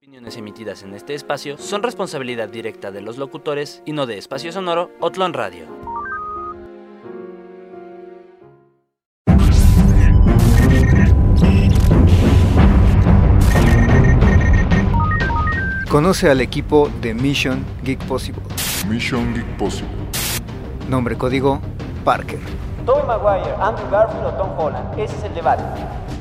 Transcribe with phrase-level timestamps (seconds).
[0.00, 4.52] opiniones emitidas en este espacio son responsabilidad directa de los locutores y no de Espacio
[4.52, 5.66] Sonoro Otlon Radio.
[15.90, 18.42] Conoce al equipo de Mission Geek Possible.
[18.88, 19.90] Mission Geek Possible.
[20.88, 21.60] Nombre código
[22.04, 22.38] Parker.
[22.86, 24.96] Tobey Maguire, Andrew Garfield o Tom Holland.
[24.96, 25.64] Ese es el debate.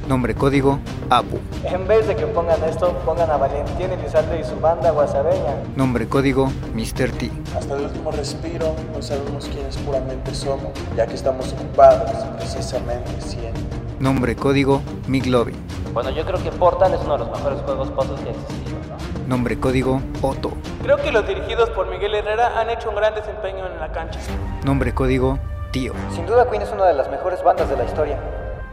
[0.08, 0.80] Nombre código
[1.10, 1.38] Apu.
[1.66, 5.56] En vez de que pongan esto, pongan a Valentín Elizalde y su banda guasabeña.
[5.76, 7.12] Nombre código Mr.
[7.12, 7.30] T.
[7.58, 13.60] Hasta el último respiro no sabemos quiénes puramente somos, ya que estamos ocupados precisamente siendo.
[14.00, 15.58] Nombre código Miglovin.
[15.94, 18.78] Bueno, yo creo que Portal es uno de los mejores juegos puzzles que ha existido,
[18.88, 19.28] ¿no?
[19.28, 20.54] Nombre código Otto.
[20.84, 24.22] Creo que los dirigidos por Miguel Herrera han hecho un gran desempeño en la cancha.
[24.64, 25.38] Nombre código
[25.72, 25.92] Tío.
[26.16, 28.18] Sin duda Queen es una de las mejores bandas de la historia.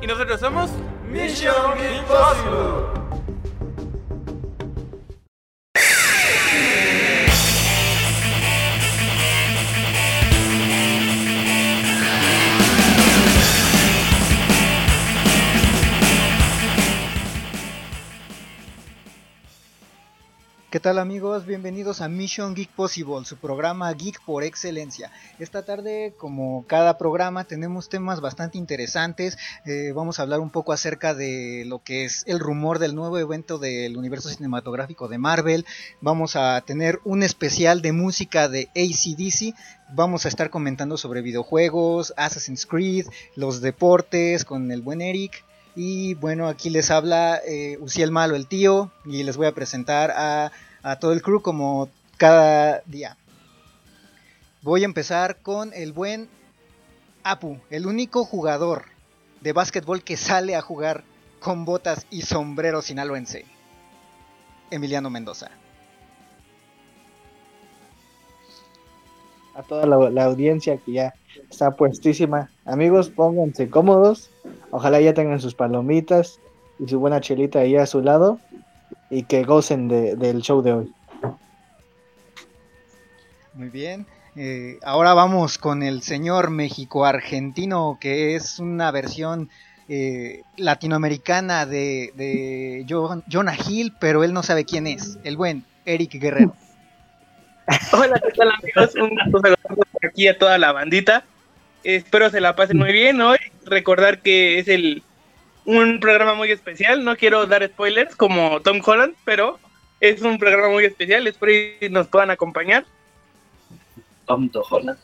[0.00, 0.70] Y nosotros somos
[1.10, 3.03] Mission Impossible.
[20.74, 21.46] ¿Qué tal amigos?
[21.46, 25.12] Bienvenidos a Mission Geek Possible, su programa geek por excelencia.
[25.38, 29.38] Esta tarde, como cada programa, tenemos temas bastante interesantes.
[29.66, 33.20] Eh, vamos a hablar un poco acerca de lo que es el rumor del nuevo
[33.20, 35.64] evento del universo cinematográfico de Marvel.
[36.00, 39.54] Vamos a tener un especial de música de ACDC.
[39.94, 45.44] Vamos a estar comentando sobre videojuegos, Assassin's Creed, los deportes con el buen Eric.
[45.76, 50.12] Y bueno, aquí les habla eh, Uciel Malo, el tío, y les voy a presentar
[50.12, 50.52] a,
[50.84, 53.16] a, todo el crew como cada día.
[54.62, 56.28] Voy a empezar con el buen
[57.22, 58.84] Apu, el único jugador
[59.40, 61.04] de básquetbol que sale a jugar
[61.40, 63.46] con botas y sombrero sinaloense.
[64.70, 65.50] Emiliano Mendoza.
[69.54, 71.14] A toda la, la audiencia que ya
[71.50, 72.50] está puestísima.
[72.64, 74.30] Amigos, pónganse cómodos.
[74.70, 76.40] Ojalá ya tengan sus palomitas
[76.78, 78.40] y su buena chelita ahí a su lado
[79.14, 80.92] y que gocen de, del show de hoy.
[83.54, 84.06] Muy bien.
[84.34, 89.48] Eh, ahora vamos con el señor México argentino, que es una versión
[89.88, 95.16] eh, latinoamericana de, de John, Jonah Hill, pero él no sabe quién es.
[95.22, 96.56] El buen Eric Guerrero.
[97.92, 98.96] Hola, ¿qué tal amigos?
[98.96, 101.24] Un gusto saludarlos aquí a toda la bandita.
[101.84, 103.38] Espero se la pasen muy bien hoy.
[103.64, 105.04] Recordar que es el
[105.64, 107.04] un programa muy especial.
[107.04, 109.58] No quiero dar spoilers como Tom Holland, pero
[110.00, 111.26] es un programa muy especial.
[111.26, 112.84] Espero que nos puedan acompañar.
[114.26, 114.98] Tom Holland.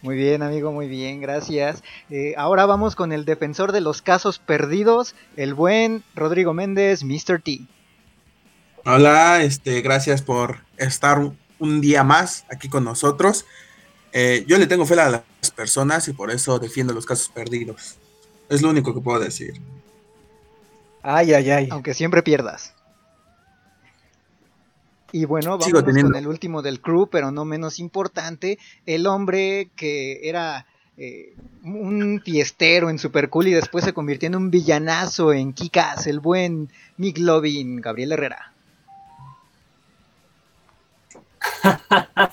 [0.00, 1.82] Muy bien, amigo, muy bien, gracias.
[2.08, 7.42] Eh, ahora vamos con el defensor de los casos perdidos, el buen Rodrigo Méndez, Mr.
[7.42, 7.62] T.
[8.84, 11.18] Hola, este, gracias por estar
[11.58, 13.44] un día más aquí con nosotros.
[14.12, 17.98] Eh, yo le tengo fe a las personas y por eso defiendo los casos perdidos.
[18.48, 19.60] Es lo único que puedo decir.
[21.02, 21.68] Ay, ay, ay.
[21.70, 22.74] Aunque siempre pierdas.
[25.12, 30.28] Y bueno, vamos con el último del crew, pero no menos importante, el hombre que
[30.28, 30.66] era
[30.98, 36.06] eh, un fiestero en Super Cool y después se convirtió en un villanazo en Kikas,
[36.06, 38.52] el buen Mick Lovin, Gabriel Herrera.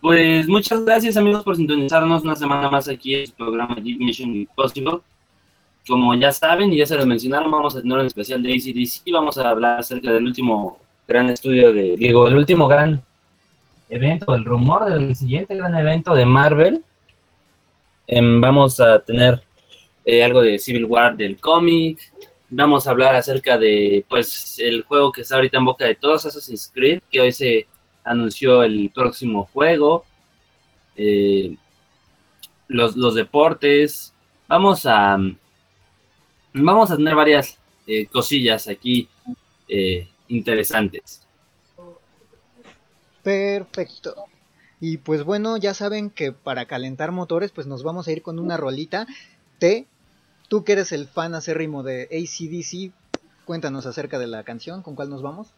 [0.00, 5.00] Pues muchas gracias amigos por sintonizarnos una semana más aquí en el programa Mission Impossible.
[5.86, 9.12] Como ya saben y ya se lo mencionaron, vamos a tener un especial de ACDC
[9.12, 13.02] vamos a hablar acerca del último gran estudio de Diego, el último gran
[13.90, 16.82] evento, el rumor del siguiente gran evento de Marvel.
[18.06, 19.42] Eh, vamos a tener
[20.06, 21.98] eh, algo de Civil War del cómic,
[22.48, 26.24] vamos a hablar acerca de pues el juego que está ahorita en boca de todos,
[26.24, 27.66] Assassin's Creed, que hoy se
[28.04, 30.04] anunció el próximo juego,
[30.96, 31.56] eh,
[32.68, 34.12] los, los, deportes,
[34.48, 35.18] vamos a
[36.52, 39.08] vamos a tener varias eh, cosillas aquí
[39.68, 41.26] eh, interesantes.
[43.22, 44.14] Perfecto.
[44.80, 48.38] Y pues bueno, ya saben que para calentar motores, pues nos vamos a ir con
[48.38, 49.06] una rolita
[49.60, 49.86] de
[50.50, 52.92] Tú que eres el fan acérrimo de ACDC,
[53.44, 55.54] cuéntanos acerca de la canción, ¿con cuál nos vamos?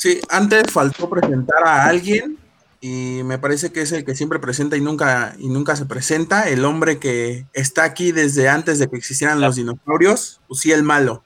[0.00, 2.38] Sí, antes faltó presentar a alguien
[2.80, 6.48] y me parece que es el que siempre presenta y nunca, y nunca se presenta,
[6.48, 11.22] el hombre que está aquí desde antes de que existieran los dinosaurios, el Malo.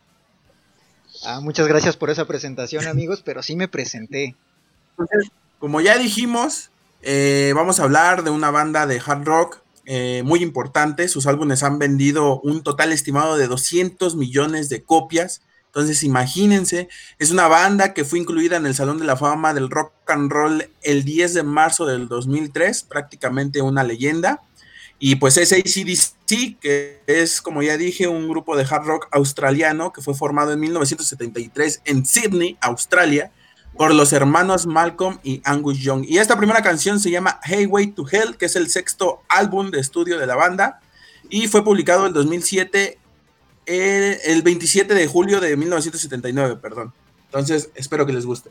[1.24, 4.34] Ah, muchas gracias por esa presentación, amigos, pero sí me presenté.
[4.98, 5.30] Entonces,
[5.60, 6.70] como ya dijimos,
[7.02, 11.06] eh, vamos a hablar de una banda de hard rock eh, muy importante.
[11.06, 15.42] Sus álbumes han vendido un total estimado de 200 millones de copias.
[15.74, 16.88] Entonces, imagínense,
[17.18, 20.30] es una banda que fue incluida en el Salón de la Fama del Rock and
[20.30, 24.40] Roll el 10 de marzo del 2003, prácticamente una leyenda.
[25.00, 29.92] Y pues es ACDC, que es, como ya dije, un grupo de hard rock australiano
[29.92, 33.32] que fue formado en 1973 en Sydney, Australia,
[33.76, 36.04] por los hermanos Malcolm y Angus Young.
[36.06, 39.72] Y esta primera canción se llama Hey Way to Hell, que es el sexto álbum
[39.72, 40.80] de estudio de la banda,
[41.28, 42.98] y fue publicado en 2007,
[43.66, 46.93] eh, el 27 de julio de 1979, perdón.
[47.26, 48.50] Entonces, espero que les guste.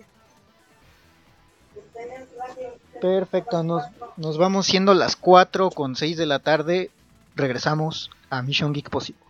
[3.02, 3.84] Perfecto, nos,
[4.18, 6.90] nos vamos siendo las 4 con 6 de la tarde.
[7.36, 9.24] Regresamos a Mission Geek Possible.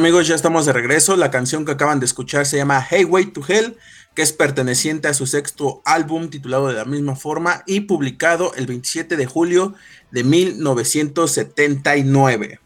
[0.00, 1.14] Amigos, ya estamos de regreso.
[1.14, 3.76] La canción que acaban de escuchar se llama Hey Way to Hell,
[4.14, 8.66] que es perteneciente a su sexto álbum titulado de la misma forma y publicado el
[8.66, 9.74] 27 de julio
[10.10, 12.60] de 1979.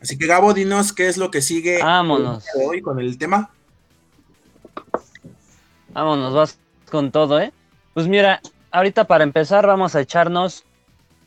[0.00, 3.50] Así que Gabo, dinos qué es lo que sigue hoy con el tema.
[5.88, 7.52] Vámonos, vas con todo, ¿eh?
[7.92, 10.62] Pues mira, ahorita para empezar vamos a echarnos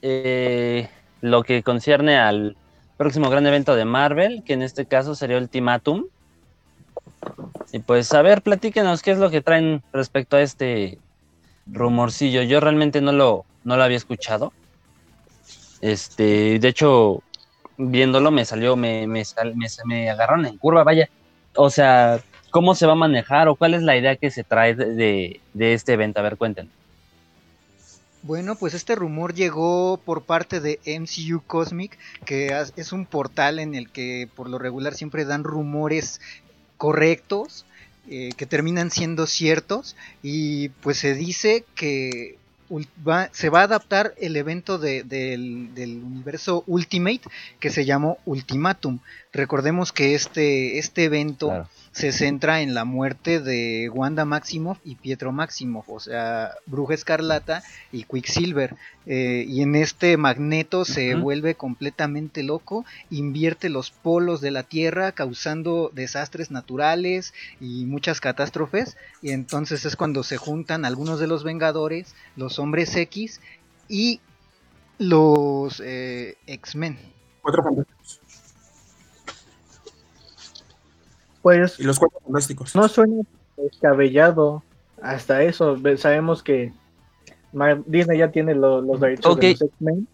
[0.01, 2.55] eh, lo que concierne al
[2.99, 6.07] próximo gran evento de Marvel, que en este caso sería Ultimatum.
[7.71, 10.99] Y pues, a ver, platíquenos qué es lo que traen respecto a este
[11.65, 12.43] rumorcillo.
[12.43, 14.51] Yo realmente no lo, no lo había escuchado.
[15.79, 17.23] Este, de hecho,
[17.77, 19.23] viéndolo me salió, me, me,
[19.55, 21.09] me, me agarraron en curva, vaya.
[21.55, 22.19] O sea,
[22.51, 25.73] ¿cómo se va a manejar o cuál es la idea que se trae de, de
[25.73, 26.19] este evento?
[26.19, 26.73] A ver, cuéntenos.
[28.21, 33.75] Bueno, pues este rumor llegó por parte de MCU Cosmic, que es un portal en
[33.75, 36.19] el que por lo regular siempre dan rumores
[36.77, 37.65] correctos
[38.09, 42.37] eh, que terminan siendo ciertos y pues se dice que
[43.31, 47.21] se va a adaptar el evento del, universo Ultimate
[47.59, 48.99] que se llamó Ultimatum.
[49.31, 51.67] Recordemos que este, este evento
[51.99, 57.61] se centra en la muerte de Wanda Maximoff y Pietro Maximoff, o sea, Bruja Escarlata
[57.91, 58.77] y Quicksilver.
[59.05, 65.11] Eh, y en este Magneto se vuelve completamente loco, invierte los polos de la Tierra,
[65.11, 68.95] causando desastres naturales y muchas catástrofes.
[69.21, 73.41] Y entonces es cuando se juntan algunos de los Vengadores, los Hombres X
[73.89, 74.21] y
[74.99, 76.97] los eh, X-Men.
[77.41, 77.61] Cuatro
[81.57, 81.79] Pues.
[81.79, 82.75] Y los cuatro fantásticos.
[82.75, 83.23] No suena
[83.57, 84.63] descabellado.
[85.01, 85.77] Hasta eso.
[85.97, 86.73] Sabemos que
[87.85, 90.07] Disney ya tiene los derechos de los X-Men.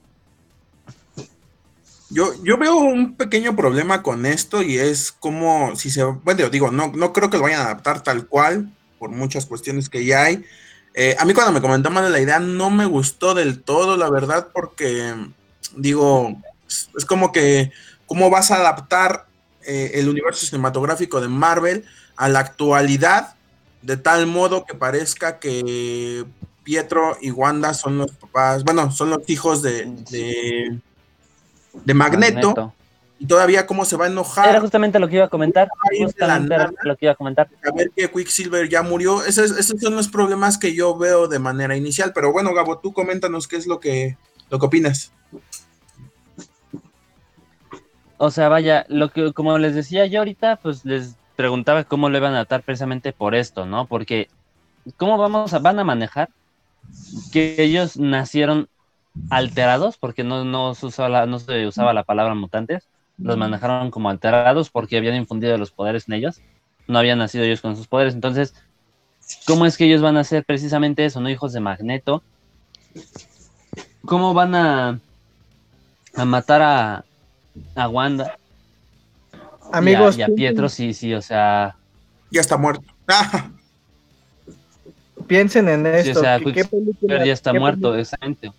[2.11, 6.03] Yo, yo veo un pequeño problema con esto y es como si se.
[6.03, 9.89] Bueno, digo, no, no creo que lo vayan a adaptar tal cual, por muchas cuestiones
[9.89, 10.45] que ya hay.
[10.93, 14.09] Eh, a mí cuando me comentaron de la idea no me gustó del todo, la
[14.09, 15.13] verdad, porque
[15.75, 17.71] digo, es como que,
[18.05, 19.25] ¿cómo vas a adaptar
[19.65, 23.35] eh, el universo cinematográfico de Marvel a la actualidad,
[23.81, 26.25] de tal modo que parezca que
[26.63, 29.85] Pietro y Wanda son los papás, bueno, son los hijos de,
[31.85, 32.73] de, Magneto,
[33.19, 34.49] Y todavía cómo se va a enojar.
[34.49, 35.69] Era justamente lo que iba a comentar.
[36.01, 37.47] Justamente lo que iba a comentar.
[37.63, 39.23] A ver que Quicksilver ya murió.
[39.23, 42.11] Esos, esos, son los problemas que yo veo de manera inicial.
[42.13, 44.17] Pero bueno, Gabo, tú coméntanos qué es lo que,
[44.49, 45.11] lo que opinas.
[48.25, 52.17] O sea, vaya, lo que, como les decía yo ahorita, pues les preguntaba cómo lo
[52.17, 53.85] iban a tratar precisamente por esto, ¿no?
[53.85, 54.29] Porque,
[54.97, 56.29] ¿cómo vamos a, van a manejar
[57.31, 58.67] que ellos nacieron
[59.29, 59.97] alterados?
[59.97, 62.87] Porque no, se usaba no se usaba la palabra mutantes,
[63.19, 66.41] los manejaron como alterados porque habían infundido los poderes en ellos,
[66.87, 68.55] no habían nacido ellos con sus poderes, entonces,
[69.45, 72.23] ¿cómo es que ellos van a ser precisamente eso, no hijos de Magneto?
[74.03, 74.99] ¿Cómo van a,
[76.15, 77.05] a matar a,
[77.75, 78.37] a Wanda.
[79.71, 80.17] Amigos.
[80.17, 81.75] Y a, Pietro, sí, sí, o sea.
[82.31, 82.83] Ya está muerto.
[85.27, 86.21] Piensen en esto.
[86.53, 88.51] ¿qué película, ya está muerto, exactamente.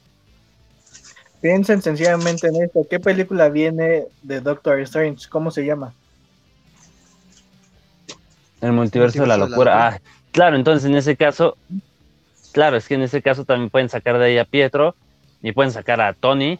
[1.40, 2.86] Piensen sencillamente en esto.
[2.88, 5.28] ¿Qué película viene de Doctor Strange?
[5.28, 5.94] ¿Cómo se llama?
[8.60, 9.88] El multiverso, de la locura.
[9.88, 10.00] Ah,
[10.32, 11.56] claro, entonces en ese caso,
[12.52, 14.96] claro, es que en ese caso también pueden sacar de ahí a Pietro
[15.42, 16.58] y pueden sacar a Tony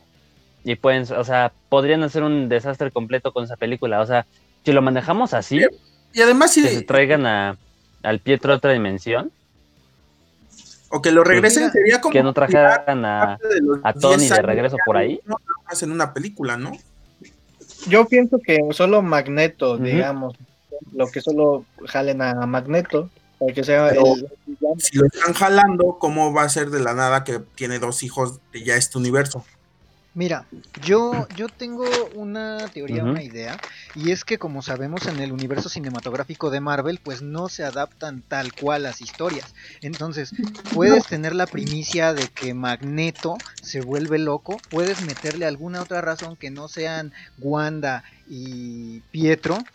[0.67, 4.01] y pueden, o sea, podrían hacer un desastre completo con esa película.
[4.01, 4.27] O sea,
[4.65, 5.61] si lo manejamos así,
[6.13, 7.57] y además si que se traigan a,
[8.03, 9.31] al Pietro a otra dimensión.
[10.89, 13.39] O que lo pues regresen sería como que no trajeran a,
[13.85, 15.21] a Tony de regreso por ahí.
[15.25, 16.73] No hacen una película, ¿no?
[17.87, 20.35] Yo pienso que solo Magneto, digamos,
[20.93, 23.09] lo que solo jalen a Magneto,
[23.39, 23.93] para que sea
[24.79, 28.41] Si lo están jalando, ¿cómo va a ser de la nada que tiene dos hijos
[28.53, 29.45] de ya este universo?
[30.17, 33.61] Mira, yo, yo tengo una teoría, una idea,
[33.93, 38.25] y es que como sabemos en el universo cinematográfico de Marvel, pues no se adaptan
[38.27, 39.53] tal cual las historias.
[39.83, 40.33] Entonces,
[40.73, 46.39] puedes tener la primicia de que Magneto se vuelve loco, puedes meterle alguna otra razón
[46.39, 49.67] que no sean Wanda y Pietro,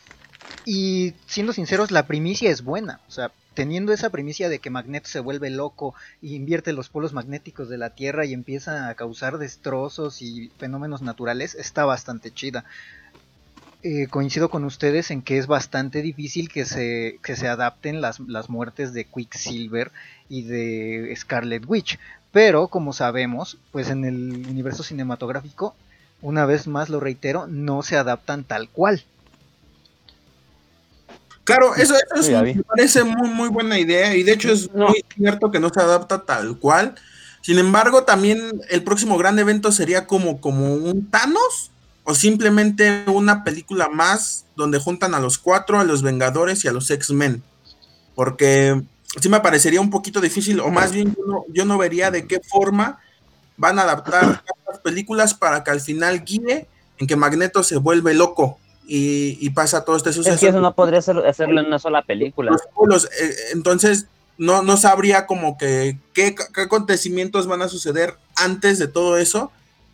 [0.65, 3.01] y siendo sinceros, la primicia es buena.
[3.07, 7.13] O sea, teniendo esa primicia de que Magneto se vuelve loco y invierte los polos
[7.13, 12.65] magnéticos de la Tierra y empieza a causar destrozos y fenómenos naturales, está bastante chida.
[13.84, 18.20] Eh, coincido con ustedes en que es bastante difícil que se, que se adapten las,
[18.20, 19.91] las muertes de Quicksilver
[20.29, 21.98] y de Scarlet Witch.
[22.31, 25.75] Pero, como sabemos, pues en el universo cinematográfico,
[26.22, 29.03] una vez más lo reitero, no se adaptan tal cual.
[31.51, 31.96] Claro, eso,
[32.43, 35.81] me parece muy, muy buena idea y de hecho es muy cierto que no se
[35.81, 36.96] adapta tal cual.
[37.41, 41.72] Sin embargo, también el próximo gran evento sería como, como un Thanos
[42.03, 46.72] o simplemente una película más donde juntan a los cuatro, a los Vengadores y a
[46.72, 47.43] los X-Men.
[48.15, 48.81] Porque
[49.20, 52.27] sí me parecería un poquito difícil, o más bien yo no, yo no vería de
[52.27, 53.00] qué forma
[53.58, 54.41] van a adaptar
[54.84, 56.67] películas para que al final guíe
[56.98, 58.58] en que Magneto se vuelve loco
[58.93, 60.36] y, pasa todo este suceso.
[60.36, 61.24] Es que eso no podría hacerlo
[61.62, 62.51] en una sola película.
[62.51, 64.07] Eh, entonces,
[64.38, 69.50] no, no sabría como que qué, acontecimientos van a suceder antes de todo eso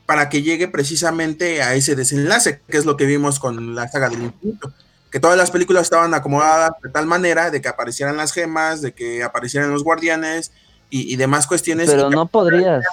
[0.08, 4.10] para que llegue precisamente a ese desenlace, que es lo que vimos con la saga
[4.10, 4.74] del infinito.
[5.12, 8.94] Que todas las películas estaban acomodadas de tal manera de que aparecieran las gemas, de
[8.94, 10.51] que aparecieran los guardianes
[10.89, 11.88] y, demás cuestiones.
[11.88, 12.84] Pero no podrías.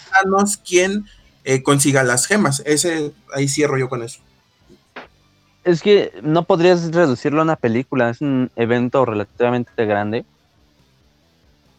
[0.69, 1.07] quién
[1.45, 2.63] eh, consiga las gemas.
[2.67, 4.21] Ese, ahí cierro yo con eso.
[5.65, 10.27] Es que no podrías reducirlo a una película, es un evento relativamente grande.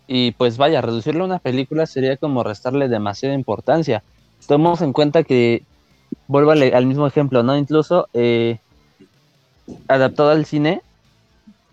[0.07, 4.03] Y pues vaya, reducirlo a una película sería como restarle demasiada importancia.
[4.47, 5.63] Tomemos en cuenta que,
[6.27, 7.55] vuelvo al, mismo ejemplo, ¿no?
[7.57, 8.57] Incluso eh,
[9.87, 10.81] adaptado al cine,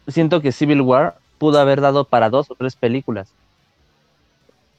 [0.07, 3.33] siento que Civil War pudo haber dado para dos o tres películas.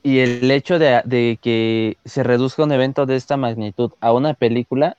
[0.04, 4.34] Y el hecho de, de que se reduzca un evento de esta magnitud a una
[4.34, 4.98] película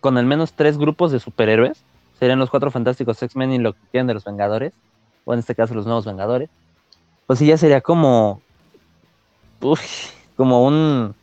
[0.00, 1.82] con al menos tres grupos de superhéroes.
[2.18, 4.72] Serían los cuatro fantásticos X-Men y lo que quieran de los Vengadores.
[5.24, 6.50] O en este caso los nuevos Vengadores.
[7.26, 8.40] Pues sí, ya sería como.
[10.36, 11.14] como un.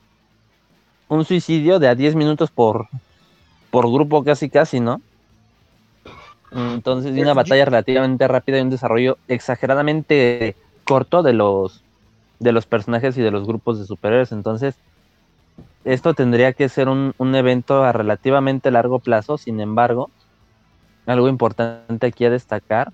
[1.09, 2.87] Un suicidio de a 10 minutos por.
[3.71, 5.01] Por grupo casi casi, ¿no?
[6.51, 10.55] Entonces, una batalla relativamente rápida y un desarrollo exageradamente
[10.85, 11.83] corto de los
[12.39, 14.31] de los personajes y de los grupos de superhéroes.
[14.31, 14.75] Entonces,
[15.87, 20.11] esto tendría que ser un, evento a relativamente largo plazo, sin embargo,
[21.05, 22.91] algo importante aquí a destacar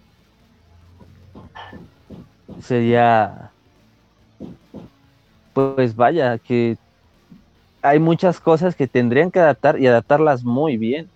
[2.62, 3.52] sería,
[5.54, 6.78] pues vaya, que
[7.82, 11.10] hay muchas cosas que tendrían que adaptar y adaptarlas muy bien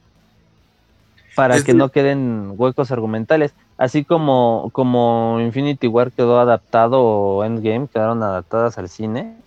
[1.35, 3.53] para que no queden huecos argumentales.
[3.77, 9.37] Así como, como Infinity War quedó adaptado o Endgame quedaron adaptadas al cine,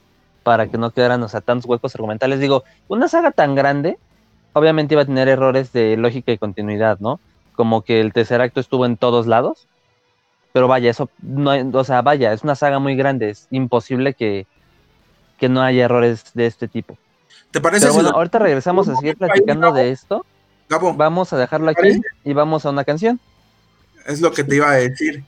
[0.50, 2.40] para que no quedaran, o sea, tantos huecos argumentales.
[2.40, 3.98] Digo, una saga tan grande,
[4.52, 7.20] obviamente iba a tener errores de lógica y continuidad, ¿no?
[7.54, 9.68] Como que el tercer acto estuvo en todos lados.
[10.52, 14.48] Pero vaya, eso no o sea, vaya, es una saga muy grande, es imposible que,
[15.38, 16.98] que no haya errores de este tipo.
[17.52, 17.86] ¿Te parece?
[17.86, 20.26] Pero bueno, ahorita regresamos a seguir platicando de esto.
[20.96, 23.20] Vamos a dejarlo aquí y vamos a una canción.
[24.04, 25.22] Es lo que te iba a decir.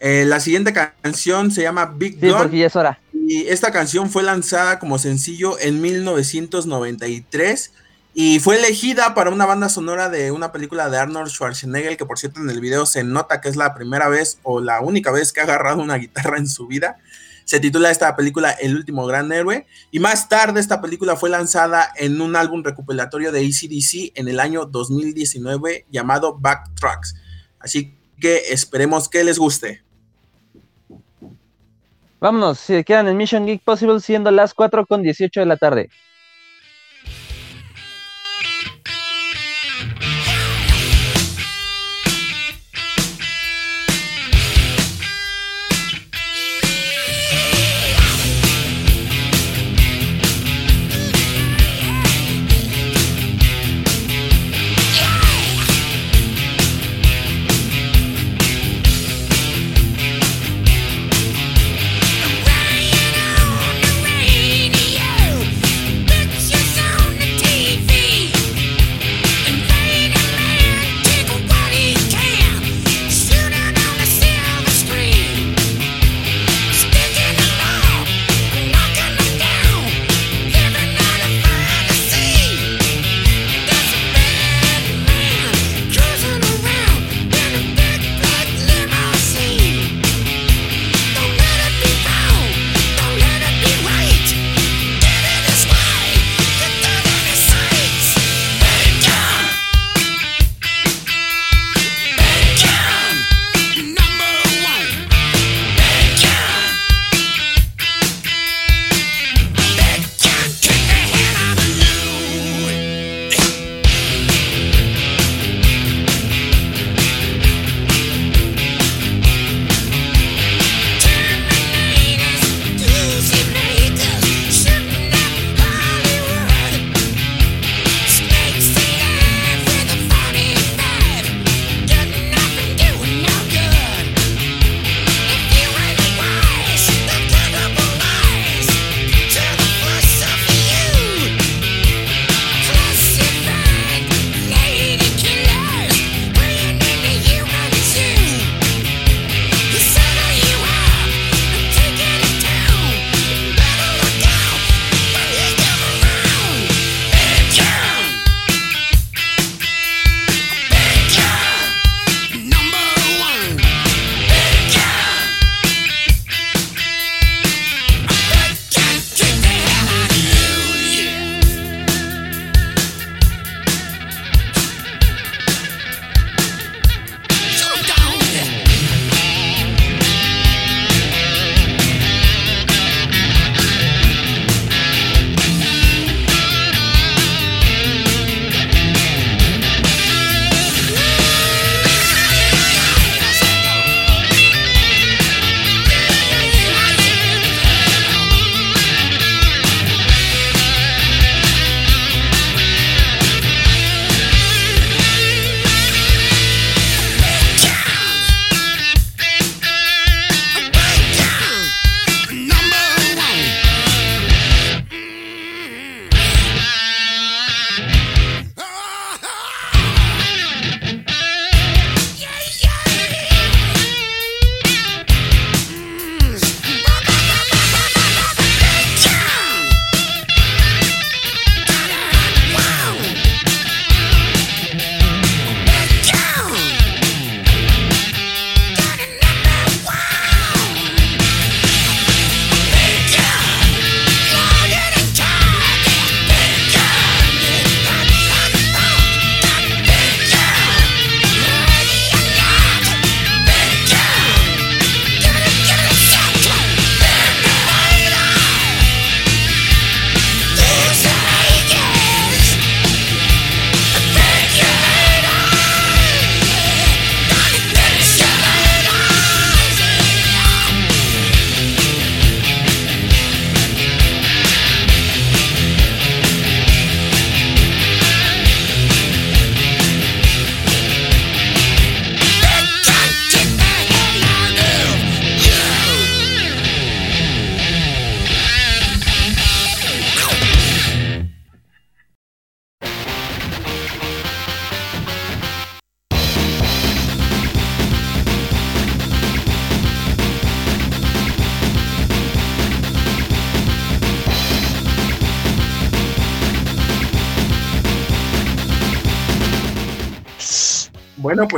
[0.00, 2.98] Eh, la siguiente canción se llama Big Sí, porque ya es hora.
[3.28, 7.72] Y esta canción fue lanzada como sencillo en 1993
[8.14, 12.20] y fue elegida para una banda sonora de una película de Arnold Schwarzenegger, que por
[12.20, 15.32] cierto en el video se nota que es la primera vez o la única vez
[15.32, 16.98] que ha agarrado una guitarra en su vida.
[17.44, 19.66] Se titula esta película El último gran héroe.
[19.90, 24.38] Y más tarde esta película fue lanzada en un álbum recopilatorio de ACDC en el
[24.38, 27.16] año 2019 llamado Backtracks.
[27.58, 29.85] Así que esperemos que les guste.
[32.20, 35.90] Vámonos, se quedan en Mission Geek Possible siendo las 4 con 18 de la tarde.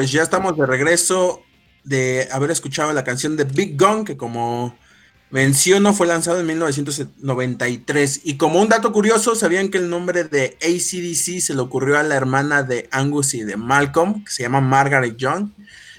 [0.09, 1.43] Pues ya estamos de regreso
[1.85, 4.75] de haber escuchado la canción de Big Gun, que como
[5.29, 8.23] menciono fue lanzado en 1993.
[8.25, 12.05] Y como un dato curioso, ¿sabían que el nombre de ACDC se le ocurrió a
[12.05, 15.51] la hermana de Angus y de Malcolm, que se llama Margaret Young?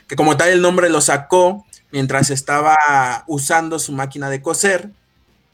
[0.08, 4.90] Que como tal el nombre lo sacó mientras estaba usando su máquina de coser.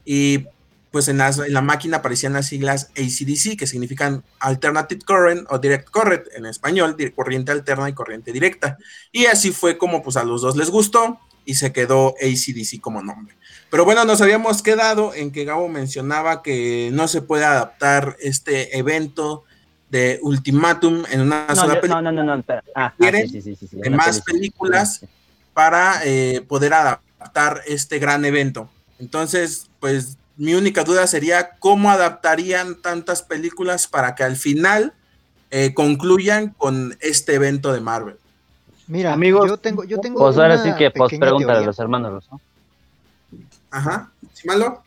[0.06, 0.46] Y
[0.90, 6.24] pues en, la máquina aparecían las siglas ACDC, que significan Alternative Current o Direct Current
[6.34, 8.78] en español, corriente alterna y corriente directa.
[9.12, 13.02] Y así fue como pues a los dos les gustó y se quedó ACDC como
[13.02, 13.36] nombre.
[13.70, 18.78] Pero bueno, nos habíamos quedado en que Gabo mencionaba que no se puede adaptar este
[18.78, 19.44] evento
[19.90, 22.02] de Ultimatum en una sola película.
[22.02, 22.44] No, no, no, no,
[22.74, 25.04] ah, ah más películas
[25.52, 28.70] para eh, poder adaptar este gran evento.
[28.98, 34.92] Entonces, pues mi única duda sería cómo adaptarían tantas películas para que al final
[35.50, 38.16] eh, concluyan con este evento de Marvel.
[38.86, 40.20] Mira, amigos, yo tengo, yo tengo.
[40.20, 42.40] Pues ahora sí que pues pregunta de los hermanos, ¿no?
[43.70, 44.82] Ajá, ¿sí malo?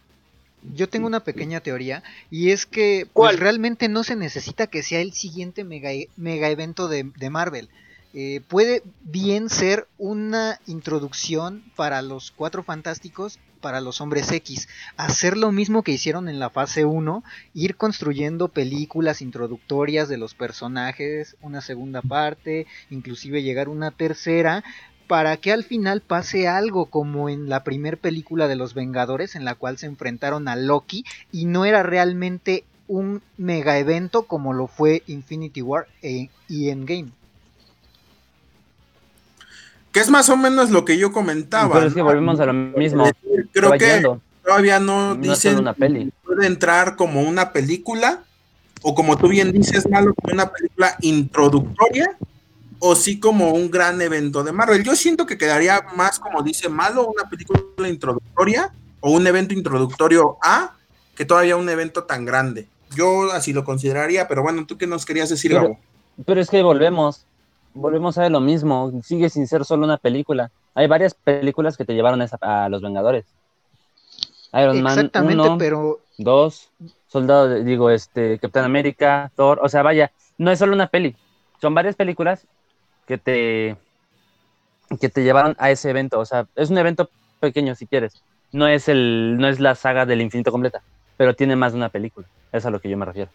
[0.74, 5.00] Yo tengo una pequeña teoría y es que pues, realmente no se necesita que sea
[5.00, 7.70] el siguiente mega, mega evento de, de Marvel.
[8.14, 14.68] Eh, puede bien ser una introducción para los cuatro fantásticos, para los hombres X.
[14.98, 20.34] Hacer lo mismo que hicieron en la fase 1, ir construyendo películas introductorias de los
[20.34, 24.64] personajes, una segunda parte, inclusive llegar una tercera,
[25.08, 29.44] para que al final pase algo como en la primera película de los Vengadores, en
[29.44, 34.68] la cual se enfrentaron a Loki y no era realmente un mega evento como lo
[34.68, 37.12] fue Infinity War e, y Endgame.
[40.00, 41.74] Que es más o menos lo que yo comentaba.
[41.74, 43.04] Pero es que volvemos a lo mismo.
[43.52, 44.02] Creo que
[44.46, 46.10] todavía no, dicen una peli.
[46.24, 48.24] puede entrar como una película,
[48.82, 52.18] o como tú bien dices, malo, como una película introductoria,
[52.80, 54.86] o sí como un gran evento de Marvel.
[54.86, 57.60] Yo siento que quedaría más, como dice Malo, una película
[57.90, 60.78] introductoria o un evento introductorio A,
[61.14, 62.70] que todavía un evento tan grande.
[62.96, 65.78] Yo así lo consideraría, pero bueno, ¿tú qué nos querías decir, pero,
[66.26, 67.26] Pero es que volvemos,
[67.74, 70.52] volvemos a lo mismo, sigue sin ser solo una película.
[70.76, 73.26] Hay varias películas que te llevaron a, Los Vengadores.
[74.54, 76.00] Iron Man 1, pero...
[76.18, 76.72] 2,
[77.08, 81.16] Soldado, digo, este, Capitán América, Thor, o sea, vaya, no es solo una peli,
[81.62, 82.46] son varias películas
[83.08, 83.78] que te
[85.00, 88.22] que te llevaron a ese evento, o sea, es un evento pequeño si quieres.
[88.52, 90.82] No es el no es la saga del infinito completa,
[91.16, 92.28] pero tiene más de una película.
[92.52, 93.30] Es a lo que yo me refiero.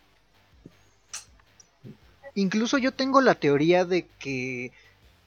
[2.34, 4.72] Incluso yo tengo la teoría de que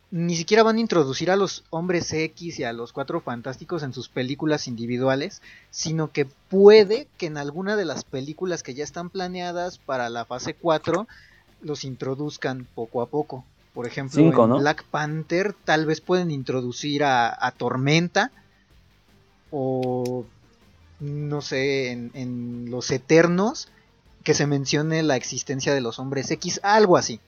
[0.09, 3.93] ni siquiera van a introducir a los hombres X y a los cuatro fantásticos en
[3.93, 9.09] sus películas individuales, sino que puede que en alguna de las películas que ya están
[9.09, 11.07] planeadas para la fase 4
[11.61, 13.43] los introduzcan poco a poco.
[13.73, 18.31] Por ejemplo, en Black Panther tal vez pueden introducir a, Tormenta
[19.51, 20.25] o
[20.99, 23.69] no sé, en, en Los Eternos
[24.27, 27.21] que se mencione la existencia de los hombres X, algo así.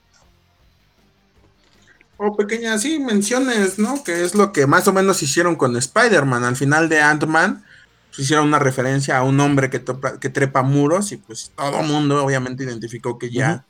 [2.18, 4.04] O pequeñas, sí, menciones, ¿no?
[4.04, 6.44] Que es lo que más o menos hicieron con Spider-Man.
[6.44, 7.64] Al final de Ant-Man,
[8.08, 9.82] pues, hicieron una referencia a un hombre que,
[10.20, 13.64] que trepa muros y pues todo mundo obviamente identificó que ya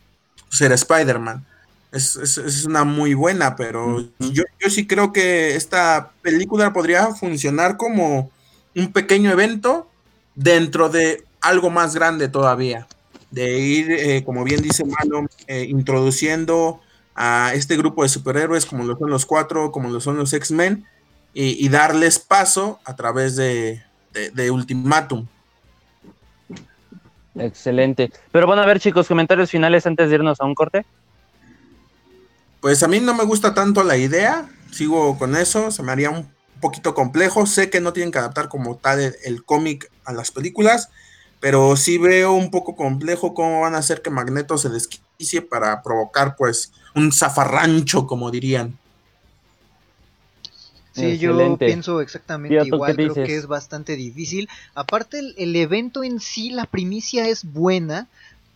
[0.49, 1.47] pues, era Spider-Man.
[1.93, 8.33] Es, una muy buena, pero yo, yo sí creo que esta película podría funcionar como
[8.75, 9.89] un pequeño evento
[10.35, 12.89] dentro de algo más grande todavía
[13.31, 16.81] de ir, eh, como bien dice Mano, eh, introduciendo
[17.15, 20.85] a este grupo de superhéroes como lo son los cuatro, como lo son los X-Men,
[21.33, 25.29] y, darles paso a través de, de, Ultimatum.
[27.37, 28.11] Excelente.
[28.33, 30.85] Pero bueno, a ver chicos, comentarios finales antes de irnos a un corte.
[32.61, 36.11] Pues a mí no me gusta tanto la idea, sigo con eso, se me haría
[36.11, 36.29] un
[36.61, 40.91] poquito complejo, sé que no tienen que adaptar como tal el cómic a las películas,
[41.41, 45.83] pero sí veo un poco complejo cómo van a hacer que Magneto se desquicie para
[45.83, 48.79] provocar pues un zafarrancho, como dirían.
[50.93, 54.49] Sí, yo pienso exactamente igual, creo que es bastante difícil.
[54.75, 58.09] Aparte, el, evento en sí, la primicia es buena,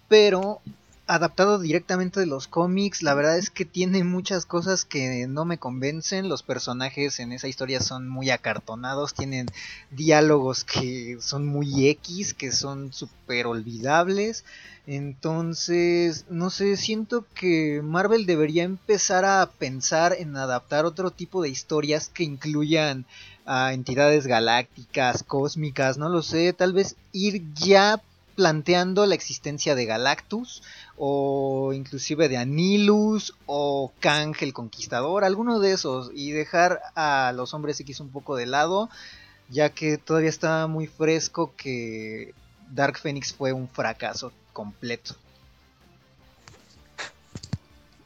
[0.09, 0.61] pero
[1.07, 5.59] adaptado directamente de los cómics, la verdad es que tiene muchas cosas que no me
[5.59, 6.29] convencen.
[6.29, 9.47] Los personajes en esa historia son muy acartonados, tienen
[9.90, 14.45] diálogos que son muy X, que son súper olvidables.
[14.87, 21.51] Entonces, no sé, siento que Marvel debería empezar a pensar en adaptar otro tipo de
[21.51, 23.05] historias que incluyan
[23.47, 28.01] a entidades galácticas, cósmicas, no lo sé, tal vez ir ya
[28.35, 30.62] planteando la existencia de Galactus
[30.96, 37.54] o inclusive de Anilus o Kang el Conquistador, alguno de esos y dejar a los
[37.54, 38.88] hombres X un poco de lado,
[39.48, 42.35] ya que todavía está muy fresco que
[42.70, 45.16] Dark Phoenix fue un fracaso completo.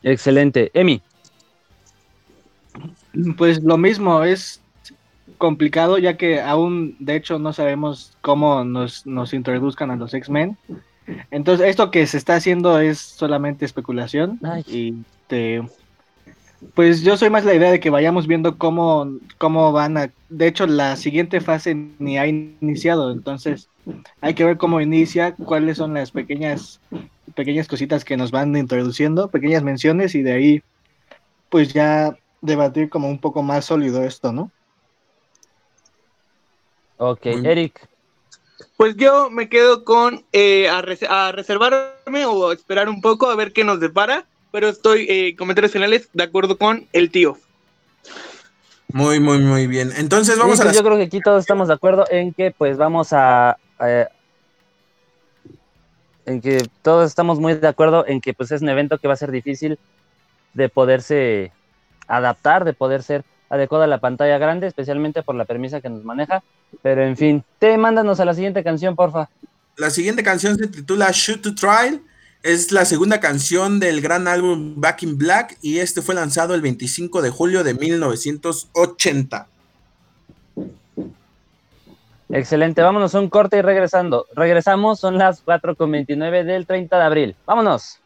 [0.03, 0.70] Excelente.
[0.74, 1.03] Emi.
[3.37, 4.61] Pues lo mismo, es
[5.38, 10.57] complicado ya que aún de hecho no sabemos cómo nos, nos introduzcan a los X-Men.
[11.31, 14.94] Entonces esto que se está haciendo es solamente especulación y
[16.75, 20.11] pues yo soy más la idea de que vayamos viendo cómo, cómo van a...
[20.29, 23.68] De hecho, la siguiente fase ni ha iniciado, entonces
[24.21, 26.81] hay que ver cómo inicia, cuáles son las pequeñas,
[27.35, 30.62] pequeñas cositas que nos van introduciendo, pequeñas menciones y de ahí
[31.49, 34.51] pues ya debatir como un poco más sólido esto, ¿no?
[36.99, 37.88] Ok, Eric.
[38.79, 40.83] Pues yo me quedo con eh, a,
[41.33, 46.09] reservarme o esperar un poco a ver qué nos depara, pero estoy, eh, comentarios finales,
[46.12, 47.37] de acuerdo con el tío.
[48.93, 49.91] Muy, muy, muy bien.
[49.97, 50.62] Entonces vamos a...
[50.62, 53.59] Pues yo creo que aquí todos estamos de acuerdo en que pues vamos a...
[56.25, 59.14] en que todos estamos muy de acuerdo en que pues es un evento que va
[59.14, 59.77] a ser difícil
[60.55, 61.51] de poderse
[62.07, 66.05] adaptar, de poder ser adecuada a la pantalla grande, especialmente por la premisa que nos
[66.05, 66.43] maneja.
[66.83, 69.29] Pero en fin, te mándanos a la siguiente canción, porfa.
[69.77, 72.03] La siguiente canción se titula Shoot to Trial.
[72.43, 76.63] Es la segunda canción del gran álbum Back in Black y este fue lanzado el
[76.63, 79.49] 25 de julio de 1980.
[82.31, 84.27] Excelente, vámonos a un corte y regresando.
[84.35, 87.37] Regresamos, son las 4.29 del 30 de abril.
[87.47, 88.01] Vámonos.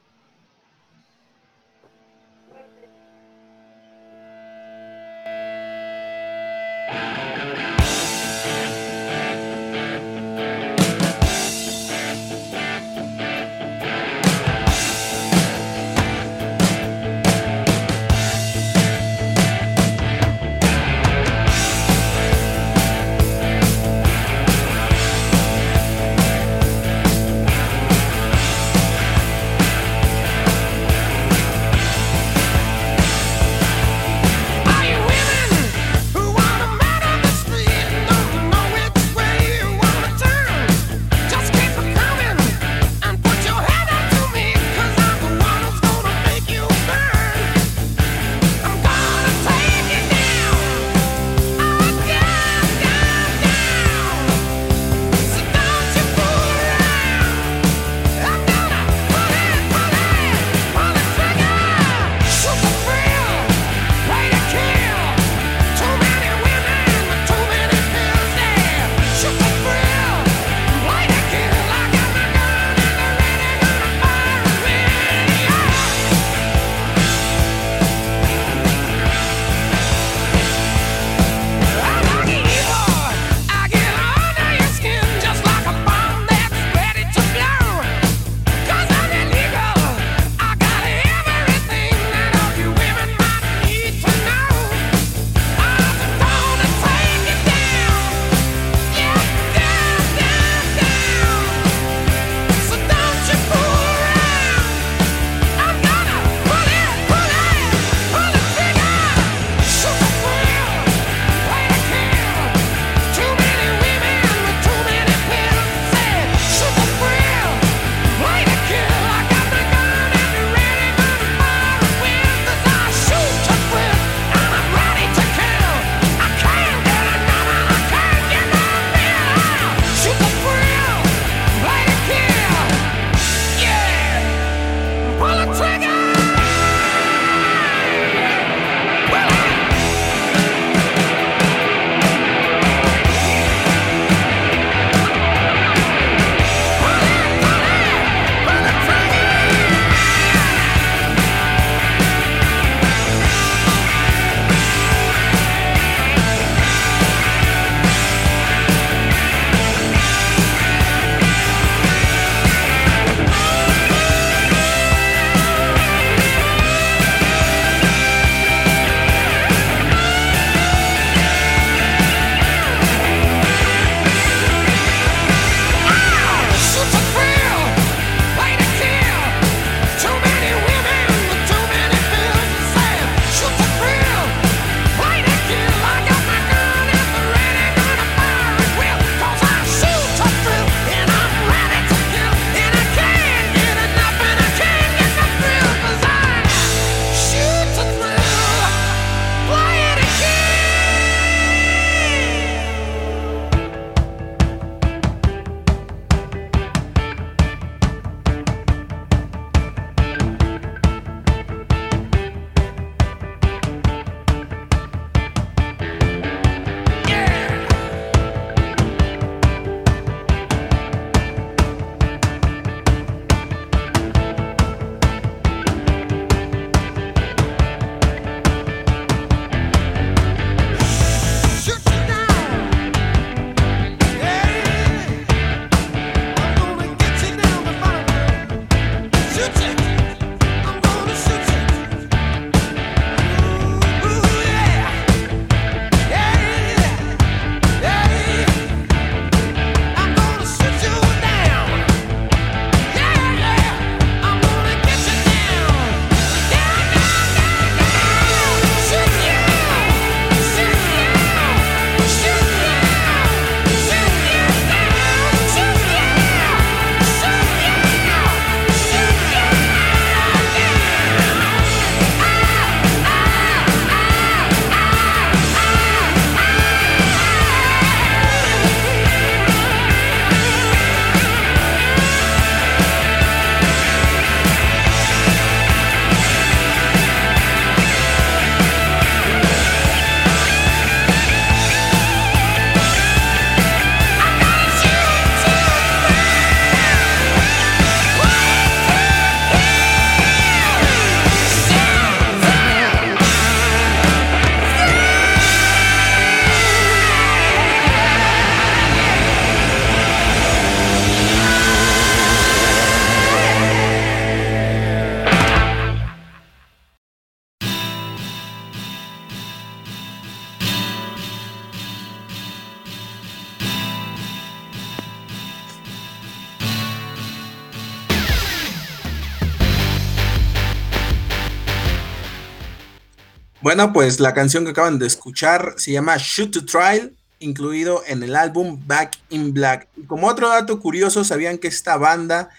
[333.75, 338.23] Bueno, pues la canción que acaban de escuchar se llama Shoot to Trial, incluido en
[338.23, 339.89] el álbum Back in Black.
[339.97, 342.51] Y como otro dato curioso, sabían que esta banda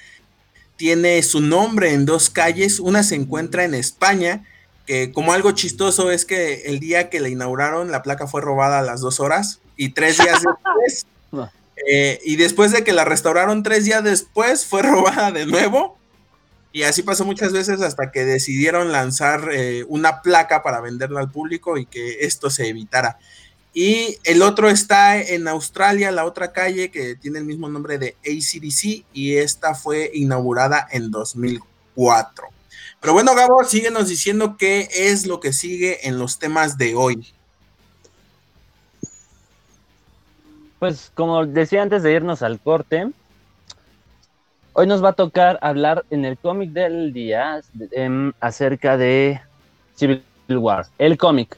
[0.76, 4.44] tiene su nombre en dos calles, una se encuentra en España,
[4.88, 8.80] que como algo chistoso es que el día que la inauguraron la placa fue robada
[8.80, 11.06] a las dos horas y tres días después,
[11.92, 15.96] eh, y después de que la restauraron tres días después fue robada de nuevo
[16.74, 21.30] y así pasó muchas veces hasta que decidieron lanzar eh, una placa para venderla al
[21.30, 23.20] público y que esto se evitara.
[23.76, 28.16] Y el otro está en Australia, la otra calle que tiene el mismo nombre de
[28.26, 32.48] ACDC y esta fue inaugurada en 2004.
[33.00, 37.34] Pero bueno, Gabo, síguenos diciendo qué es lo que sigue en los temas de hoy.
[40.80, 43.12] Pues como decía antes de irnos al corte,
[44.74, 47.62] hoy nos va a tocar hablar en el cómic del día
[47.92, 49.40] em, acerca de
[49.96, 50.88] Civil War.
[50.98, 51.58] El cómic,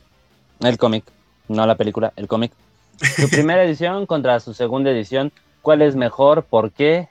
[0.59, 1.05] el cómic
[1.47, 2.51] no la película, el cómic.
[2.97, 6.43] Su primera edición contra su segunda edición, ¿cuál es mejor?
[6.43, 7.09] ¿Por qué?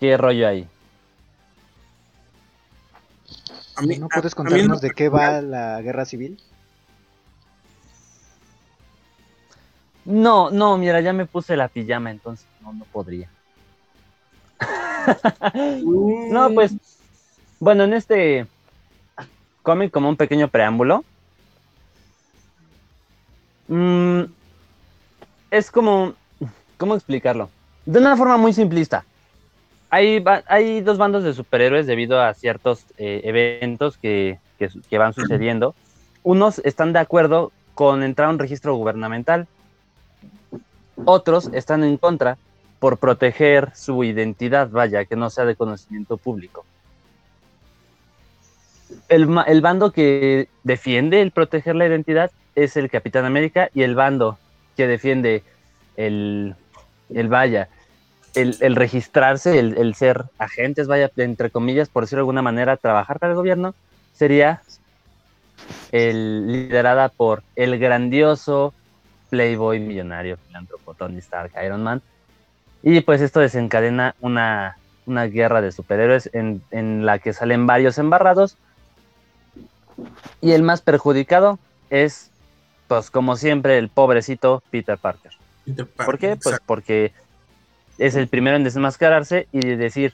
[0.00, 0.68] ¿Qué rollo hay?
[3.98, 6.38] ¿No puedes contarnos de qué va la guerra civil?
[10.04, 13.28] No, no, mira, ya me puse la pijama, entonces no, no podría.
[16.30, 16.72] No, pues,
[17.60, 18.46] bueno, en este
[19.62, 21.04] cómic, como un pequeño preámbulo,
[23.68, 24.24] Mm,
[25.50, 26.12] es como,
[26.76, 27.48] ¿cómo explicarlo?
[27.86, 29.06] De una forma muy simplista.
[29.88, 35.74] Hay, hay dos bandos de superhéroes debido a ciertos eh, eventos que, que, van sucediendo.
[36.22, 39.46] Unos están de acuerdo con entrar a un registro gubernamental.
[41.06, 42.36] Otros están en contra
[42.82, 46.64] por proteger su identidad, vaya, que no sea de conocimiento público.
[49.08, 53.94] El, el, bando que defiende el proteger la identidad es el Capitán América y el
[53.94, 54.36] bando
[54.76, 55.44] que defiende
[55.96, 56.56] el,
[57.08, 57.68] el vaya,
[58.34, 63.30] el, registrarse, el, ser agentes, vaya, entre comillas, por decirlo de alguna manera, trabajar para
[63.30, 63.76] el gobierno,
[64.12, 64.60] sería
[65.92, 68.74] el, liderada por el grandioso
[69.30, 72.02] playboy millonario filántropo Tony Stark, Iron Man.
[72.82, 74.76] Y pues esto desencadena una,
[75.06, 78.56] una guerra de superhéroes en, en la que salen varios embarrados.
[80.40, 81.58] Y el más perjudicado
[81.90, 82.32] es
[82.92, 85.32] pues como siempre, el pobrecito Peter Parker.
[86.04, 86.36] ¿Por qué?
[86.36, 87.12] Pues porque
[87.96, 90.12] es el primero en desmascararse y decir,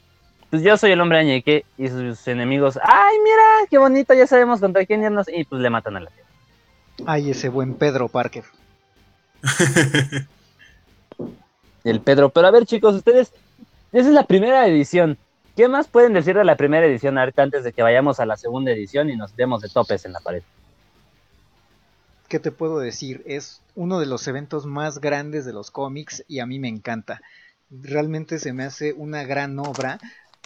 [0.48, 4.60] pues yo soy el hombre añeque y sus enemigos, ay, mira, qué bonito, ya sabemos
[4.60, 6.28] contra quién irnos y pues le matan a la tierra.
[7.04, 8.44] Ay, ese buen Pedro Parker.
[11.88, 13.32] el Pedro, pero a ver chicos, ustedes,
[13.92, 15.18] esa es la primera edición.
[15.56, 18.36] ¿Qué más pueden decir de la primera edición ahorita antes de que vayamos a la
[18.36, 20.42] segunda edición y nos demos de topes en la pared?
[22.28, 23.22] ¿qué te puedo decir?
[23.26, 27.20] Es uno de los eventos más grandes de los cómics y a mí me encanta.
[27.70, 29.98] Realmente se me hace una gran obra.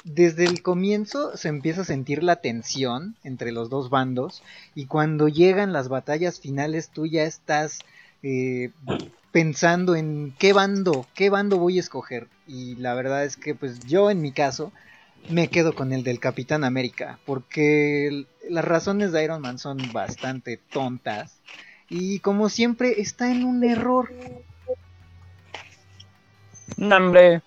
[0.05, 4.43] Desde el comienzo se empieza a sentir la tensión entre los dos bandos
[4.75, 7.81] y cuando llegan las batallas finales tú ya estás
[8.23, 8.71] eh,
[9.33, 12.29] pensando en qué bando, qué bando voy a escoger.
[12.47, 14.73] Y la verdad es que pues yo en mi caso
[15.29, 20.57] me quedo con el del Capitán América porque las razones de Iron Man son bastante
[20.57, 21.41] tontas
[21.95, 24.11] y como siempre, está en un error.
[26.79, 27.43] Hombre.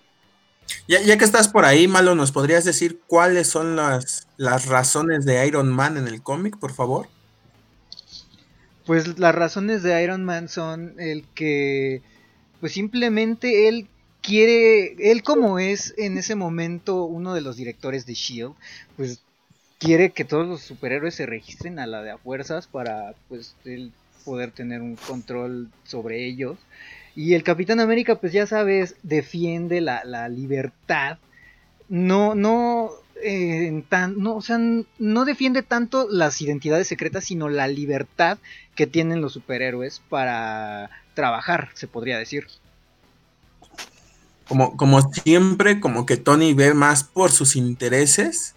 [0.86, 5.24] Ya, ya, que estás por ahí, Malo, ¿nos podrías decir cuáles son las, las razones
[5.24, 7.08] de Iron Man en el cómic, por favor?
[8.86, 12.02] Pues las razones de Iron Man son el que,
[12.60, 13.88] pues simplemente él
[14.22, 18.54] quiere, él como es en ese momento uno de los directores de Shield,
[18.96, 19.20] pues
[19.78, 23.92] quiere que todos los superhéroes se registren a la de a fuerzas para, pues, él
[24.24, 26.58] poder tener un control sobre ellos.
[27.14, 31.18] Y el Capitán América, pues ya sabes, defiende la, libertad.
[31.88, 32.90] No, no,
[33.22, 34.58] eh, tan, no, o sea,
[34.98, 38.38] no defiende tanto las identidades secretas, sino la libertad
[38.74, 42.46] que tienen los superhéroes para trabajar, se podría decir.
[44.48, 48.54] Como, como siempre, como que Tony ve más por sus intereses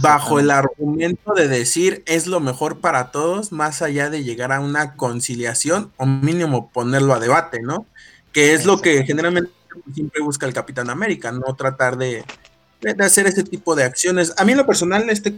[0.00, 4.60] bajo el argumento de decir es lo mejor para todos, más allá de llegar a
[4.60, 7.86] una conciliación o mínimo ponerlo a debate, ¿no?
[8.32, 9.50] Que es lo que generalmente
[9.92, 12.24] siempre busca el Capitán América, no tratar de,
[13.00, 14.32] hacer ese tipo de acciones.
[14.36, 15.34] A mí en lo personal este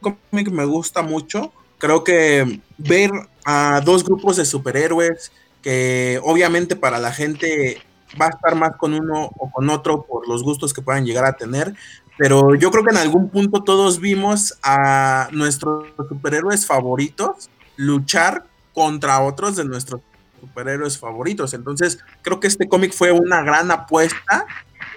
[0.00, 3.10] cómic me gusta mucho, creo que ver
[3.44, 7.80] a dos grupos de superhéroes que obviamente para la gente
[8.20, 11.24] va a estar más con uno o con otro por los gustos que puedan llegar
[11.24, 11.74] a tener,
[12.18, 18.44] pero yo creo que en algún punto todos vimos a nuestros superhéroes favoritos luchar
[18.74, 20.00] contra otros de nuestros
[20.40, 21.54] superhéroes favoritos.
[21.54, 24.46] Entonces, creo que este cómic fue una gran apuesta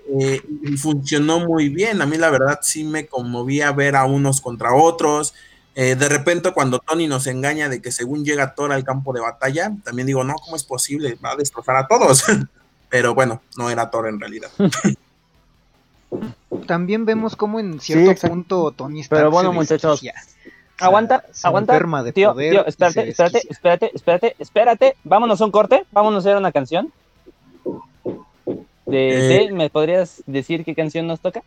[0.08, 2.02] eh, y funcionó muy bien.
[2.02, 5.34] A mí la verdad sí me conmovía ver a unos contra otros.
[5.74, 9.20] Eh, de repente cuando Tony nos engaña de que según llega Thor al campo de
[9.20, 11.18] batalla, también digo, no, ¿cómo es posible?
[11.24, 12.24] Va a destrozar a todos.
[12.90, 14.50] Pero bueno, no era Thor en realidad.
[16.68, 20.02] También vemos como en cierto punto Tony está Pero bueno, muchachos,
[20.80, 21.78] aguanta, aguanta.
[22.14, 24.96] tío, tío, espérate, espérate, espérate, espérate, espérate.
[25.04, 26.94] Vámonos a un corte, vámonos a hacer una canción.
[28.86, 29.52] De, eh.
[29.52, 31.44] ¿Me podrías decir qué canción nos toca?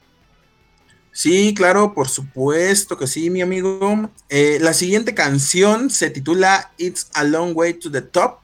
[1.12, 4.10] Sí, claro, por supuesto que sí, mi amigo.
[4.28, 8.40] Eh, la siguiente canción se titula It's a Long Way to the Top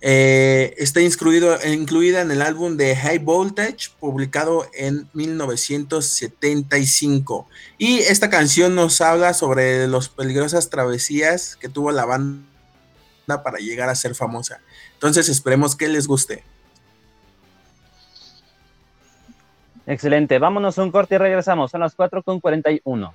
[0.00, 7.48] eh, está incluido, incluida en el álbum de High Voltage, publicado en 1975.
[7.78, 12.44] Y esta canción nos habla sobre las peligrosas travesías que tuvo la banda
[13.42, 14.60] para llegar a ser famosa.
[14.94, 16.44] Entonces esperemos que les guste.
[19.88, 21.70] Excelente, vámonos un corte y regresamos.
[21.70, 23.14] Son las 4 con 41.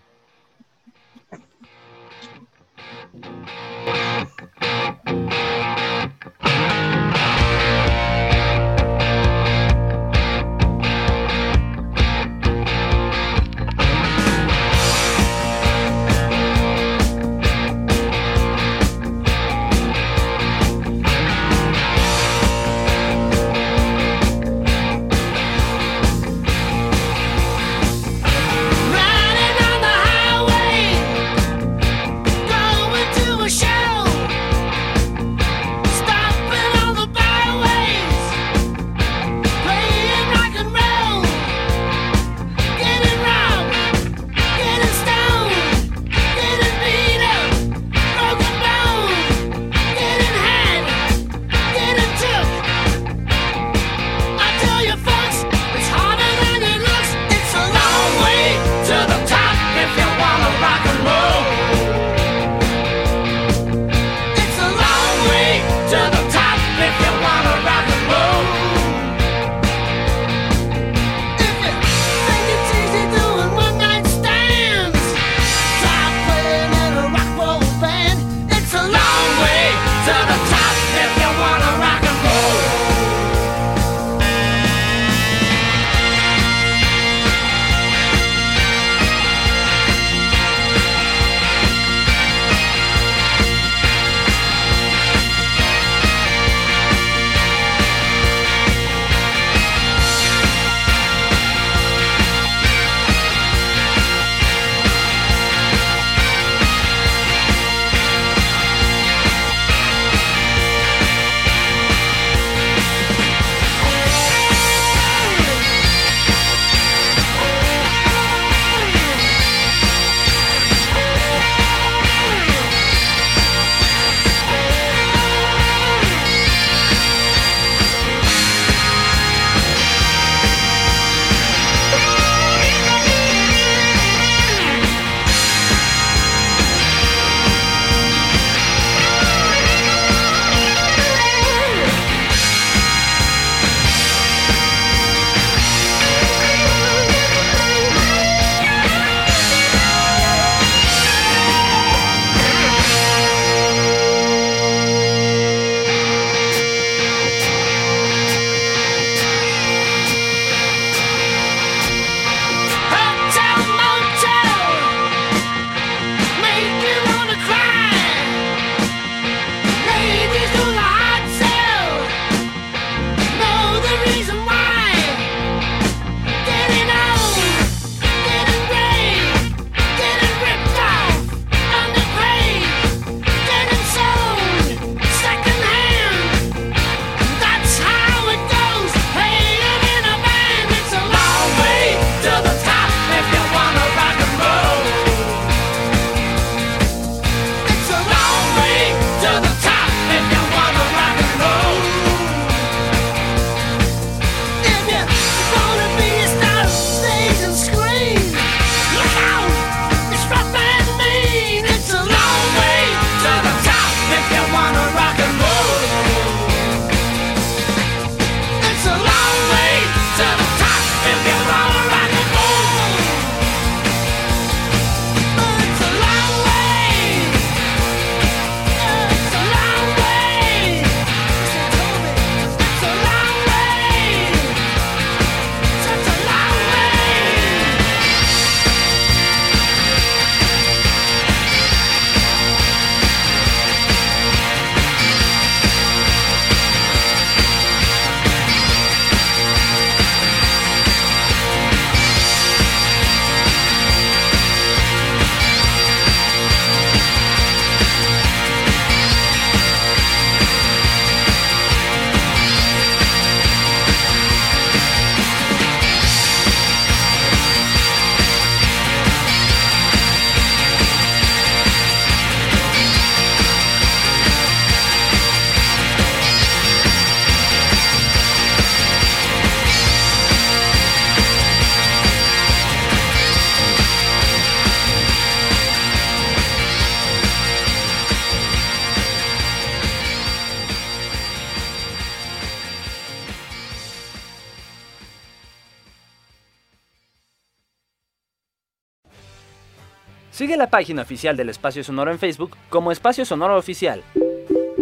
[300.64, 304.02] La página oficial del Espacio Sonoro en Facebook como Espacio Sonoro Oficial.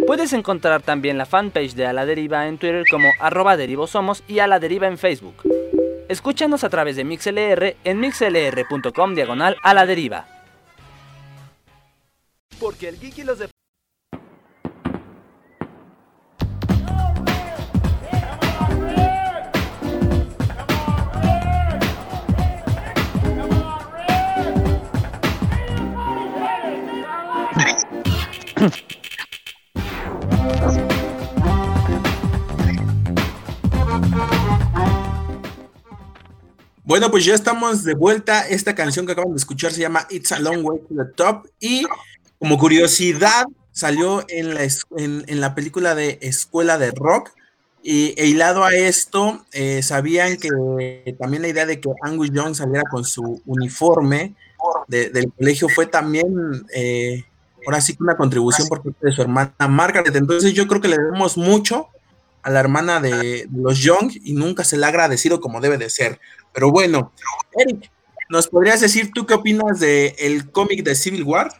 [0.06, 4.38] Puedes encontrar también la fanpage de A la Deriva en Twitter como arroba derivosomos y
[4.38, 5.34] A la Deriva en Facebook.
[6.08, 10.28] Escúchanos a través de MixLR en mixlr.com diagonal a la deriva.
[12.60, 13.51] Porque el geek y los de
[36.84, 38.46] Bueno, pues ya estamos de vuelta.
[38.46, 41.46] Esta canción que acaban de escuchar se llama It's a Long Way to the Top.
[41.58, 41.84] Y
[42.38, 47.30] como curiosidad, salió en la, en, la película de Escuela de Rock.
[47.82, 52.54] Y e hilado a esto, eh, sabían que también la idea de que Angus Young
[52.54, 54.36] saliera con su uniforme
[54.86, 56.26] del colegio fue también,
[56.74, 57.24] eh,
[57.66, 60.14] ahora sí que una contribución por parte de su hermana Margaret.
[60.14, 61.88] Entonces yo creo que le debemos mucho
[62.42, 65.90] a la hermana de, los Young y nunca se le ha agradecido como debe de
[65.90, 66.20] ser.
[66.52, 67.12] Pero bueno,
[67.56, 67.90] Eric,
[68.28, 71.52] ¿nos podrías decir tú qué opinas del el cómic de Civil War?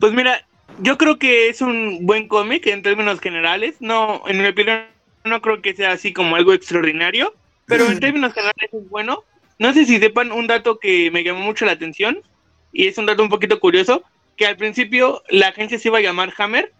[0.00, 0.46] Pues mira,
[0.80, 3.76] yo creo que es un buen cómic en términos generales.
[3.80, 4.84] No, en mi opinión,
[5.24, 7.34] no creo que sea así como algo extraordinario,
[7.66, 9.22] pero en términos generales es bueno.
[9.58, 12.20] No sé si sepan un dato que me llamó mucho la atención
[12.72, 14.02] y es un dato un poquito curioso,
[14.36, 16.72] que al principio la agencia se iba a llamar Hammer,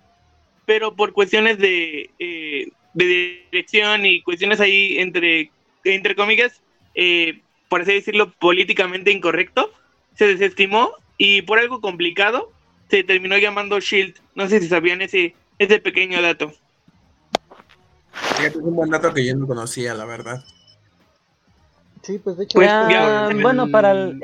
[0.67, 5.51] pero por cuestiones de, eh, de dirección y cuestiones ahí entre,
[5.85, 6.63] entre comillas,
[6.95, 9.73] eh, por así decirlo, políticamente incorrecto,
[10.15, 12.53] se desestimó y por algo complicado
[12.89, 14.17] se terminó llamando Shield.
[14.35, 16.53] No sé si sabían ese, ese pequeño dato.
[18.41, 20.45] es un buen dato que yo no conocía, la verdad.
[22.05, 22.59] Sí, pues de hecho.
[22.59, 24.21] Pues, bueno, para el,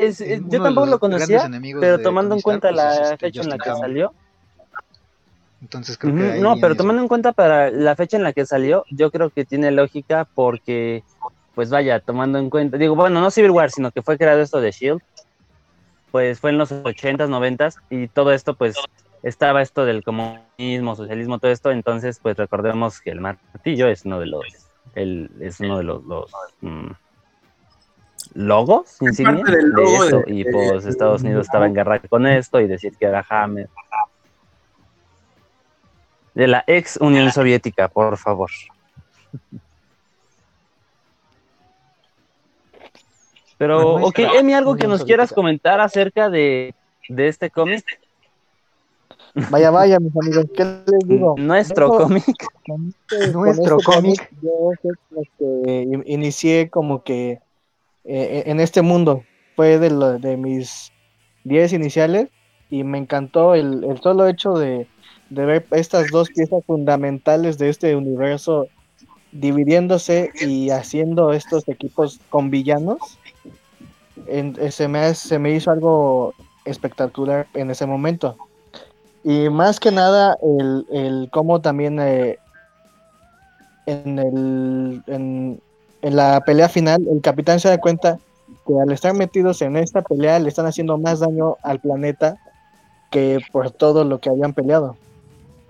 [0.48, 1.50] yo tampoco lo conocía,
[1.80, 4.12] pero tomando en cuenta la este, fecha en la que salió.
[5.62, 8.84] Entonces creo que No, pero tomando en cuenta para la fecha en la que salió,
[8.90, 11.02] yo creo que tiene lógica porque
[11.54, 14.60] pues vaya, tomando en cuenta, digo, bueno, no Civil War, sino que fue creado esto
[14.60, 15.02] de Shield,
[16.10, 18.76] pues fue en los 80s, 90s, y todo esto, pues
[19.22, 24.20] estaba esto del comunismo, socialismo, todo esto, entonces, pues recordemos que el martillo es uno
[24.20, 24.44] de los,
[24.94, 26.02] el, es uno de los,
[26.62, 26.90] mm,
[28.34, 32.92] logos insignia de esto, y pues Estados Unidos estaba en guerra con esto, y decir
[32.98, 33.68] que era Hammer.
[36.34, 38.50] De la ex Unión Soviética, por favor.
[43.60, 46.74] Pero, ok, Emi, algo que nos quieras comentar acerca de,
[47.08, 47.84] este cómic.
[49.50, 51.34] Vaya, vaya, mis amigos, ¿qué les digo?
[51.38, 52.24] Nuestro cómic.
[53.34, 54.30] Nuestro este cómic.
[54.40, 54.72] Yo
[55.20, 57.40] este, inicié como que
[58.04, 59.24] eh, en este mundo.
[59.56, 60.92] Fue de, de mis
[61.44, 62.28] 10 iniciales
[62.70, 64.86] y me encantó el, el solo hecho de,
[65.28, 68.68] de ver estas dos piezas fundamentales de este universo
[69.32, 73.18] dividiéndose y haciendo estos equipos con villanos
[74.26, 76.34] eh, se, me, se me hizo algo
[76.64, 78.36] espectacular en ese momento.
[79.24, 82.38] Y más que nada, el, el cómo también eh,
[83.86, 85.60] en, el, en,
[86.02, 88.18] la pelea final, el capitán se da cuenta
[88.66, 92.38] que al estar metidos en esta pelea le están haciendo más daño al planeta
[93.10, 94.96] que por todo lo que habían peleado.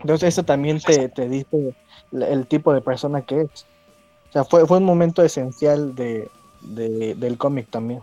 [0.01, 1.75] Entonces eso también te, te dice
[2.13, 3.67] el tipo de persona que es.
[4.29, 6.29] O sea, fue, fue un momento esencial de,
[6.63, 8.01] del cómic también.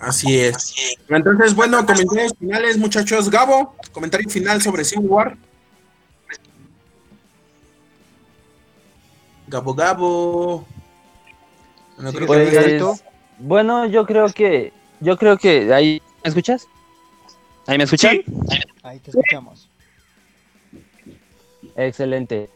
[0.00, 0.74] Así es.
[1.08, 3.30] Entonces, bueno, comentarios finales, muchachos.
[3.30, 5.36] Gabo, comentario final sobre Civil War.
[9.54, 10.64] Gabo Gabo.
[12.26, 12.82] Pues,
[13.38, 16.66] bueno, yo creo que, yo creo que ahí, ¿me escuchas?
[17.68, 18.18] ¿Ahí me escuchan?
[18.82, 19.68] Ahí te escuchamos.
[21.76, 22.50] Excelente.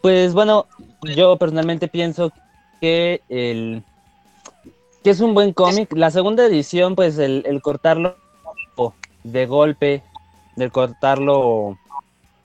[0.00, 0.66] Pues bueno,
[1.02, 2.30] yo personalmente pienso
[2.80, 3.82] que el
[5.02, 5.92] que es un buen cómic.
[5.92, 8.16] La segunda edición, pues el, cortarlo
[9.24, 10.04] de golpe,
[10.54, 11.76] de cortarlo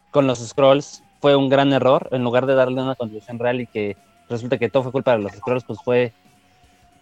[0.10, 2.10] con los scrolls, fue un gran error.
[2.12, 3.96] En lugar de darle una conclusión real y que
[4.30, 6.14] resulta que todo fue culpa de los scrolls, pues fue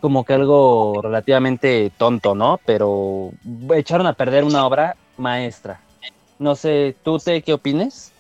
[0.02, 2.60] como que algo relativamente tonto, ¿no?
[2.66, 3.32] Pero
[3.76, 5.82] echaron a perder una obra maestra.
[6.38, 8.12] No sé, ¿tú te qué opines?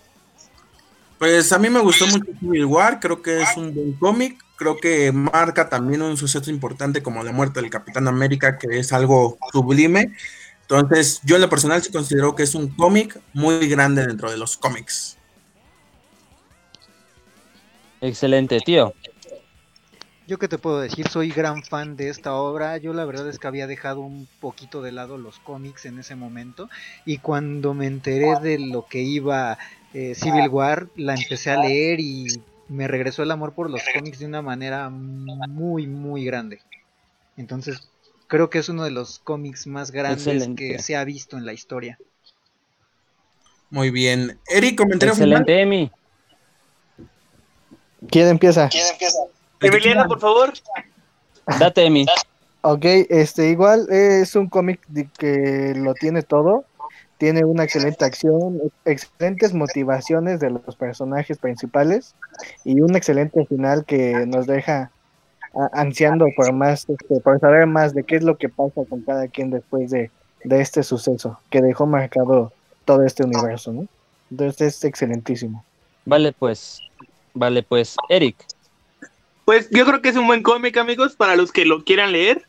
[1.18, 4.78] Pues a mí me gustó mucho Civil War, creo que es un buen cómic creo
[4.78, 9.38] que marca también un suceso importante como la muerte del Capitán América, que es algo
[9.54, 10.14] sublime.
[10.64, 14.38] Entonces, yo en lo personal sí considero que es un cómic muy grande dentro de
[14.38, 15.18] los cómics.
[18.02, 18.94] Excelente, tío.
[20.28, 22.78] Yo qué te puedo decir, soy gran fan de esta obra.
[22.78, 26.16] Yo la verdad es que había dejado un poquito de lado los cómics en ese
[26.16, 26.70] momento
[27.04, 29.58] y cuando me enteré de lo que iba
[29.96, 32.28] eh, Civil War, la empecé a leer y
[32.68, 36.62] me regresó el amor por los cómics de una manera muy muy grande.
[37.36, 37.90] Entonces,
[38.28, 41.54] creo que es uno de los cómics más grandes que se ha visto en la
[41.54, 41.98] historia.
[43.72, 44.40] Muy bien.
[44.48, 45.92] Eric, comentario Excelente, Emi.
[48.10, 48.70] ¿Quién empieza?
[48.70, 49.20] ¿Quién empieza?
[49.62, 50.54] Emiliano, por favor.
[51.60, 52.06] Date, Emi.
[52.62, 54.82] Ok, este, igual es un cómic
[55.18, 56.66] que lo tiene todo.
[57.18, 62.16] Tiene una excelente acción, excelentes motivaciones de los personajes principales
[62.64, 64.92] y un excelente final que nos deja
[65.74, 69.28] ansiando por más, este, por saber más de qué es lo que pasa con cada
[69.28, 70.12] quien después de,
[70.44, 72.54] de este suceso que dejó marcado
[72.86, 73.88] todo este universo, ¿no?
[74.32, 75.66] Entonces es excelentísimo.
[76.06, 76.82] Vale, pues,
[77.40, 78.36] vale, pues, Eric.
[79.46, 82.44] Pues yo creo que es un buen cómic, amigos, para los que lo quieran leer.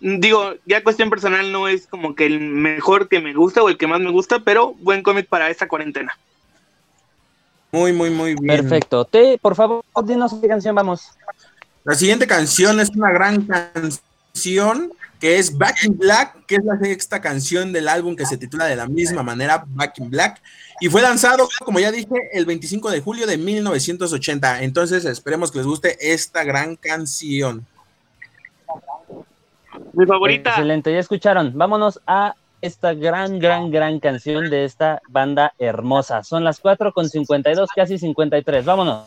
[0.00, 3.78] Digo, ya cuestión personal no es como que el mejor que me gusta o el
[3.78, 6.18] que más me gusta, pero buen cómic para esta cuarentena.
[7.72, 8.60] Muy, muy, muy bien.
[8.60, 9.06] Perfecto.
[9.06, 11.08] Te, por favor, dinos qué canción vamos.
[11.84, 14.92] La siguiente canción es una gran canción
[15.24, 18.66] que es Back in Black, que es la sexta canción del álbum que se titula
[18.66, 20.42] de la misma manera, Back in Black,
[20.82, 24.64] y fue lanzado, como ya dije, el 25 de julio de 1980.
[24.64, 27.66] Entonces, esperemos que les guste esta gran canción.
[29.94, 30.50] Mi favorita.
[30.50, 31.56] Excelente, ya escucharon.
[31.56, 36.22] Vámonos a esta gran, gran, gran canción de esta banda hermosa.
[36.22, 38.62] Son las 4 con 52, casi 53.
[38.62, 39.04] Vámonos.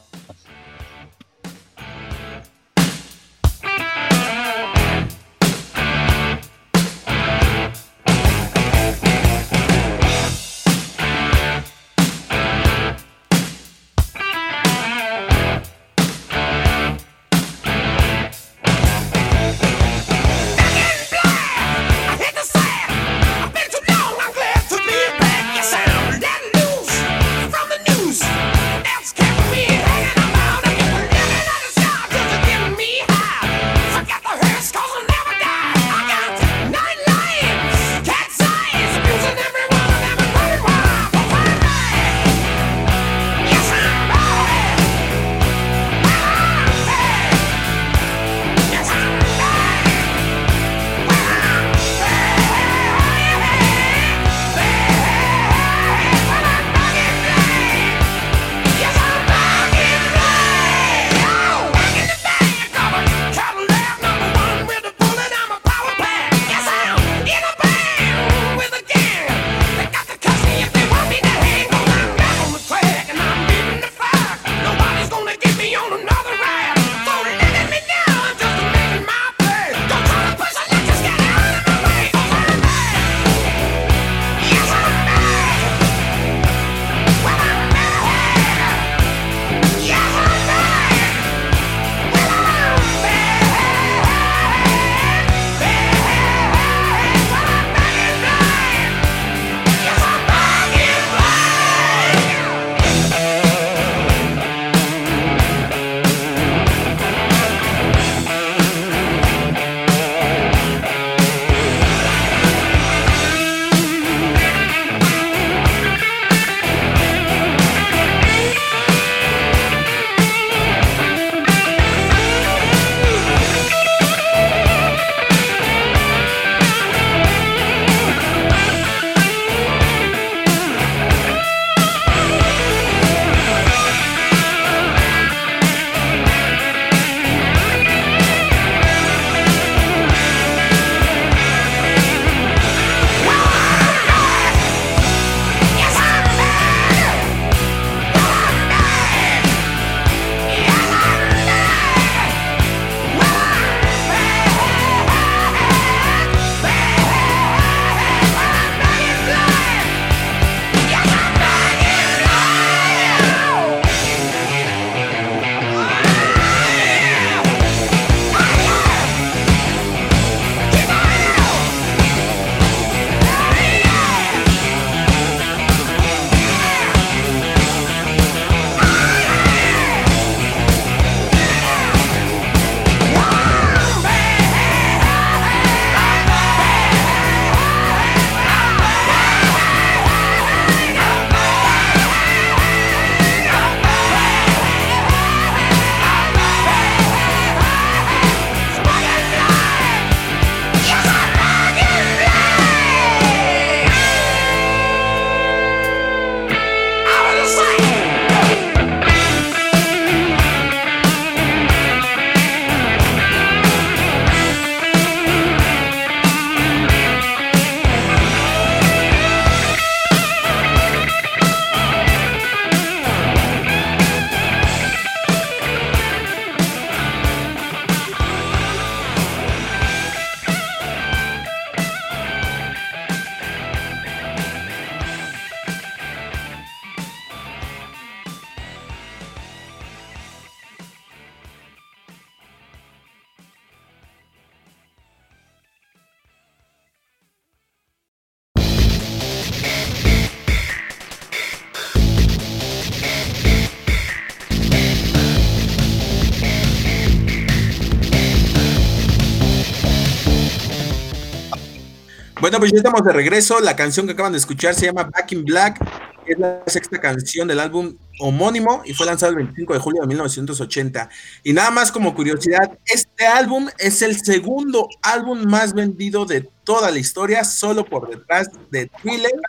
[262.47, 263.59] Bueno, pues ya estamos de regreso.
[263.59, 265.85] La canción que acaban de escuchar se llama Back in Black.
[266.25, 270.07] Es la sexta canción del álbum homónimo y fue lanzado el 25 de julio de
[270.07, 271.09] 1980.
[271.43, 276.89] Y nada más como curiosidad, este álbum es el segundo álbum más vendido de toda
[276.89, 279.41] la historia, solo por detrás de Thriller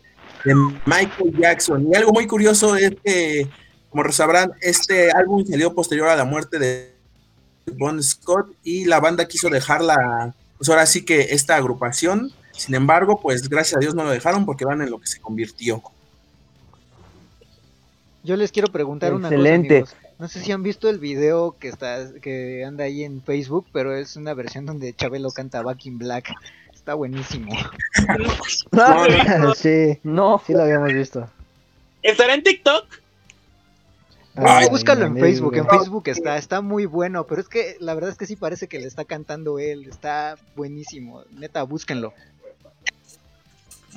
[0.44, 1.86] de Michael Jackson.
[1.88, 3.48] Y algo muy curioso es que,
[3.90, 6.96] como sabrán, este álbum salió posterior a la muerte de
[7.76, 13.20] Bon Scott y la banda quiso dejarla, pues ahora sí que esta agrupación, sin embargo,
[13.20, 15.82] pues gracias a Dios no lo dejaron porque van en lo que se convirtió.
[18.24, 19.96] Yo les quiero preguntar una cosa, amigos.
[20.18, 23.94] No sé si han visto el video que está que anda ahí en Facebook, pero
[23.94, 26.34] es una versión donde Chabelo canta Back in Black.
[26.74, 27.52] Está buenísimo.
[29.56, 31.30] sí, no, sí lo habíamos visto.
[32.02, 32.86] ¿Estará en TikTok?
[34.34, 38.10] Ay, búscalo en Facebook, en Facebook está, está muy bueno, pero es que la verdad
[38.10, 42.14] es que sí parece que le está cantando él, está buenísimo, neta, búsquenlo.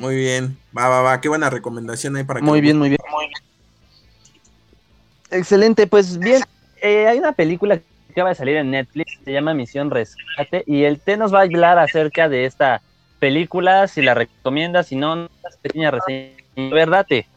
[0.01, 2.99] Muy bien, va, va, va, qué buena recomendación hay para que Muy bien, muy bien.
[5.29, 6.41] Excelente, pues bien,
[6.81, 10.85] eh, hay una película que acaba de salir en Netflix, se llama Misión Rescate, y
[10.85, 12.81] el T nos va a hablar acerca de esta
[13.19, 15.29] película, si la recomienda, si no, una
[15.61, 16.31] pequeña reseña.
[16.55, 17.27] ¿Verdad, T?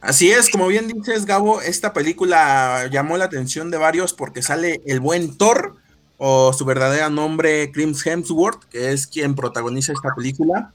[0.00, 4.80] Así es, como bien dices, Gabo, esta película llamó la atención de varios porque sale
[4.86, 5.76] el buen Thor,
[6.22, 10.70] o su verdadero nombre, Chris Hemsworth, que es quien protagoniza esta película.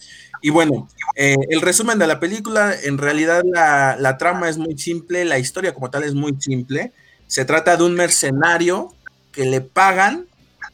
[0.46, 4.78] Y bueno, eh, el resumen de la película, en realidad la, la, trama es muy
[4.78, 6.92] simple, la historia como tal es muy simple.
[7.26, 8.94] Se trata de un mercenario
[9.32, 10.28] que le pagan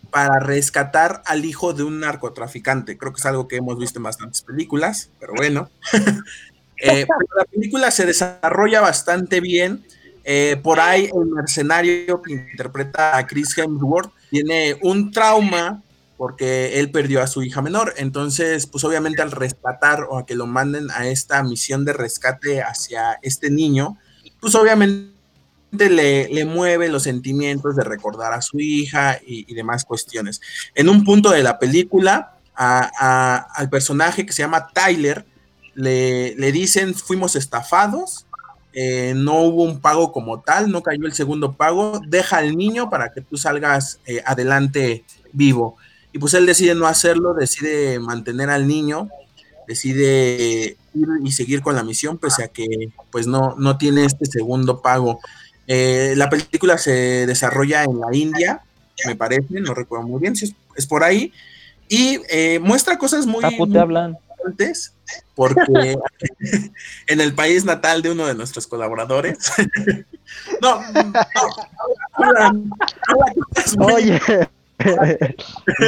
[0.09, 2.97] para rescatar al hijo de un narcotraficante.
[2.97, 5.69] Creo que es algo que hemos visto en bastantes películas, pero bueno.
[6.83, 7.05] Eh,
[7.37, 9.85] la película se desarrolla bastante bien.
[10.23, 15.83] Eh, por ahí el mercenario que interpreta a Chris Hemsworth tiene un trauma
[16.21, 17.95] porque él perdió a su hija menor.
[17.97, 22.61] Entonces, pues obviamente al rescatar o a que lo manden a esta misión de rescate
[22.61, 23.97] hacia este niño,
[24.39, 25.09] pues obviamente
[25.71, 30.41] le, le mueve los sentimientos de recordar a su hija y, demás cuestiones.
[30.75, 35.25] En un punto de la película, al personaje que se llama Tyler,
[35.73, 38.27] le, le dicen fuimos estafados,
[38.73, 42.91] eh, no hubo un pago como tal, no cayó el segundo pago, deja al niño
[42.91, 45.03] para que tú salgas eh, adelante
[45.33, 45.77] vivo.
[46.13, 49.09] Y pues él decide no hacerlo, decide mantener al niño,
[49.67, 52.67] decide ir y seguir con la misión, pese a que
[53.11, 55.19] pues no, no tiene este segundo pago.
[55.67, 58.61] Eh, la película se desarrolla en la India,
[59.05, 61.31] me parece, no recuerdo muy bien si es, es por ahí,
[61.87, 63.43] y eh, muestra cosas muy...
[63.71, 64.17] te hablan?
[64.45, 64.93] Antes,
[65.35, 65.95] porque
[67.07, 69.37] en el país natal de uno de nuestros colaboradores.
[70.61, 71.13] no, no,
[72.13, 72.71] hablan
[73.79, 74.19] Oye,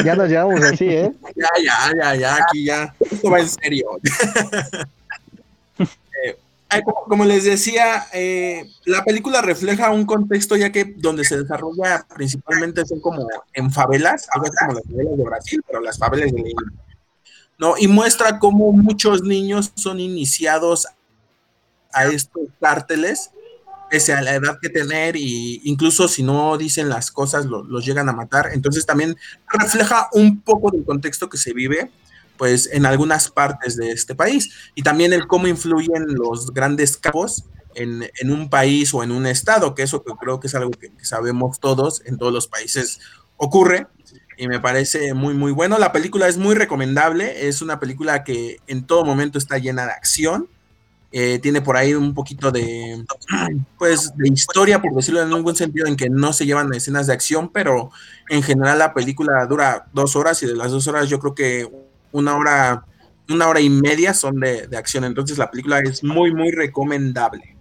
[0.05, 1.11] ya nos llevamos así, ¿eh?
[1.35, 2.95] Ya, ya, ya, ya, aquí ya.
[2.99, 3.99] Esto va en serio.
[5.79, 6.37] eh,
[7.07, 12.85] como, les decía, eh, la película refleja un contexto ya que donde se desarrolla principalmente
[12.85, 16.55] son como en favelas, algo como las favelas de Brasil, pero las favelas de India.
[17.57, 17.75] ¿no?
[17.77, 20.87] Y muestra cómo muchos niños son iniciados
[21.91, 23.31] a estos cárteles,
[23.93, 27.85] pese a la edad que tener, y incluso si no dicen las cosas, lo, los
[27.85, 28.49] llegan a matar.
[28.51, 29.15] Entonces también
[29.47, 31.91] refleja un poco del contexto que se vive,
[32.35, 37.43] pues, en algunas partes de este país, y también el cómo influyen los grandes capos
[37.75, 40.89] en, en un país o en un estado, que eso creo que es algo que,
[40.91, 42.99] que sabemos todos, en todos los países
[43.37, 43.85] ocurre,
[44.37, 45.77] y me parece muy muy bueno.
[45.77, 49.91] La película es muy recomendable, es una película que en todo momento está llena de
[49.91, 50.49] acción.
[51.15, 53.05] Eh, tiene por ahí un poquito de
[53.77, 57.05] pues de historia, por decirlo en un buen sentido, en que no se llevan escenas
[57.05, 57.91] de acción, pero
[58.29, 61.71] en general la película dura dos horas y de las dos horas yo creo que
[62.11, 62.85] una hora,
[63.29, 65.03] una hora y media son de, de acción.
[65.03, 67.55] Entonces la película es muy muy recomendable.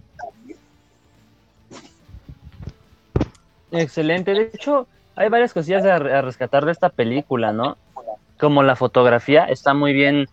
[3.71, 4.33] Excelente.
[4.33, 7.77] De hecho, hay varias cosillas a, a, rescatar de esta película, ¿no?
[8.39, 10.27] Como la fotografía está muy bien,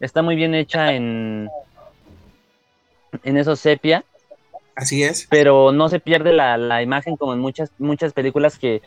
[0.00, 1.48] está muy bien hecha en,
[3.24, 4.04] en eso sepia.
[4.74, 5.26] Así es.
[5.30, 8.82] Pero no se pierde la, la imagen como en muchas, muchas películas que,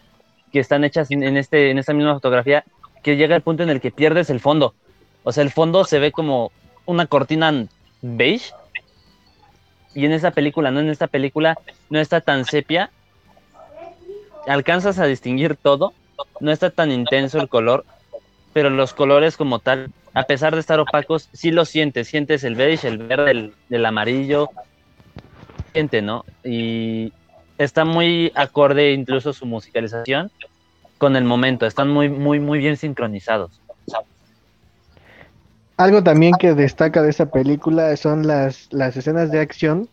[0.52, 2.64] que están hechas en, este, en esta misma fotografía,
[3.04, 4.76] que llega el punto en el que pierdes el fondo.
[5.24, 6.52] O sea, el fondo se ve como
[6.86, 7.68] una cortina
[8.02, 8.54] beige.
[9.96, 11.58] Y en esta película, no en esta película,
[11.90, 12.92] no está tan sepia
[14.48, 15.94] alcanzas a distinguir todo,
[16.40, 17.86] no está tan intenso el color,
[18.54, 22.56] pero los colores como tal, a pesar de estar opacos, sí lo sientes, sientes el
[22.56, 24.50] beige, el verde, el, amarillo,
[25.74, 26.26] siente, ¿no?
[26.44, 27.14] Y
[27.58, 30.32] está muy acorde incluso su musicalización
[30.98, 33.62] con el momento, están muy, muy, muy bien sincronizados.
[35.78, 39.88] algo también que destaca de esa película son las, las escenas de acción,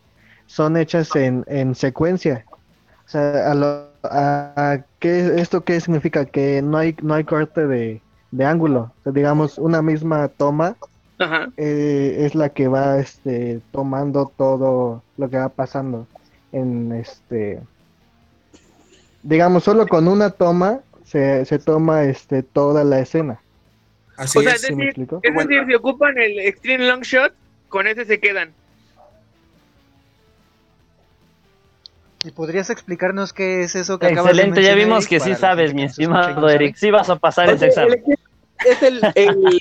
[0.47, 2.45] son hechas en, en secuencia.
[3.07, 6.25] O sea, a lo, a, ¿qué, ¿esto qué significa?
[6.25, 8.01] Que no hay, no hay corte de,
[8.31, 8.93] de ángulo.
[9.01, 10.77] O sea, digamos, una misma toma
[11.57, 16.07] eh, es la que va este, tomando todo lo que va pasando
[16.53, 17.61] en este
[19.23, 23.41] digamos solo con una toma se, se toma este toda la escena.
[24.17, 27.33] Así o sea, es, es, decir, es decir, si ocupan el extreme long shot
[27.69, 28.53] con ese se quedan
[32.27, 35.73] ¿Y podrías explicarnos qué es eso que Excelente, acabas de ya vimos que sí sabes,
[35.75, 36.75] mi estimado Eric.
[36.75, 38.03] Sí vas a pasar ese examen.
[38.65, 39.61] Es el, el,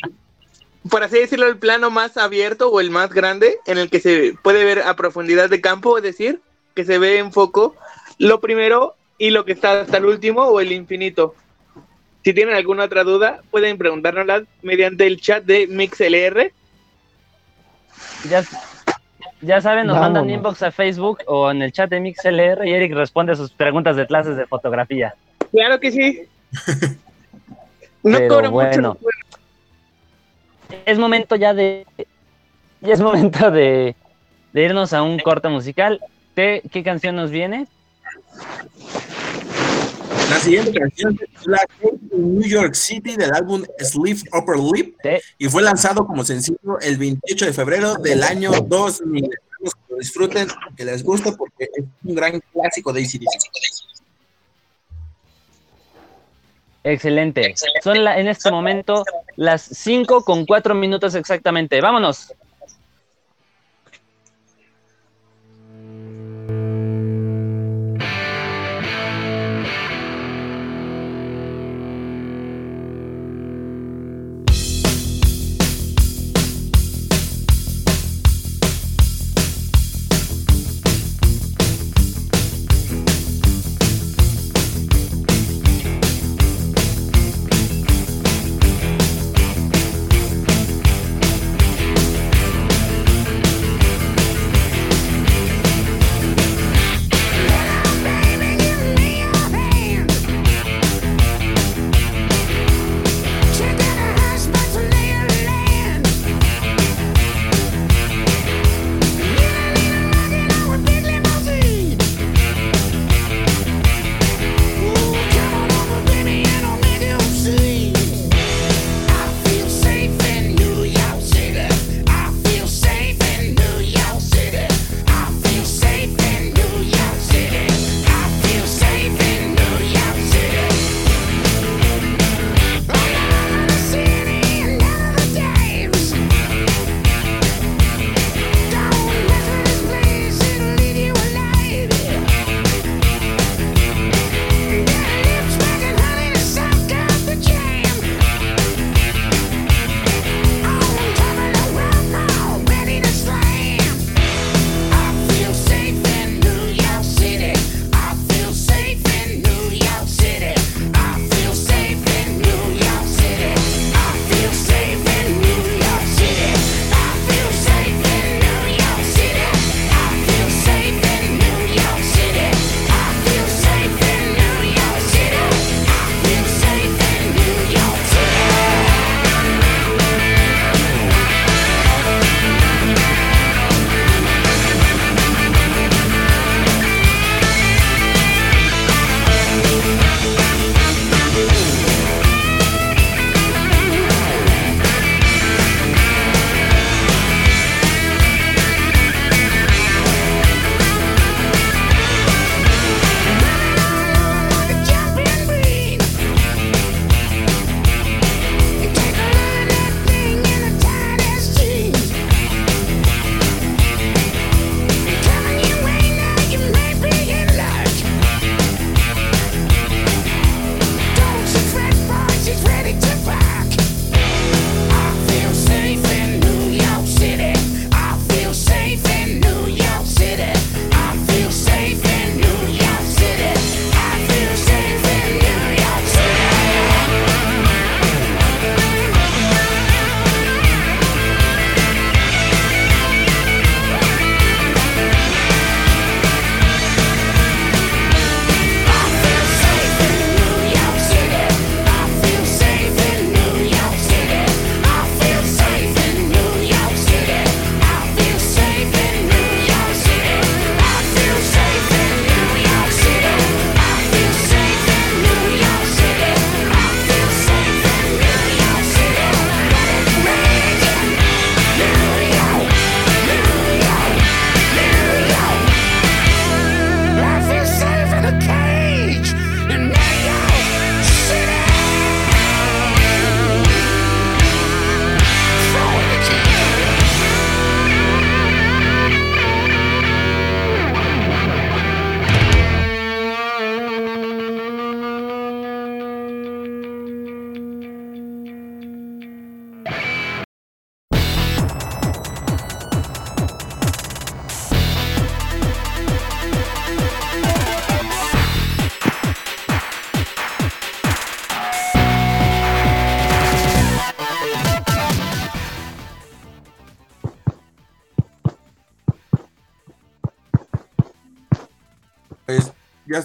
[0.90, 4.34] por así decirlo, el plano más abierto o el más grande en el que se
[4.42, 6.42] puede ver a profundidad de campo, es decir,
[6.74, 7.76] que se ve en foco
[8.18, 11.36] lo primero y lo que está hasta el último o el infinito.
[12.24, 16.52] Si tienen alguna otra duda, pueden preguntárnosla mediante el chat de MixLR.
[18.28, 18.44] Ya,
[19.46, 22.94] ya saben, nos mandan inbox a Facebook o en el chat de MixLR y Eric
[22.94, 25.16] responde sus preguntas de clases de fotografía.
[25.52, 26.24] Claro que sí.
[28.04, 28.98] no Pero bueno.
[30.86, 31.86] Es momento ya de.
[32.82, 33.96] Ya es momento de,
[34.54, 36.02] de irnos a un corte musical.
[36.36, 37.68] ¿Qué, ¿Qué canción nos viene?
[40.30, 41.60] La siguiente canción es la
[42.12, 44.96] New York City del álbum Sleep Upper Lip
[45.38, 49.30] y fue lanzado como sencillo el 28 de febrero del año 2000.
[49.30, 49.30] Que
[49.90, 53.26] lo disfruten, que les guste porque es un gran clásico de ACDC.
[56.84, 57.56] Excelente.
[57.84, 59.04] Son en este momento
[59.36, 61.82] las 5 con 4 minutos exactamente.
[61.82, 62.32] Vámonos.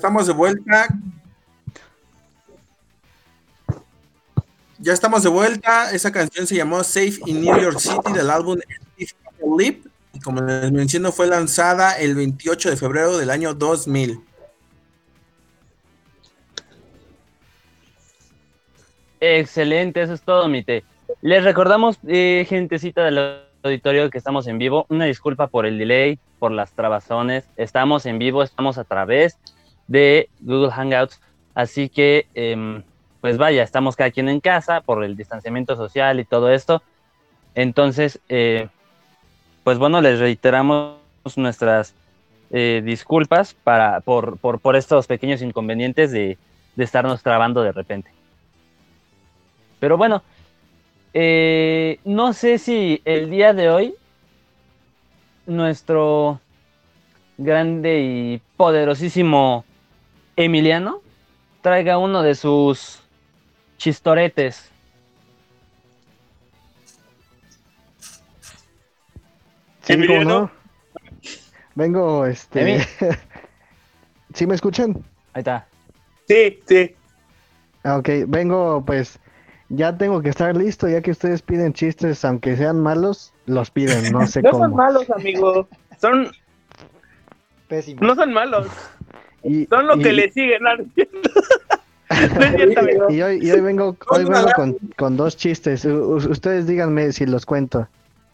[0.01, 0.89] Estamos de vuelta.
[4.79, 5.93] Ya estamos de vuelta.
[5.93, 8.59] Esa canción se llamó Safe in New York City del álbum
[9.59, 9.85] Leap.
[10.15, 14.23] Y como les menciono, fue lanzada el 28 de febrero del año 2000.
[19.21, 20.83] Excelente, eso es todo, mi té.
[21.21, 24.87] Les recordamos, eh, gentecita del auditorio, que estamos en vivo.
[24.89, 27.45] Una disculpa por el delay, por las trabazones.
[27.59, 29.37] Estamos en vivo, estamos a través
[29.91, 31.21] de Google Hangouts.
[31.55, 32.83] Así que, em,
[33.21, 36.83] pues vaya, estamos cada quien en casa por el distanciamiento social y todo esto.
[37.55, 38.69] Entonces, eh,
[39.65, 40.97] pues bueno, les reiteramos
[41.37, 41.93] nuestras
[42.51, 46.39] eh, disculpas para, por, por, estos pequeños inconvenientes de,
[46.77, 48.11] de estarnos trabando de repente.
[49.81, 50.23] Pero bueno,
[51.13, 53.95] eh, no sé si el día de hoy
[55.47, 56.41] nuestro
[57.39, 59.65] grande y poderosísimo
[60.45, 61.03] Emiliano
[61.61, 63.03] traiga uno de sus
[63.77, 64.71] chistoretes.
[69.87, 70.51] Emiliano.
[71.75, 72.87] Vengo, este.
[74.35, 75.05] ¿Sí me escuchan?
[75.33, 75.67] Ahí está.
[76.29, 76.95] Sí, sí.
[77.83, 79.19] Ah, ok, vengo pues
[79.69, 84.13] ya tengo que estar listo, ya que ustedes piden chistes, aunque sean malos, los piden,
[84.13, 84.65] no sé no cómo.
[84.65, 85.69] son malos, amigo.
[86.01, 86.31] Son.
[87.69, 88.03] Pésimos.
[88.03, 88.67] No son malos.
[89.69, 90.63] son lo que le siguen.
[93.09, 95.85] Y hoy, y hoy vengo, hoy vengo con, con, dos chistes.
[95.85, 97.87] ustedes díganme si los cuento.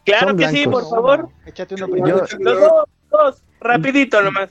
[0.03, 1.29] Claro que sí, por favor.
[1.45, 2.25] Échate uno primero.
[2.39, 4.49] los dos, dos, rapidito nomás.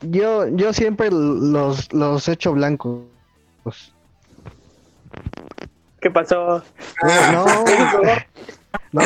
[0.00, 3.02] Yo, yo siempre los, los echo blancos.
[6.00, 6.62] ¿Qué pasó?
[7.32, 7.46] No,
[8.92, 9.02] no,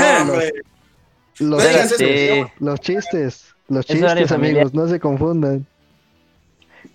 [1.38, 1.62] los,
[2.58, 5.66] los chistes, los chistes, amigos, no se confundan.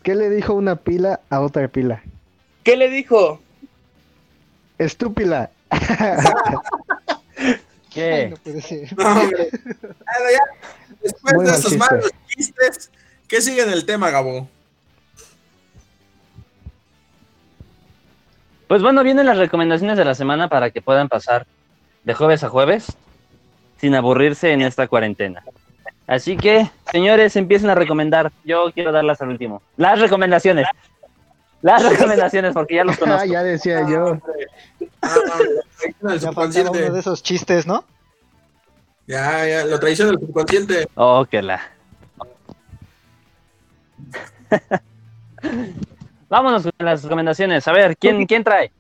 [0.04, 2.04] ¿Qué le dijo una pila a otra pila?
[2.64, 3.42] ¿Qué le dijo?
[4.78, 5.50] Estúpila.
[7.94, 8.30] ¿Qué?
[8.30, 8.90] no puede ser.
[11.02, 12.92] Después de esos malos chistes,
[13.28, 14.48] ¿qué sigue en el tema, Gabo?
[18.68, 21.46] Pues bueno, vienen las recomendaciones de la semana para que puedan pasar
[22.04, 22.88] de jueves a jueves
[23.80, 25.44] sin aburrirse en esta cuarentena.
[26.08, 28.32] Así que, señores, empiecen a recomendar.
[28.44, 29.62] Yo quiero darlas al último.
[29.78, 30.68] Las recomendaciones.
[31.62, 33.24] Las recomendaciones, porque ya los conozco.
[33.24, 34.20] Ah, ya decía yo.
[36.20, 37.86] ya faltaba uno de esos chistes, ¿no?
[39.08, 40.88] Ya, ya, lo traiciona el subconsciente.
[40.96, 41.62] Oh, que la.
[46.30, 47.68] Vámonos con las recomendaciones.
[47.68, 48.72] A ver, ¿quién, ¿quién trae?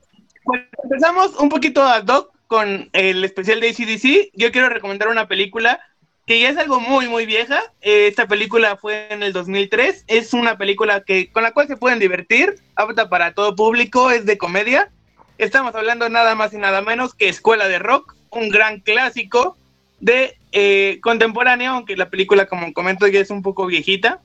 [0.43, 4.31] Pues empezamos un poquito ad hoc con el especial de ACDC.
[4.33, 5.79] Yo quiero recomendar una película
[6.25, 7.61] que ya es algo muy, muy vieja.
[7.81, 10.05] Esta película fue en el 2003.
[10.07, 14.25] Es una película que, con la cual se pueden divertir, apta para todo público, es
[14.25, 14.89] de comedia.
[15.37, 19.57] Estamos hablando nada más y nada menos que Escuela de Rock, un gran clásico
[19.99, 24.21] de eh, contemporáneo, aunque la película, como comento, ya es un poco viejita.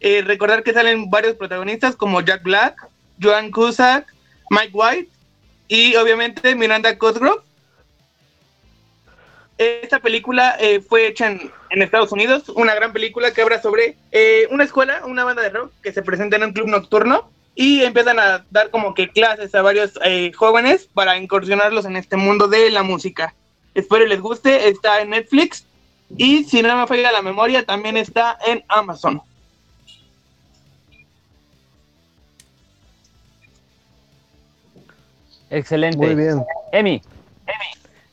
[0.00, 2.88] Eh, recordar que salen varios protagonistas como Jack Black,
[3.22, 4.12] Joan Cusack,
[4.50, 5.10] Mike White
[5.68, 7.42] y obviamente Miranda Cosgrove.
[9.82, 14.46] Esta película eh, fue hecha en, Estados Unidos, una gran película que habla sobre eh,
[14.50, 18.18] una escuela, una banda de rock que se presenta en un club nocturno y empiezan
[18.18, 19.98] a dar como que clases a varios
[20.34, 23.34] jóvenes para incursionarlos en este mundo de la música.
[23.74, 25.64] Espero les guste, está en Netflix
[26.16, 29.22] y si no me falla la memoria también está en Amazon.
[35.50, 35.98] Excelente.
[35.98, 36.44] Muy bien.
[36.72, 37.02] Emi.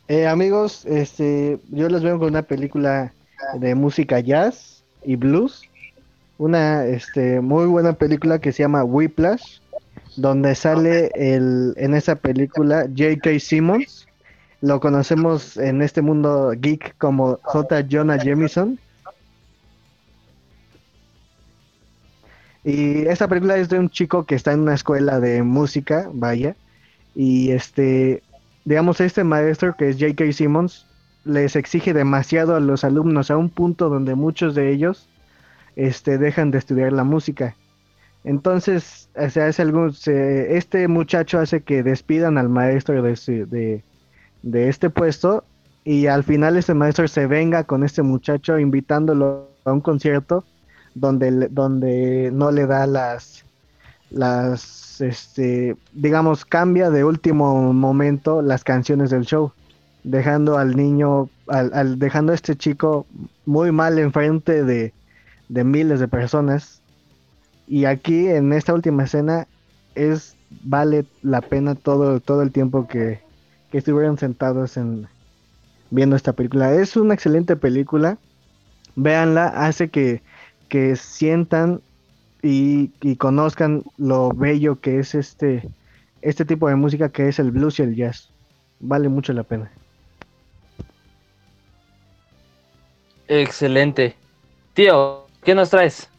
[0.09, 3.13] Eh, amigos, este, yo les veo con una película
[3.59, 5.61] de música jazz y blues.
[6.39, 9.59] Una este, muy buena película que se llama Whiplash,
[10.15, 13.39] donde sale el, en esa película J.K.
[13.39, 14.07] Simmons.
[14.61, 17.85] Lo conocemos en este mundo geek como J.
[17.87, 18.79] Jonah Jameson.
[22.63, 26.55] Y esta película es de un chico que está en una escuela de música, vaya,
[27.13, 28.23] y este,
[28.65, 30.31] digamos, este maestro que es J.K.
[30.33, 30.85] Simmons
[31.25, 35.09] les exige demasiado a los alumnos a un punto donde muchos de ellos
[35.75, 37.55] este, dejan de estudiar la música.
[38.23, 39.09] Entonces,
[39.59, 43.83] algún, este muchacho hace que despidan al maestro de,
[44.41, 45.45] de, este puesto
[45.85, 50.43] y al final este maestro se venga con este muchacho invitándolo a un concierto
[50.95, 53.45] donde, donde no le da las,
[54.09, 59.51] las este, digamos, cambia de último momento las canciones del show,
[60.03, 63.05] dejando al niño, al, dejando a este chico
[63.45, 64.93] muy mal enfrente de,
[65.49, 66.81] de miles de personas.
[67.67, 69.47] Y aquí en esta última escena
[69.95, 73.19] es vale la pena todo, todo el tiempo que,
[73.71, 75.07] que estuvieron sentados en
[75.91, 76.73] viendo esta película.
[76.73, 78.17] Es una excelente película.
[78.95, 80.21] Véanla, hace que,
[80.67, 81.81] que sientan
[82.41, 85.67] y, y, conozcan lo bello que es este,
[86.21, 88.29] este tipo de música que es el blues y el jazz.
[88.79, 89.71] Vale mucho la pena.
[93.27, 94.15] Excelente.
[94.73, 96.09] Tío, ¿qué nos traes?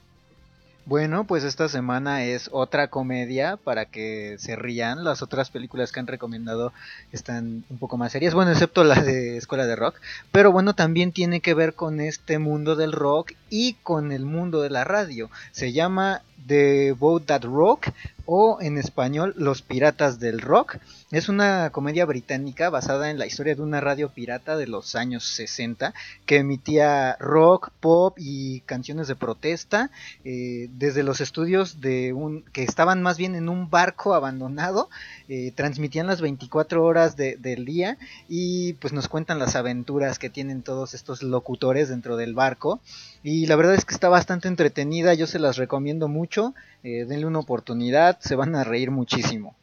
[0.90, 5.04] Bueno, pues esta semana es otra comedia para que se rían.
[5.04, 6.72] Las otras películas que han recomendado
[7.12, 10.00] están un poco más serias, bueno, excepto la de Escuela de Rock.
[10.32, 14.62] Pero bueno, también tiene que ver con este mundo del rock y con el mundo
[14.62, 15.30] de la radio.
[15.52, 17.90] Se llama The Boat That Rock
[18.26, 20.78] o en español Los Piratas del Rock.
[21.12, 25.24] Es una comedia británica basada en la historia de una radio pirata de los años
[25.24, 25.92] 60
[26.24, 29.90] que emitía rock, pop y canciones de protesta
[30.24, 34.88] eh, desde los estudios de un que estaban más bien en un barco abandonado.
[35.28, 40.62] Eh, transmitían las 24 horas del día y pues nos cuentan las aventuras que tienen
[40.62, 42.78] todos estos locutores dentro del barco.
[43.24, 46.54] Y la verdad es que está bastante entretenida, yo se las recomiendo mucho.
[46.84, 49.56] Eh, denle una oportunidad, se van a reír muchísimo.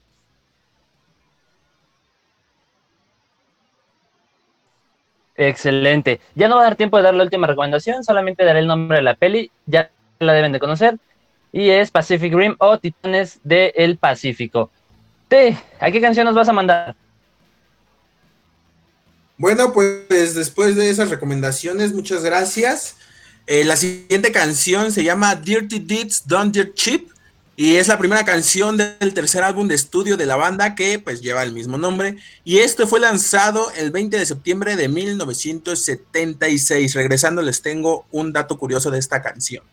[5.37, 6.19] Excelente.
[6.33, 8.97] Ya no va a dar tiempo de dar la última recomendación, solamente daré el nombre
[8.97, 10.97] de la peli, ya la deben de conocer,
[11.51, 14.71] y es Pacific Rim o Titanes del Pacífico.
[15.27, 16.95] T, ¿a qué canción nos vas a mandar?
[19.37, 22.97] Bueno, pues después de esas recomendaciones, muchas gracias.
[23.45, 27.09] Eh, la siguiente canción se llama Dirty Deeds Done Dirt Cheap
[27.59, 31.21] y es la primera canción del tercer álbum de estudio de la banda que pues
[31.21, 36.93] lleva el mismo nombre y esto fue lanzado el 20 de septiembre de 1976.
[36.93, 39.63] Regresando les tengo un dato curioso de esta canción.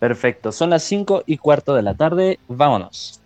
[0.00, 3.17] Perfecto, son las 5 y cuarto de la tarde, vámonos.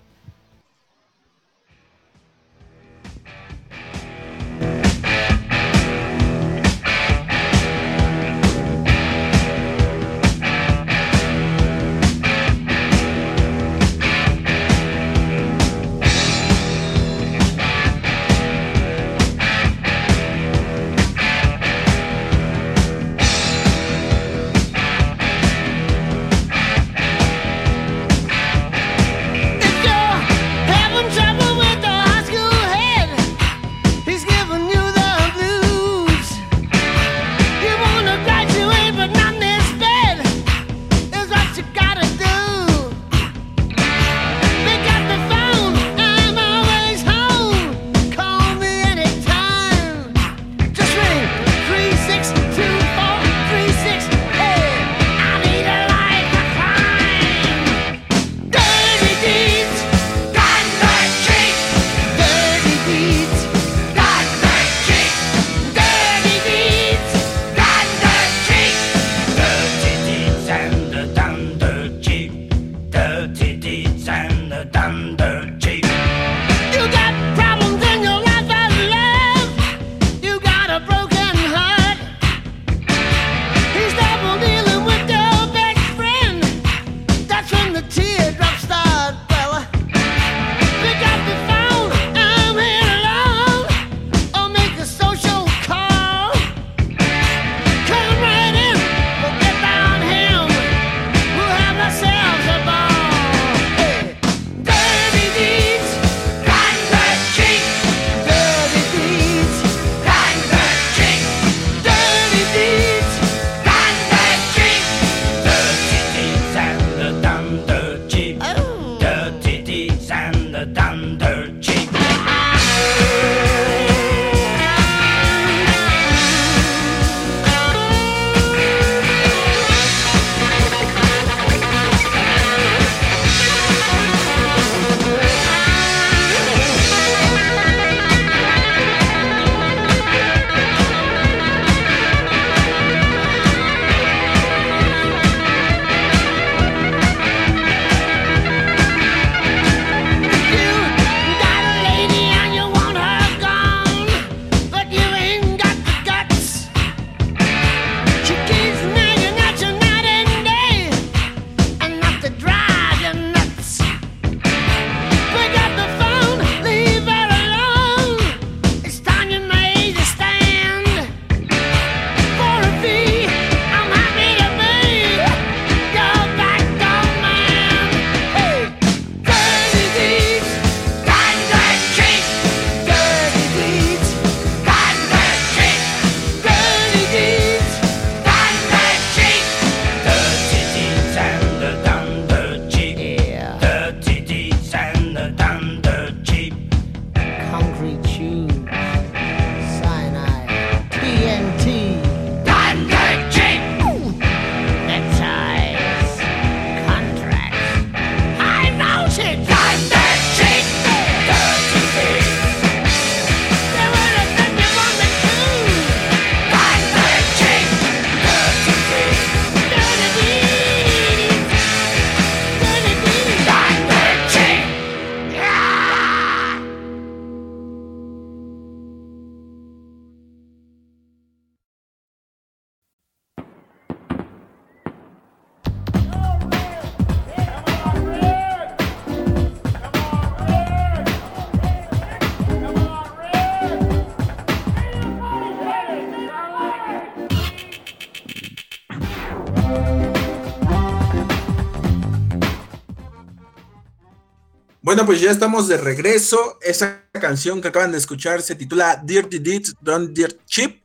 [254.93, 256.59] Bueno, pues ya estamos de regreso.
[256.61, 260.83] Esa canción que acaban de escuchar se titula Dirty Deeds Don't Dirt Cheap.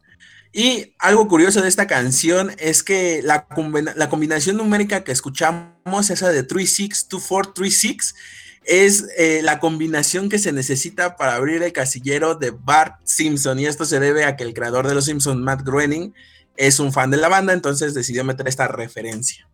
[0.53, 3.45] Y algo curioso de esta canción es que la,
[3.97, 8.15] la combinación numérica que escuchamos, esa de 362436,
[8.63, 13.59] es eh, la combinación que se necesita para abrir el casillero de Bart Simpson.
[13.59, 16.13] Y esto se debe a que el creador de los Simpsons, Matt Groening,
[16.55, 19.49] es un fan de la banda, entonces decidió meter esta referencia.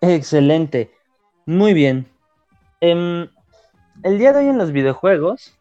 [0.00, 0.90] Excelente.
[1.46, 2.08] Muy bien.
[2.80, 3.28] Em,
[4.02, 5.58] el día de hoy en los videojuegos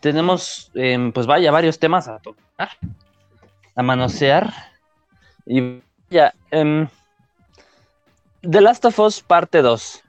[0.00, 2.70] tenemos, em, pues vaya, varios temas a tocar,
[3.74, 4.52] a manosear.
[5.46, 6.88] Y ya, em,
[8.42, 10.02] The Last of Us parte 2.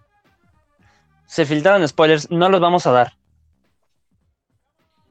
[1.25, 3.13] Se filtraron spoilers, no los vamos a dar.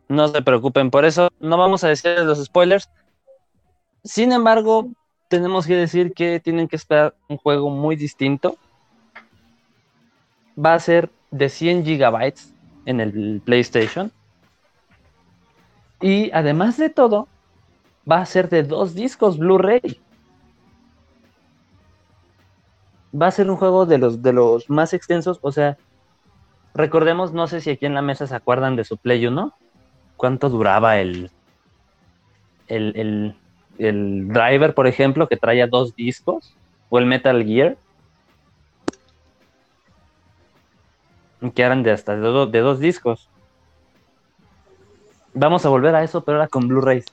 [0.08, 2.90] No se preocupen por eso, no vamos a decir los spoilers.
[4.04, 4.88] Sin embargo,
[5.30, 8.56] tenemos que decir que tienen que esperar un juego muy distinto.
[10.62, 12.52] Va a ser de 100 gigabytes
[12.84, 14.10] en el PlayStation.
[16.00, 17.28] Y además de todo,
[18.10, 20.00] va a ser de dos discos Blu-ray.
[23.14, 25.38] Va a ser un juego de los, de los más extensos.
[25.42, 25.78] O sea,
[26.74, 29.54] recordemos, no sé si aquí en la mesa se acuerdan de su Play 1.
[30.16, 31.30] ¿Cuánto duraba el,
[32.66, 33.36] el, el
[33.80, 36.54] el driver, por ejemplo, que traía dos discos,
[36.90, 37.78] o el Metal Gear,
[41.54, 43.30] que eran de hasta de, dos discos.
[45.32, 47.06] Vamos a volver a eso, pero ahora con Blu-rays.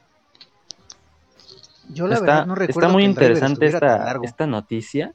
[1.89, 2.79] Yo la está, verdad no recuerdo.
[2.81, 5.13] Está muy interesante esta, esta noticia.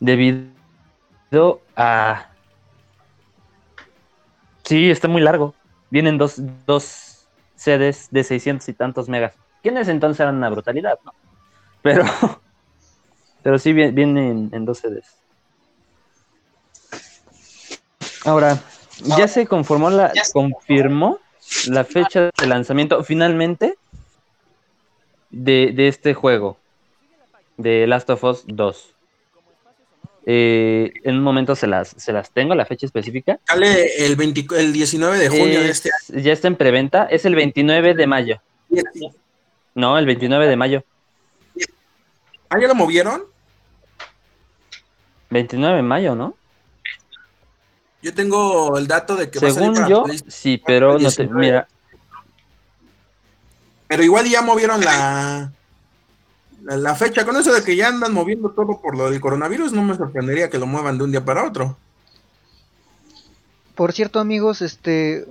[0.00, 0.50] Debido
[1.76, 2.30] a.
[4.64, 5.54] Sí, está muy largo.
[5.90, 9.36] Vienen dos, dos CDs de 600 y tantos megas
[9.68, 11.12] que en ese entonces eran una brutalidad, ¿no?
[11.82, 12.04] Pero,
[13.42, 15.14] pero sí viene en, dos CDs.
[18.24, 18.58] Ahora,
[19.16, 21.18] ya se conformó la, confirmó
[21.68, 23.76] la fecha de lanzamiento finalmente
[25.30, 26.58] de, este juego,
[27.56, 28.94] de Last of Us 2.
[30.30, 33.38] Eh, en un momento se las, se las tengo, la fecha específica.
[33.46, 36.22] Sale el, el 19 de junio de este año.
[36.22, 38.42] Ya está en preventa, es el 29 de mayo.
[39.78, 40.84] No, el 29 de mayo.
[42.50, 43.22] ¿Ah, ya lo movieron?
[45.30, 46.34] 29 de mayo, ¿no?
[48.02, 51.28] Yo tengo el dato de que Según va a salir yo, sí, pero no te,
[51.28, 51.68] mira.
[53.86, 55.52] Pero igual ya movieron la,
[56.64, 57.24] la, fecha.
[57.24, 60.50] Con eso de que ya andan moviendo todo por lo del coronavirus, no me sorprendería
[60.50, 61.76] que lo muevan de un día para otro.
[63.78, 65.24] Por cierto, amigos, este.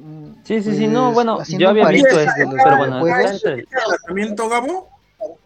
[0.45, 4.87] Sí, sí, sí, no, pues, bueno, yo había visto esto, pero bueno, el lanzamiento, Gabo,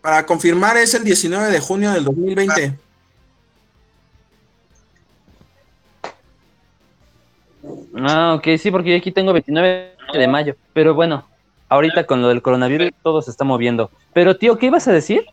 [0.02, 2.78] para confirmar, es el 19 de junio del 2020.
[7.96, 11.28] Ah, ok, sí, porque yo aquí tengo 29 de mayo, pero bueno,
[11.70, 13.90] ahorita con lo del coronavirus todo se está moviendo.
[14.14, 15.26] Pero, tío, ¿qué ibas a decir?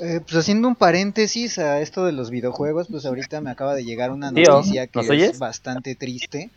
[0.00, 3.84] Eh, pues haciendo un paréntesis a esto de los videojuegos, pues ahorita me acaba de
[3.84, 6.50] llegar una noticia que es bastante triste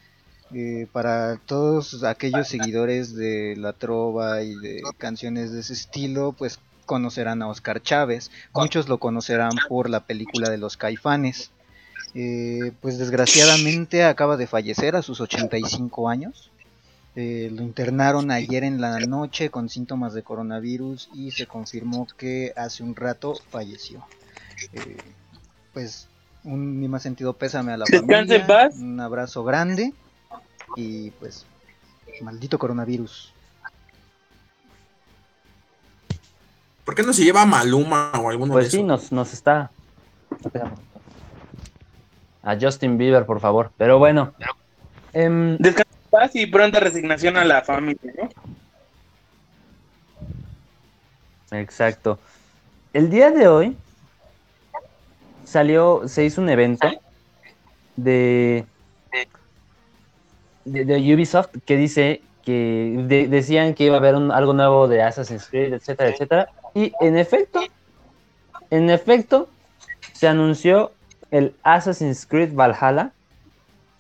[0.54, 6.60] eh, para todos aquellos seguidores de la trova y de canciones de ese estilo, pues
[6.86, 8.32] conocerán a Oscar Chávez.
[8.54, 11.52] Muchos lo conocerán por la película de los Caifanes.
[12.16, 16.50] Eh, pues desgraciadamente acaba de fallecer a sus 85 años.
[17.16, 22.54] Eh, lo internaron ayer en la noche con síntomas de coronavirus y se confirmó que
[22.56, 24.06] hace un rato falleció.
[24.74, 24.98] Eh,
[25.74, 26.08] pues
[26.44, 29.94] un mi más sentido pésame a la familia, un abrazo grande
[30.76, 31.46] y pues
[32.22, 33.34] maldito coronavirus.
[36.86, 39.72] ¿Por qué no se lleva a Maluma o alguno pues sí, nos, nos está.
[42.42, 43.72] A Justin Bieber, por favor.
[43.78, 44.34] Pero bueno.
[45.14, 45.58] Eh,
[46.10, 48.30] paz y pronta resignación a la familia, ¿no?
[51.52, 52.20] Exacto.
[52.94, 53.78] El día de hoy
[55.46, 56.88] salió, se hizo un evento
[57.96, 58.66] de,
[60.66, 65.74] de, Ubisoft que dice que decían que iba a haber algo nuevo de Assassin's Creed,
[65.74, 66.50] etcétera, etcétera.
[66.74, 67.62] Y en efecto,
[68.70, 69.50] en efecto,
[70.14, 70.92] se anunció
[71.32, 73.12] el Assassin's Creed Valhalla,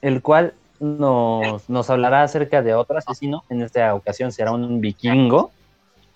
[0.02, 3.44] el cual nos, nos hablará acerca de otro asesino.
[3.50, 5.52] En esta ocasión será un vikingo.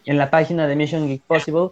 [0.06, 1.70] En la página de Mission Geek Possible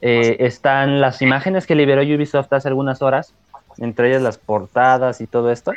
[0.00, 3.34] eh, están las imágenes que liberó Ubisoft hace algunas horas,
[3.78, 5.72] entre ellas las portadas y todo esto.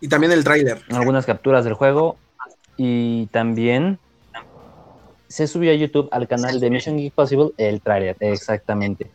[0.00, 0.80] Y también el trailer.
[0.90, 2.16] Algunas capturas del juego.
[2.76, 3.98] Y también
[5.28, 9.10] se subió a YouTube al canal de Mission Geek Possible el trailer, exactamente.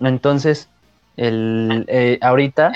[0.00, 0.68] Entonces,
[1.16, 2.72] el, eh, ahorita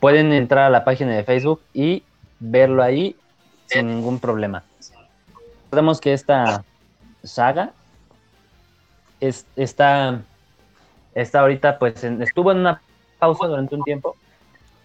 [0.00, 2.02] pueden entrar a la página de Facebook y
[2.42, 3.16] verlo ahí
[3.66, 4.64] sin ningún problema.
[5.64, 6.64] Recordemos que esta
[7.22, 7.72] saga
[9.20, 10.20] es, está,
[11.14, 12.82] está ahorita, pues estuvo en una
[13.18, 14.16] pausa durante un tiempo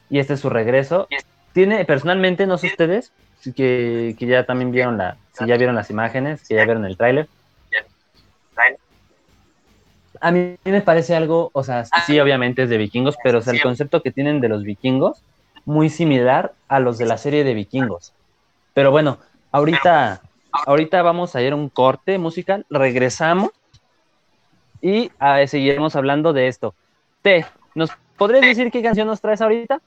[0.09, 1.07] y este es su regreso.
[1.53, 3.11] Tiene, personalmente, no sé ustedes,
[3.55, 6.95] que, que ya también vieron la, si ya vieron las imágenes, que ya vieron el
[6.95, 7.27] tráiler.
[10.19, 14.01] A mí me parece algo, o sea, sí, obviamente es de vikingos, pero el concepto
[14.01, 15.21] que tienen de los vikingos,
[15.67, 18.13] muy similar a los de la serie de vikingos.
[18.73, 19.19] Pero bueno,
[19.51, 20.21] ahorita,
[20.65, 23.51] ahorita vamos a ir a un corte musical, regresamos
[24.81, 26.73] y ah, seguiremos hablando de esto.
[27.21, 27.45] T,
[27.75, 29.81] ¿nos podrías decir qué canción nos traes ahorita?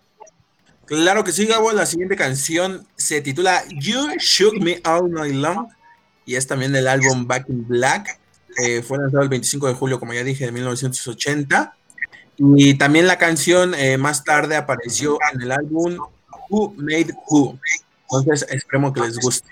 [0.85, 1.73] Claro que sí, Gabo.
[1.73, 5.67] La siguiente canción se titula You Shook Me All Night Long
[6.27, 8.21] y es también del álbum Back in Black.
[8.63, 11.75] Eh, fue lanzado el 25 de julio, como ya dije, de 1980.
[12.43, 15.99] Y también la canción eh, más tarde apareció en el álbum
[16.49, 17.59] Who Made Who.
[18.05, 19.49] Entonces, esperemos que les guste.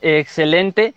[0.00, 0.94] Excelente.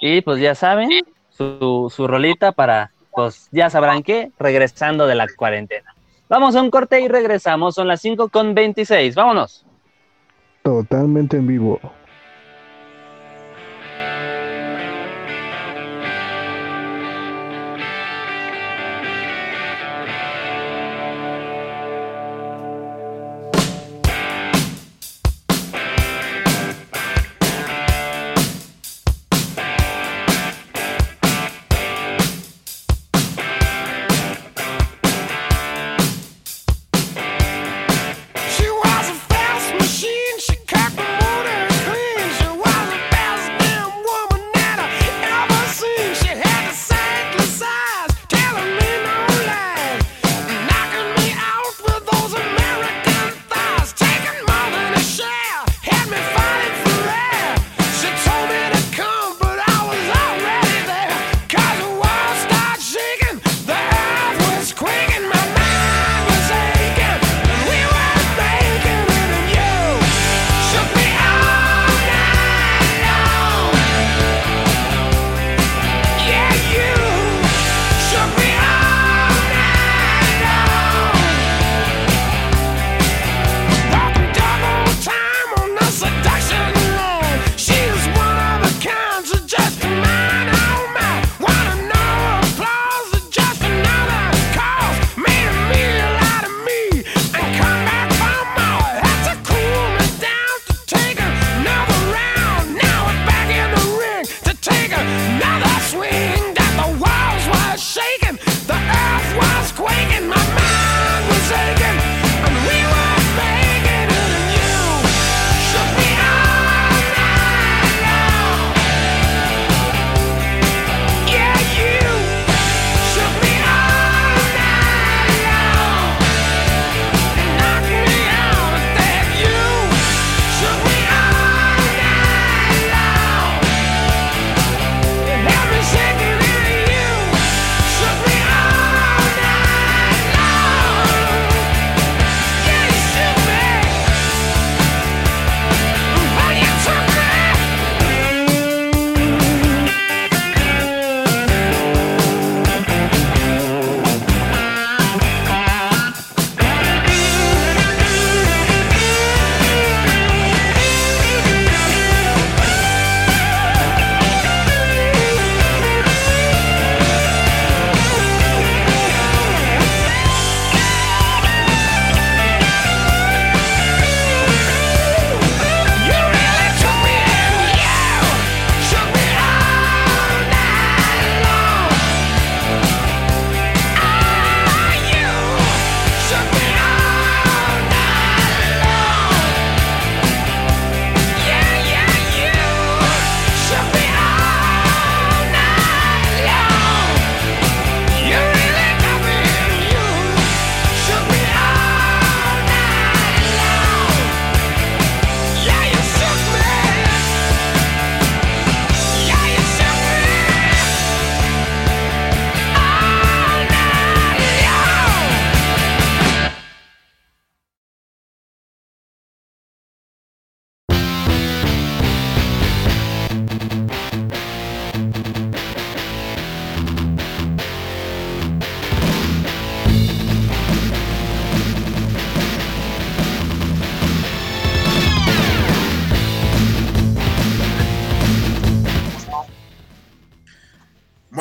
[0.00, 0.90] Y pues ya saben,
[1.30, 5.94] su, su rolita para, pues ya sabrán qué, regresando de la cuarentena.
[6.28, 7.74] Vamos a un corte y regresamos.
[7.74, 9.14] Son las 5 con 26.
[9.14, 9.64] Vámonos.
[10.62, 11.80] Totalmente en vivo.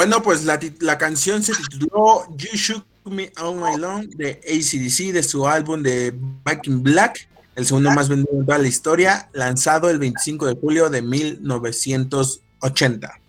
[0.05, 5.11] Bueno, pues la, la, canción se tituló You Shook Me All My Long de ACDC
[5.11, 6.13] de su álbum de
[6.43, 10.55] Back in Black, el segundo más vendido de toda la historia, lanzado el 25 de
[10.61, 13.19] julio de 1980.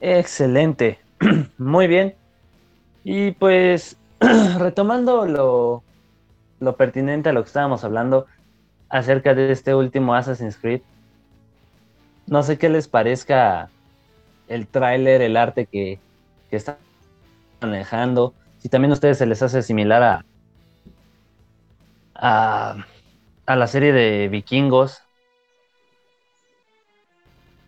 [0.00, 0.98] Excelente,
[1.58, 2.16] muy bien.
[3.04, 3.94] Y pues
[4.58, 5.84] retomando lo,
[6.58, 8.26] lo pertinente a lo que estábamos hablando
[8.88, 10.80] acerca de este último Assassin's Creed,
[12.26, 13.70] no sé qué les parezca
[14.48, 15.98] el tráiler, el arte que,
[16.50, 16.78] que está
[17.60, 18.34] manejando.
[18.58, 20.24] Si también a ustedes se les hace similar a,
[23.46, 25.02] a, la serie de vikingos.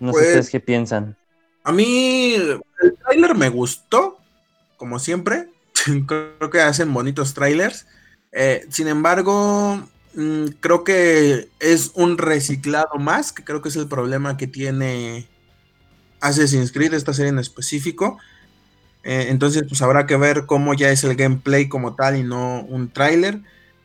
[0.01, 1.17] No sé Pues- ustedes qué piensan.
[1.65, 2.61] A mí el
[3.05, 4.19] tráiler me gustó,
[4.77, 5.49] como siempre.
[6.07, 7.87] creo que hacen bonitos trailers.
[8.33, 9.83] Eh, sin embargo,
[10.15, 15.29] mm, creo que es un reciclado más, que creo que es el problema que tiene
[16.21, 18.19] Assassin's Creed, esta serie en específico.
[19.05, 22.63] Eh, entonces, pues habrá que ver cómo ya es el gameplay como tal y no
[22.63, 23.41] un tráiler.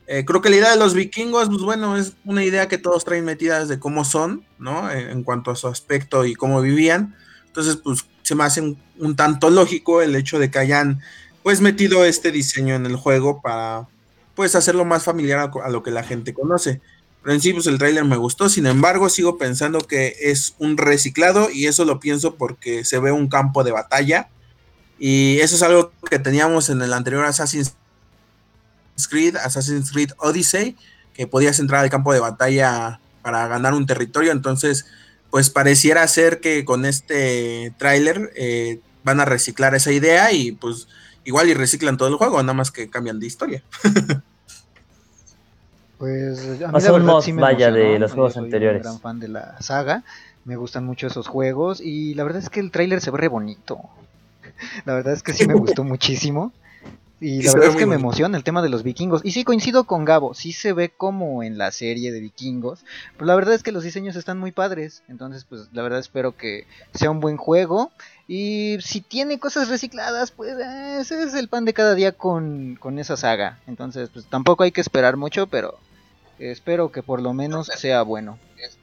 [0.07, 3.05] Eh, creo que la idea de los vikingos, pues bueno, es una idea que todos
[3.05, 4.91] traen metidas de cómo son, ¿no?
[4.91, 7.15] En, en cuanto a su aspecto y cómo vivían.
[7.47, 11.01] Entonces, pues se me hace un, un, tanto lógico el hecho de que hayan,
[11.43, 13.87] pues, metido este diseño en el juego para,
[14.35, 16.81] pues, hacerlo más familiar a, lo que la gente conoce.
[17.21, 20.77] Pero en sí, pues el tráiler me gustó, sin embargo, sigo pensando que es un
[20.77, 24.29] reciclado y eso lo pienso porque se ve un campo de batalla.
[24.99, 27.75] Y eso es algo que teníamos en el anterior Assassin's
[29.09, 30.75] Creed, Assassin's Creed Odyssey,
[31.13, 34.85] que podías entrar al campo de batalla para ganar un territorio, entonces
[35.31, 40.87] pues pareciera ser que con este tráiler eh, van a reciclar esa idea y pues
[41.25, 43.63] igual y reciclan todo el juego, nada más que cambian de historia.
[46.03, 48.79] Pues a mí O sea, la verdad sí me vaya, de los juegos soy anteriores.
[48.79, 50.03] Un gran fan de la saga,
[50.43, 53.29] me gustan mucho esos juegos y la verdad es que el tráiler se ve re
[53.29, 53.79] bonito.
[54.85, 56.51] La verdad es que sí me gustó muchísimo.
[57.21, 59.21] Y la verdad ve es que me emociona el tema de los vikingos.
[59.23, 62.83] Y sí, coincido con Gabo, sí se ve como en la serie de vikingos.
[63.13, 65.03] Pero la verdad es que los diseños están muy padres.
[65.07, 67.93] Entonces, pues la verdad espero que sea un buen juego.
[68.27, 72.77] Y si tiene cosas recicladas, pues eh, ese es el pan de cada día con,
[72.79, 73.59] con esa saga.
[73.67, 75.77] Entonces, pues tampoco hay que esperar mucho, pero
[76.39, 78.37] espero que por lo menos sea bueno.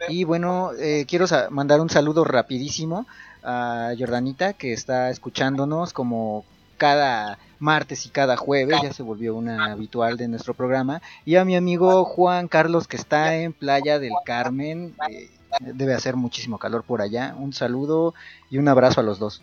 [0.09, 3.07] Y bueno, eh, quiero mandar un saludo rapidísimo
[3.43, 6.45] a Jordanita que está escuchándonos como
[6.77, 11.03] cada martes y cada jueves, ya se volvió una habitual de nuestro programa.
[11.25, 16.17] Y a mi amigo Juan Carlos que está en Playa del Carmen, eh, debe hacer
[16.17, 17.35] muchísimo calor por allá.
[17.39, 18.15] Un saludo
[18.51, 19.43] y un abrazo a los dos.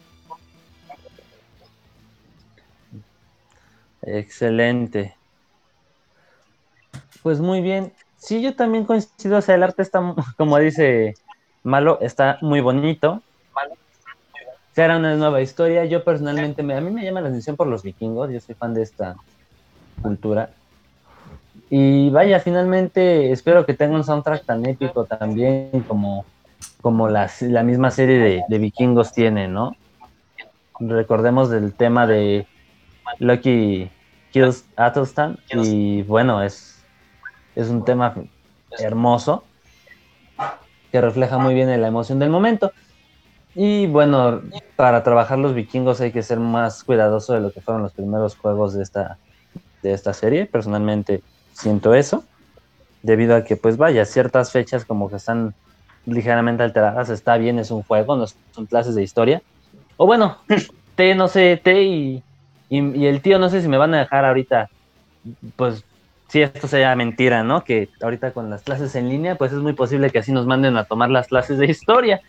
[4.02, 5.16] Excelente.
[7.22, 7.94] Pues muy bien.
[8.18, 10.02] Sí, yo también coincido, o sea, el arte está,
[10.38, 11.14] como dice
[11.64, 13.22] Malo, está muy bonito.
[14.74, 15.86] Será una nueva historia.
[15.86, 18.74] Yo personalmente, me, a mí me llama la atención por los vikingos, yo soy fan
[18.74, 19.16] de esta
[20.02, 20.52] cultura.
[21.70, 26.26] Y vaya, finalmente espero que tenga un soundtrack tan épico también como,
[26.82, 29.76] como la, la misma serie de, de vikingos tiene, ¿no?
[30.80, 32.48] Recordemos del tema de
[33.20, 33.90] Lucky
[34.32, 36.84] Kills Athelstan y bueno, es,
[37.56, 38.14] es un tema
[38.80, 39.44] hermoso
[40.92, 42.72] que refleja muy bien la emoción del momento.
[43.56, 44.42] Y bueno,
[44.76, 48.38] para trabajar los vikingos hay que ser más cuidadoso de lo que fueron los primeros
[48.38, 49.18] juegos de esta,
[49.82, 50.46] de esta serie.
[50.46, 51.24] Personalmente
[51.58, 52.24] siento eso,
[53.02, 55.54] debido a que pues vaya, ciertas fechas como que están
[56.06, 59.42] ligeramente alteradas, está bien, es un juego, no son clases de historia.
[59.98, 60.38] O bueno,
[60.96, 62.24] T, no sé, T y,
[62.70, 64.70] y, y el tío, no sé si me van a dejar ahorita,
[65.56, 65.84] pues
[66.28, 67.64] si esto sea mentira, ¿no?
[67.64, 70.76] Que ahorita con las clases en línea, pues es muy posible que así nos manden
[70.78, 72.22] a tomar las clases de historia.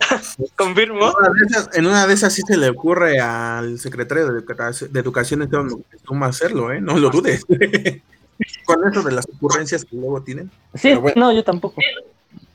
[0.56, 1.00] Confirmo.
[1.06, 4.40] En una, de esas, en una de esas sí se le ocurre al secretario de,
[4.40, 6.80] Educa- de Educación Esteban Moctezuma hacerlo, ¿eh?
[6.80, 7.44] No lo dudes.
[8.66, 10.50] Con eso de las ocurrencias que luego tienen.
[10.74, 11.80] Sí, no, yo tampoco.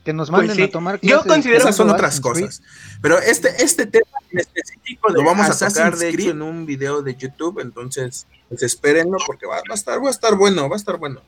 [0.04, 0.62] Que nos Pues manden sí.
[0.64, 2.44] a tomar Yo considero esas son otras Creed.
[2.46, 2.62] cosas.
[3.00, 7.02] Pero este, este tema en específico lo vamos a tocar de hecho en un video
[7.02, 10.76] de YouTube, entonces pues espérenlo porque va, va a estar, va a estar bueno, va
[10.76, 11.20] a estar bueno.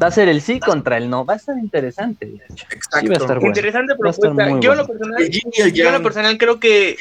[0.00, 2.26] Va a ser el sí contra el no, va a estar interesante.
[2.26, 2.66] de hecho.
[2.70, 3.48] Sí, va a estar bueno.
[3.48, 4.60] Interesante Va a estar propuesta.
[4.60, 5.28] Yo, lo personal,
[5.72, 6.96] yo en lo personal creo que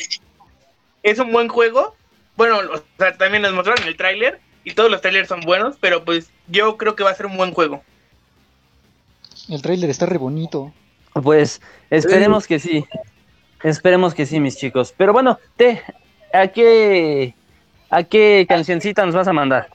[1.04, 1.96] es un buen juego.
[2.38, 6.04] Bueno, o sea, también nos mostraron el tráiler y todos los trailers son buenos, pero
[6.04, 7.82] pues yo creo que va a ser un buen juego.
[9.48, 10.74] El tráiler está re bonito.
[11.14, 12.84] Pues esperemos que sí.
[13.64, 14.94] Esperemos que sí, mis chicos.
[14.98, 15.82] Pero bueno, te,
[16.34, 17.34] ¿a qué,
[17.90, 19.70] a qué cancioncita nos vas a mandar?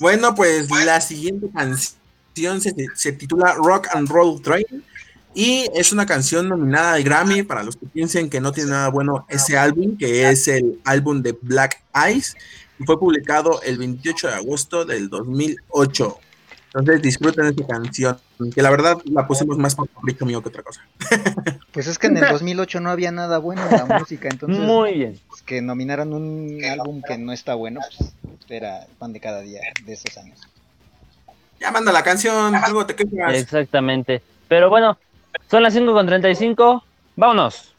[0.00, 4.84] Bueno, pues la siguiente canción se, se titula Rock and Roll Train.
[5.34, 8.88] Y es una canción nominada al Grammy para los que piensen que no tiene nada
[8.88, 12.34] bueno ese álbum, que es el álbum de Black Eyes,
[12.84, 16.18] fue publicado el 28 de agosto del 2008.
[16.74, 18.18] Entonces disfruten esta canción,
[18.54, 20.82] que la verdad la pusimos más por capricho mío que otra cosa.
[21.72, 24.94] Pues es que en el 2008 no había nada bueno en la música, entonces Muy
[24.94, 25.20] bien.
[25.28, 28.12] pues, que nominaran un álbum que no está bueno, pues
[28.48, 30.40] era el pan de cada día de esos años.
[31.60, 33.34] Ya manda la canción, luego te quejas.
[33.34, 34.22] Exactamente.
[34.48, 34.98] Pero bueno,
[35.50, 36.84] son las 5 con 35.
[37.16, 37.74] Vámonos.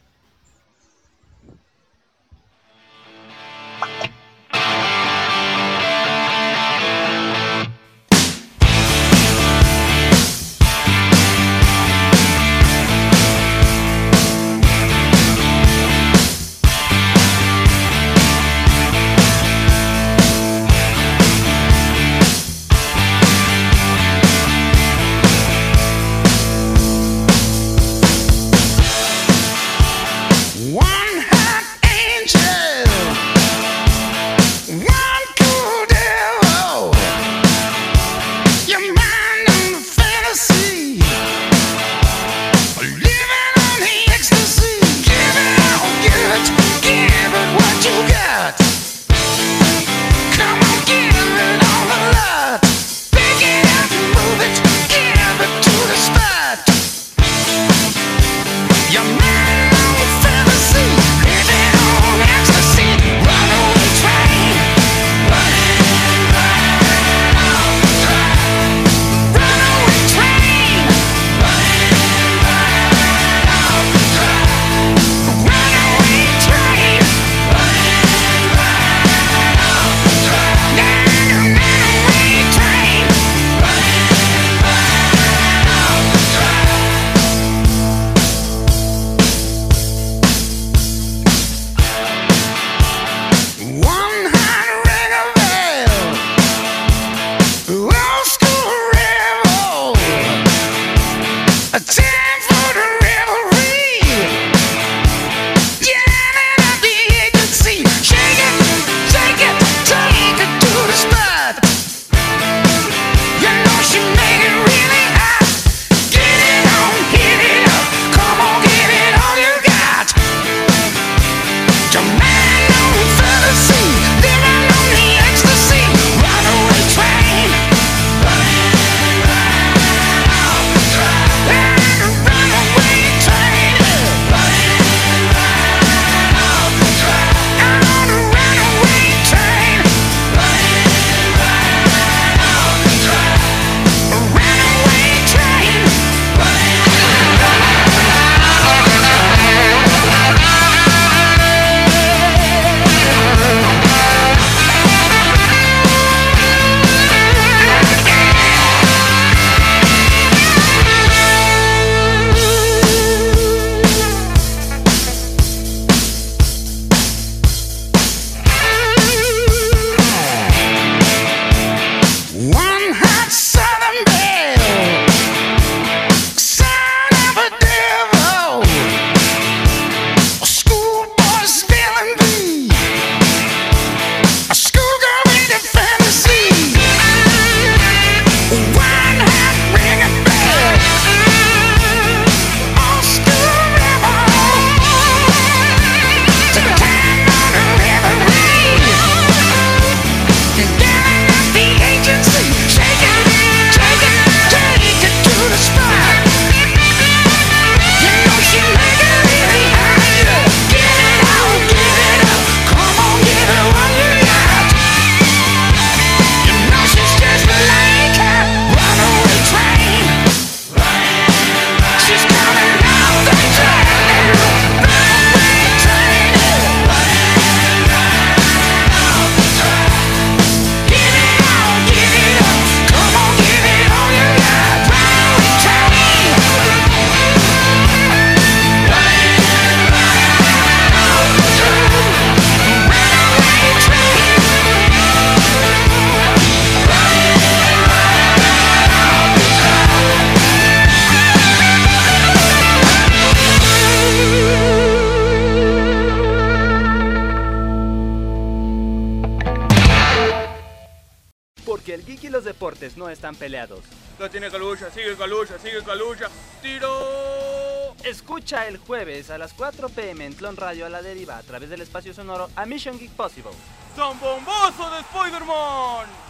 [263.30, 263.80] Están peleados.
[264.18, 266.28] La tiene Calucha, sigue Calucha, sigue Calucha.
[266.60, 267.94] ¡Tiro!
[268.04, 271.70] Escucha el jueves a las 4 pm en Clon Radio a la deriva a través
[271.70, 273.52] del espacio sonoro a Mission Geek Possible.
[273.96, 276.29] ¡Zambombazo de Spider-Man!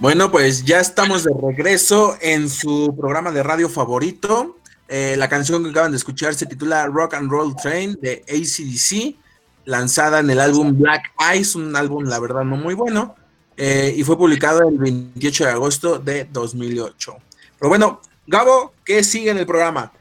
[0.00, 4.56] Bueno, pues ya estamos de regreso en su programa de radio favorito.
[4.88, 9.18] Eh, la canción que acaban de escuchar se titula Rock and Roll Train de ACDC,
[9.66, 13.14] lanzada en el álbum Black Eyes, un álbum la verdad no muy bueno,
[13.58, 17.16] eh, y fue publicado el 28 de agosto de 2008.
[17.58, 19.92] Pero bueno, Gabo, ¿qué sigue en el programa?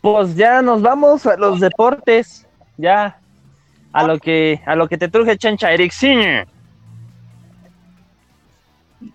[0.00, 2.48] Pues ya nos vamos a los deportes.
[2.76, 3.20] Ya
[3.92, 6.46] a lo que a lo que te truje Chancha Eric Singer.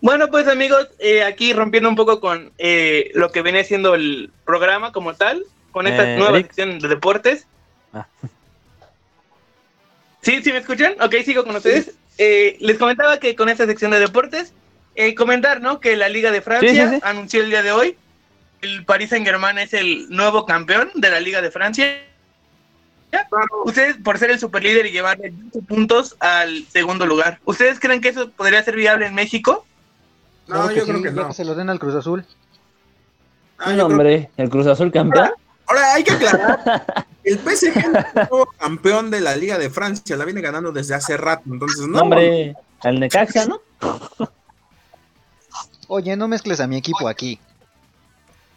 [0.02, 4.32] Bueno, pues amigos, eh, aquí rompiendo un poco con eh, lo que viene siendo el
[4.44, 6.48] programa como tal, con esta Eh, nueva Eric.
[6.48, 7.48] sección de deportes.
[7.94, 8.08] Ah.
[10.22, 10.42] ¿Sí?
[10.44, 10.96] ¿Sí me escuchan?
[11.02, 11.92] Ok, sigo con ustedes.
[12.18, 14.54] Eh, les comentaba que con esta sección de deportes,
[14.96, 15.80] eh, comentar, ¿no?
[15.80, 17.02] Que la Liga de Francia Sí, sí, sí.
[17.04, 17.96] anunció el día de hoy,
[18.62, 22.02] el Paris Saint Germain es el nuevo campeón de la Liga de Francia.
[23.66, 28.10] Ustedes, por ser el superlíder y llevarle 12 puntos al segundo lugar, ¿ustedes creen que
[28.10, 29.66] eso podría ser viable en México?
[30.48, 31.28] No, yo creo que no.
[31.28, 32.26] que se lo den al Cruz Azul.
[33.58, 35.32] Ah, No, creo- hombre, el Cruz Azul campeón.
[35.68, 36.86] Ahora hay que aclarar,
[37.24, 40.94] el PSG es el nuevo campeón de la Liga de Francia, la viene ganando desde
[40.94, 41.98] hace rato, entonces no.
[41.98, 43.62] No, hombre, el Necaxa, ¿no?
[45.88, 47.40] Oye, no mezcles a mi equipo aquí.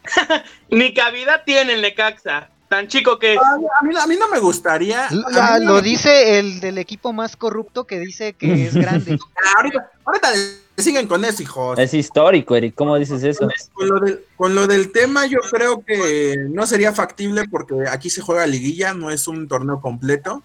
[0.71, 3.41] Ni cabida tiene el Necaxa, tan chico que es.
[3.41, 5.07] A mí, a no me gustaría.
[5.35, 9.19] Ah, no lo me- dice el del equipo más corrupto que dice que es grande.
[9.37, 10.31] Ah, ahorita, ahorita
[10.77, 11.79] le siguen con eso, hijos.
[11.79, 12.75] Es histórico, Eric.
[12.75, 13.49] ¿Cómo dices eso?
[13.73, 18.11] Con lo, del, con lo del tema, yo creo que no sería factible porque aquí
[18.11, 20.43] se juega liguilla, no es un torneo completo.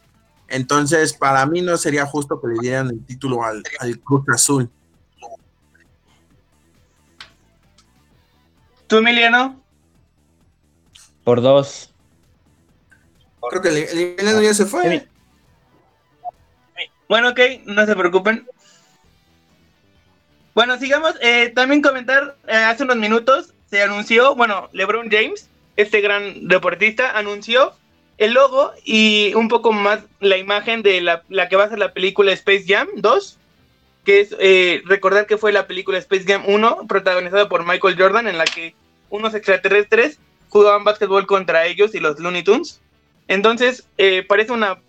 [0.48, 4.70] Entonces, para mí no sería justo que le dieran el título al, al Cruz Azul.
[8.88, 9.60] ¿Tú, Emiliano?
[11.24, 11.93] Por dos.
[13.50, 15.08] Creo que el, Emiliano ya se fue.
[17.08, 18.48] Bueno, ok, no se preocupen.
[20.54, 21.16] Bueno, sigamos.
[21.22, 27.18] Eh, también comentar, eh, hace unos minutos se anunció, bueno, LeBron James, este gran deportista,
[27.18, 27.74] anunció
[28.18, 31.80] el logo y un poco más la imagen de la, la que va a ser
[31.80, 33.40] la película Space Jam 2,
[34.06, 38.28] que es eh, recordar que fue la película Space Jam 1, protagonizada por Michael Jordan,
[38.28, 38.76] en la que
[39.10, 42.80] unos extraterrestres jugaban básquetbol contra ellos y los Looney Tunes.
[43.28, 44.80] Entonces, eh, parece una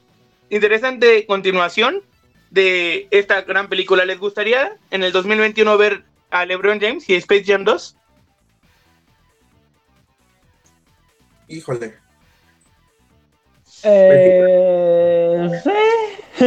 [0.50, 2.02] interesante continuación
[2.50, 4.04] de esta gran película.
[4.04, 7.96] ¿Les gustaría en el 2021 ver a LeBron James y Space Jam 2?
[11.48, 11.94] Híjole.
[13.82, 16.44] Eh, sí.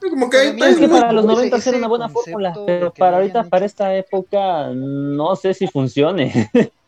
[0.00, 2.92] Como que Pero Es que para los ese- 90 ese era una buena fórmula, pero
[2.94, 6.50] para ahorita, para esta época, no sé si funcione.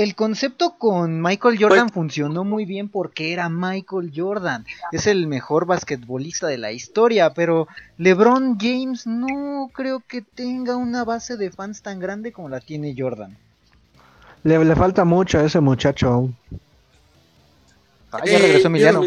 [0.00, 4.64] El concepto con Michael Jordan funcionó muy bien porque era Michael Jordan.
[4.92, 7.68] Es el mejor basquetbolista de la historia, pero
[7.98, 12.94] LeBron James no creo que tenga una base de fans tan grande como la tiene
[12.96, 13.36] Jordan.
[14.42, 16.36] Le, le falta mucho a ese muchacho aún.
[18.10, 19.02] Ah, ya regresó Eh, Emiliano.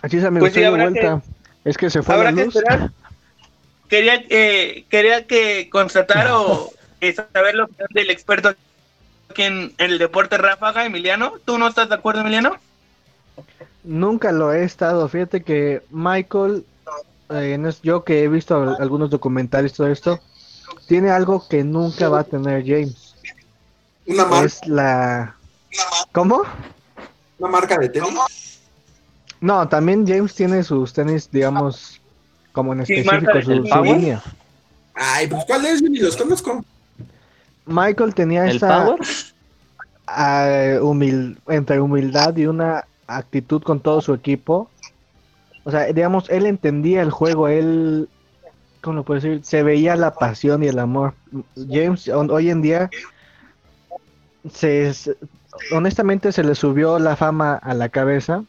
[0.00, 1.20] Así es, amigo, Pues sí, de vuelta.
[1.62, 2.56] Es que se fue Habrá la que luz.
[2.56, 2.90] esperar.
[3.90, 6.70] Quería, eh, quería que constatar o
[7.08, 8.54] eh, saber la opinión del experto
[9.30, 11.34] aquí en, en el deporte ráfaga, Emiliano.
[11.44, 12.56] ¿Tú no estás de acuerdo, Emiliano?
[13.82, 15.08] Nunca lo he estado.
[15.08, 16.64] Fíjate que Michael,
[17.30, 20.20] eh, no es- yo que he visto al- algunos documentales todo esto,
[20.86, 23.14] tiene algo que nunca va a tener James.
[24.06, 25.36] Una, mar- Es la...
[26.12, 26.42] ¿Cómo?
[27.38, 28.60] una marca de tenis.
[29.40, 32.00] No, también James tiene sus tenis, digamos,
[32.52, 33.50] como en específico marca su
[33.82, 34.22] línea.
[34.94, 35.82] Ay, pues ¿cuál es?
[35.82, 36.64] Yo ni los conozco.
[37.66, 39.00] Michael tenía ¿El esta Power?
[40.06, 44.70] ah, humil- entre humildad y una actitud con todo su equipo.
[45.64, 48.08] O sea, digamos, él entendía el juego, él,
[48.82, 49.44] ¿cómo lo puedo decir?
[49.44, 51.14] Se veía la pasión y el amor.
[51.56, 52.92] James hoy en día,
[54.50, 54.92] se-
[55.70, 58.44] honestamente se le subió la fama a la cabeza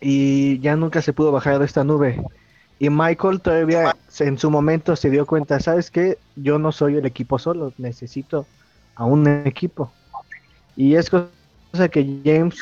[0.00, 2.22] y ya nunca se pudo bajar de esta nube.
[2.80, 6.16] Y Michael todavía en su momento se dio cuenta, ¿sabes qué?
[6.34, 8.46] Yo no soy el equipo solo, necesito
[8.94, 9.92] a un equipo.
[10.76, 12.56] Y es cosa que James,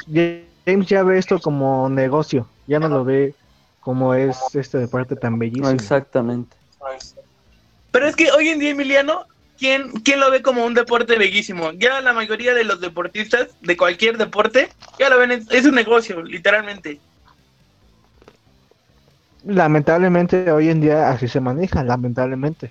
[0.67, 3.33] James ya ve esto como negocio, ya no lo ve
[3.79, 5.71] como es este deporte tan bellísimo.
[5.71, 6.57] Exactamente.
[7.93, 9.25] Pero es que hoy en día, Emiliano,
[9.57, 11.71] ¿quién, ¿quién lo ve como un deporte bellísimo?
[11.75, 14.69] Ya la mayoría de los deportistas de cualquier deporte,
[14.99, 16.99] ya lo ven, es, es un negocio, literalmente.
[19.45, 22.71] Lamentablemente hoy en día así se maneja, lamentablemente.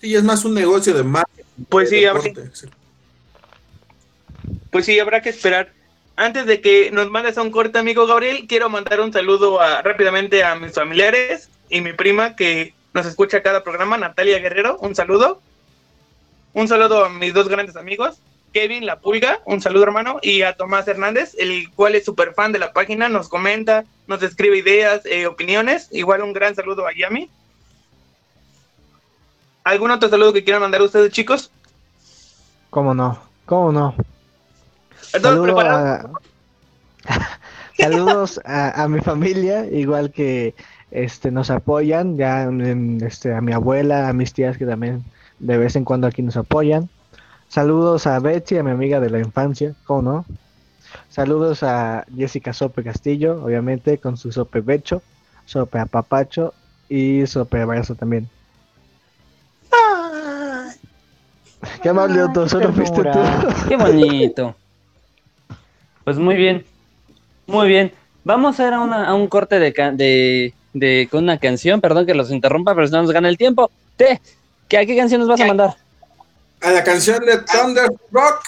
[0.00, 1.44] Sí, es más un negocio de marketing.
[1.68, 2.22] Pues de sí, habrá,
[4.70, 5.72] pues sí, habrá que esperar.
[6.16, 9.82] Antes de que nos mandes a un corte, amigo Gabriel, quiero mandar un saludo a-
[9.82, 14.94] rápidamente a mis familiares y mi prima que nos escucha cada programa, Natalia Guerrero, un
[14.94, 15.40] saludo.
[16.52, 18.18] Un saludo a mis dos grandes amigos,
[18.52, 22.52] Kevin La Pulga, un saludo hermano, y a Tomás Hernández, el cual es súper fan
[22.52, 25.88] de la página, nos comenta, nos escribe ideas, eh, opiniones.
[25.92, 27.30] Igual un gran saludo a Yami.
[29.64, 31.50] ¿Algún otro saludo que quieran mandar ustedes, chicos?
[32.70, 33.20] ¿Cómo no?
[33.46, 33.94] ¿Cómo no?
[35.12, 36.10] ¿Todos Saludo a-
[37.78, 40.54] Saludos a, a mi familia, igual que
[40.90, 42.48] este nos apoyan, ya
[43.02, 45.02] este, a mi abuela, a mis tías que también
[45.38, 46.90] de vez en cuando aquí nos apoyan.
[47.50, 50.24] Saludos a Betsy, a mi amiga de la infancia, ¿cómo no?
[51.08, 55.02] Saludos a Jessica Sope Castillo, obviamente, con su sope becho,
[55.46, 56.54] sope apapacho
[56.88, 58.28] y sope abrazo también.
[61.82, 63.18] Qué amable, Otto, solo fuiste tú.
[63.68, 64.54] Qué bonito.
[66.04, 66.64] Pues muy bien.
[67.48, 67.92] Muy bien.
[68.24, 71.80] Vamos a ir a, una- a un corte de, ca- de, de- con una canción.
[71.80, 73.70] Perdón que los interrumpa, pero si no nos gana el tiempo.
[73.96, 74.20] Te,
[74.68, 75.76] ¿qué, ¿a qué canción nos vas a mandar?
[76.60, 78.42] A la canción de Thunder Rock,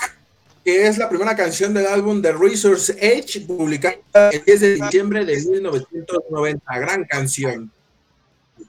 [0.65, 3.97] que es la primera canción del álbum de Resource Edge, publicada
[4.31, 6.79] el 10 de diciembre de 1990.
[6.79, 7.71] Gran canción.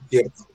[0.08, 0.46] Cierto.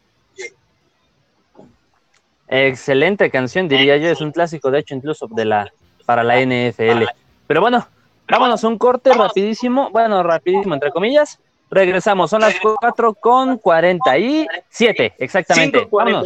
[2.48, 4.10] Excelente canción, diría yo.
[4.10, 5.72] Es un clásico, de hecho, incluso de la
[6.06, 7.06] para la NFL.
[7.46, 7.88] Pero bueno,
[8.28, 9.92] vámonos a un corte rapidísimo.
[9.92, 11.40] Bueno, rapidísimo, entre comillas.
[11.70, 15.88] Regresamos, son las 4 con 47, exactamente.
[15.92, 16.26] Vámonos.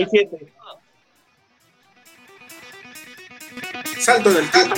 [3.99, 4.75] Salto del tiempo.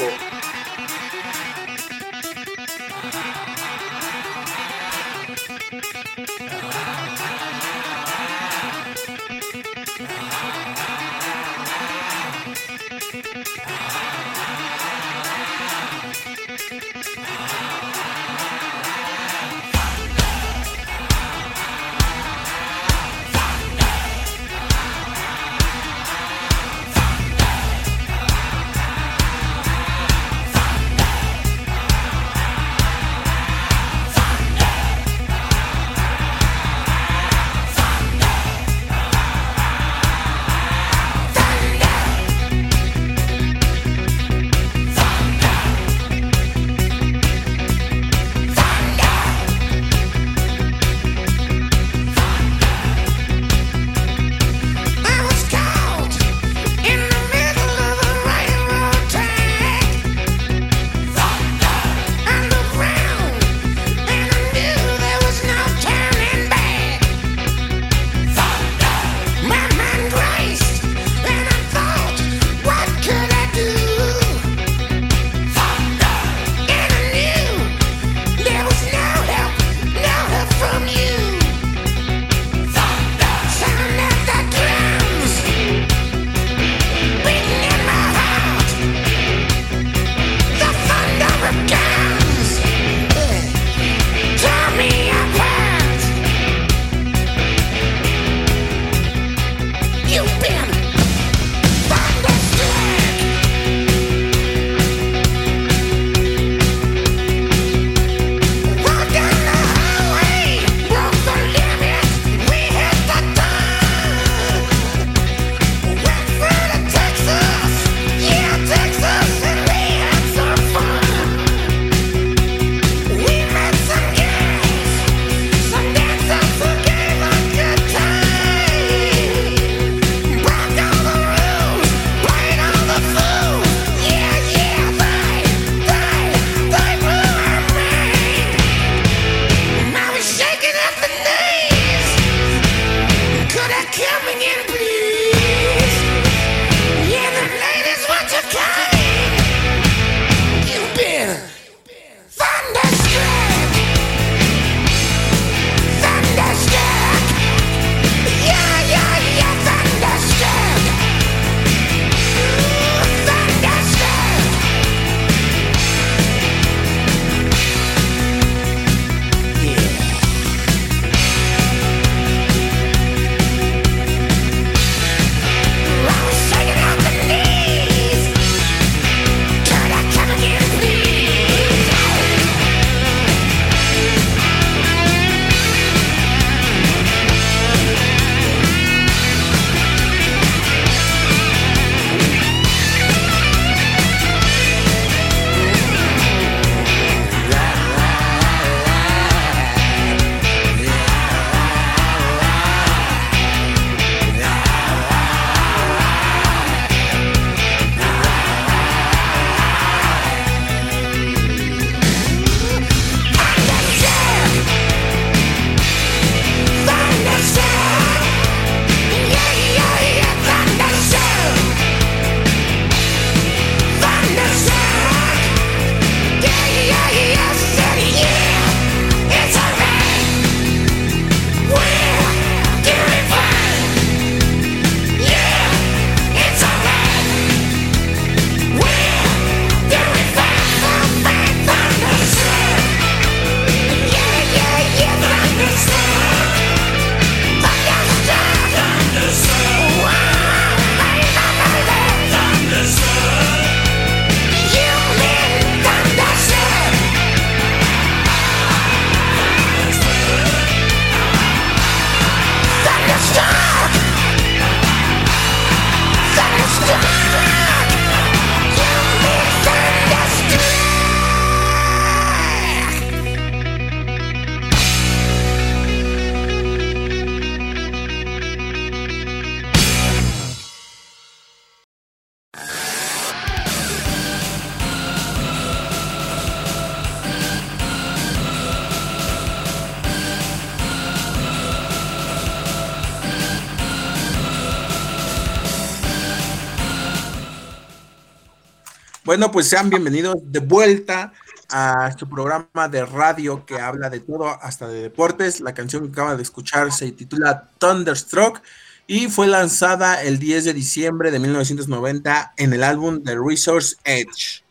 [299.38, 301.34] Bueno, pues sean bienvenidos de vuelta
[301.70, 305.60] a su programa de radio que habla de todo, hasta de deportes.
[305.60, 308.62] La canción que acaba de escuchar se titula Thunderstruck
[309.08, 314.64] y fue lanzada el 10 de diciembre de 1990 en el álbum The Resource Edge.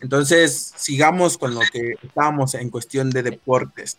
[0.00, 3.96] Entonces, sigamos con lo que estábamos en cuestión de deportes.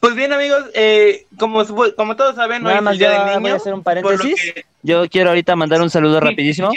[0.00, 1.64] Pues bien, amigos, eh, como,
[1.96, 3.54] como todos saben, hoy Nada es más el Día yo del voy Niño.
[3.54, 4.52] a hacer un paréntesis.
[4.54, 6.70] que- Yo quiero ahorita mandar un saludo rapidísimo.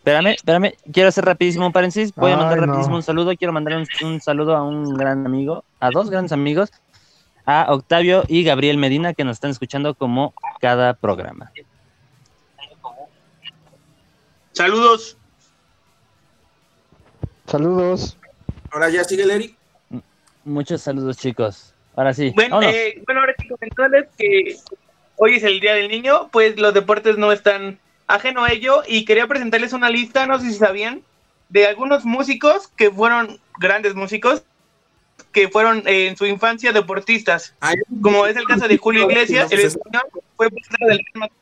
[0.00, 2.14] Espérame, espérame, quiero hacer rapidísimo un paréntesis.
[2.14, 2.66] Voy a mandar Ay, no.
[2.68, 3.36] rapidísimo un saludo.
[3.36, 6.70] Quiero mandar un, un saludo a un gran amigo, a dos grandes amigos,
[7.44, 11.52] a Octavio y Gabriel Medina, que nos están escuchando como cada programa.
[14.52, 15.16] Saludos.
[17.46, 18.16] Saludos.
[18.72, 19.56] Ahora ya sigue el Eric.
[20.44, 21.74] Muchos saludos, chicos.
[21.96, 24.56] Ahora sí, Bueno, eh, bueno, ahora sí comentarles que
[25.16, 27.78] hoy es el Día del Niño, pues los deportes no están
[28.14, 31.02] ajeno a ello y quería presentarles una lista, no sé si sabían,
[31.48, 34.42] de algunos músicos que fueron grandes músicos
[35.32, 37.54] que fueron eh, en su infancia deportistas,
[38.02, 40.02] como es el caso de Julio Iglesias, el español
[40.36, 41.36] fue portero del Real Madrid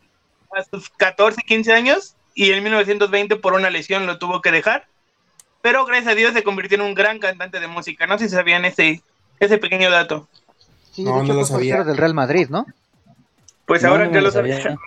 [0.56, 4.86] a sus 14, 15 años y en 1920 por una lesión lo tuvo que dejar,
[5.62, 8.34] pero gracias a Dios se convirtió en un gran cantante de música, no sé si
[8.34, 9.00] sabían ese,
[9.40, 10.28] ese pequeño dato.
[10.92, 11.82] Sí, No, no lo sabía.
[11.84, 12.66] del Real Madrid, ¿no?
[13.64, 14.78] Pues No, ahora no ya me lo lo sabía.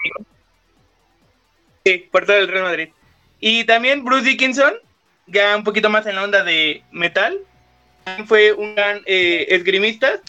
[1.92, 2.90] Sí, portero del Real Madrid.
[3.40, 4.74] Y también Bruce Dickinson,
[5.28, 7.38] ya un poquito más en la onda de metal,
[8.04, 10.20] también fue un gran eh, esgrimista.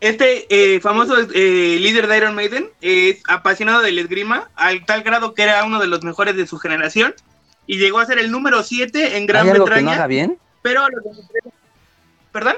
[0.00, 5.34] Este eh, famoso eh, líder de Iron Maiden es apasionado del esgrima, al tal grado
[5.34, 7.14] que era uno de los mejores de su generación,
[7.66, 9.90] y llegó a ser el número 7 en Gran ¿Hay algo que Bretaña.
[9.90, 10.38] no haga bien?
[10.62, 11.52] Pero a los 23
[12.32, 12.56] ¿Perdón?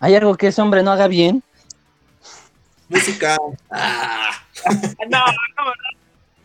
[0.00, 1.42] ¿Hay algo que ese hombre no haga bien?
[2.90, 3.36] Música.
[3.70, 4.30] Ah,
[5.08, 5.72] No, no, no.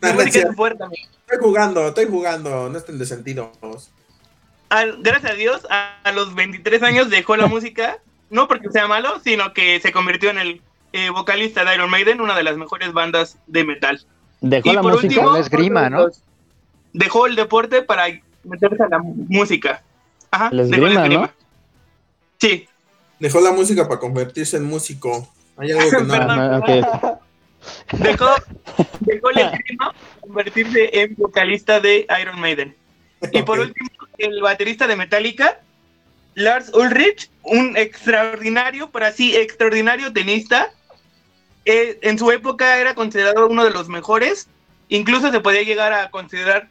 [0.00, 1.08] La música es fuerte, amigo.
[1.26, 3.90] estoy jugando, estoy jugando, no estén de sentidos.
[4.68, 7.98] al- gracias a Dios, a, a los 23 años dejó la música,
[8.30, 10.62] no porque sea malo, sino que se convirtió en el
[10.92, 14.04] eh, vocalista de Iron Maiden, una de las mejores bandas de metal.
[14.40, 15.08] ¿Dejó Y la por música?
[15.20, 16.06] último, La esgrima, ¿no?
[16.92, 18.04] Dejó el deporte para
[18.44, 19.82] meterse a la música.
[20.30, 21.30] Ajá, La dejó esgrima, ¿no?
[22.38, 22.68] Sí,
[23.18, 25.26] Dejó la música para convertirse en músico.
[25.56, 26.08] Hay algo que no.
[26.08, 26.40] Perdón.
[26.40, 27.20] Ah,
[27.92, 28.34] dejó,
[29.00, 32.76] dejó el para convertirse en vocalista de Iron Maiden.
[33.32, 33.88] Y por último,
[34.18, 35.60] el baterista de Metallica,
[36.34, 40.72] Lars Ulrich, un extraordinario, pero así extraordinario tenista.
[41.64, 44.48] Eh, en su época era considerado uno de los mejores,
[44.88, 46.68] incluso se podía llegar a considerar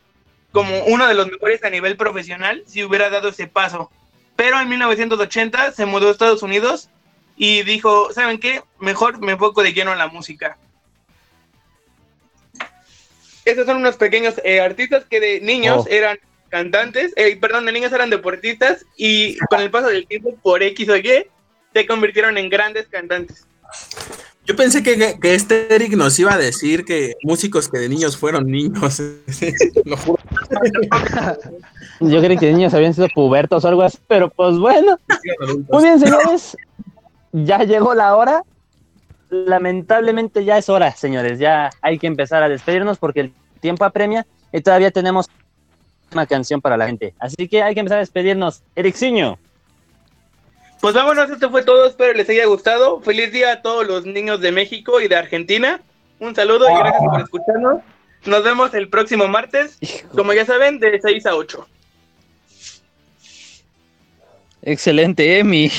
[0.54, 3.92] como uno de los mejores a nivel profesional si hubiera dado ese paso.
[4.38, 6.90] Pero en 1980 se mudó a Estados Unidos
[7.38, 8.62] y dijo, ¿saben qué?
[8.80, 10.58] Mejor me enfoco de lleno en la música.
[13.44, 15.88] Esos son unos pequeños eh, artistas que de niños Oh.
[15.90, 16.18] eran
[16.50, 20.90] cantantes, eh, perdón, de niños eran deportistas y con el paso del tiempo, por X
[20.90, 21.26] o Y,
[21.74, 23.46] se convirtieron en grandes cantantes.
[24.46, 28.16] Yo pensé que, que este Eric nos iba a decir que músicos que de niños
[28.16, 29.02] fueron niños.
[29.86, 30.22] Lo juro.
[32.00, 35.00] Yo creí que niños habían sido pubertos o algo así, pero pues bueno.
[35.70, 36.56] Muy bien, señores.
[37.44, 38.44] Ya llegó la hora.
[39.30, 41.38] Lamentablemente ya es hora, señores.
[41.38, 45.30] Ya hay que empezar a despedirnos porque el tiempo apremia y todavía tenemos
[46.14, 47.14] una canción para la gente.
[47.20, 48.64] Así que hay que empezar a despedirnos.
[48.74, 49.38] Ericciño.
[50.80, 53.02] Pues vámonos, esto fue todo, espero les haya gustado.
[53.02, 55.82] Feliz día a todos los niños de México y de Argentina.
[56.20, 57.82] Un saludo y gracias por escucharnos.
[58.26, 59.78] Nos vemos el próximo martes,
[60.16, 61.68] como ya saben, de 6 a 8.
[64.62, 65.66] Excelente, Emi.
[65.66, 65.72] Eh,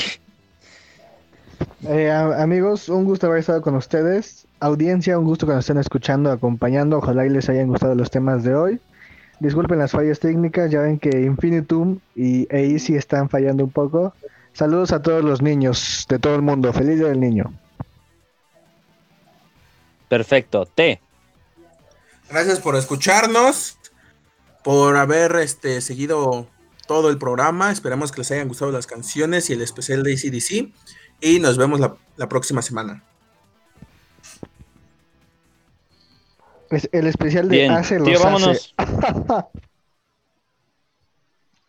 [1.87, 4.45] a- amigos, un gusto haber estado con ustedes.
[4.59, 6.97] Audiencia, un gusto que nos estén escuchando, acompañando.
[6.97, 8.79] Ojalá y les hayan gustado los temas de hoy.
[9.39, 14.13] Disculpen las fallas técnicas, ya ven que Infinitum y e Easy están fallando un poco.
[14.53, 16.73] Saludos a todos los niños de todo el mundo.
[16.73, 17.53] Feliz Día del Niño.
[20.09, 20.65] Perfecto.
[20.65, 20.99] T.
[22.29, 23.77] Gracias por escucharnos,
[24.63, 26.47] por haber este, seguido
[26.87, 27.71] todo el programa.
[27.71, 30.73] Esperamos que les hayan gustado las canciones y el especial de ACDC.
[31.21, 33.03] Y nos vemos la, la próxima semana.
[36.69, 38.23] Es el especial de Bien, Hace los tío, hace.
[38.25, 38.75] vámonos.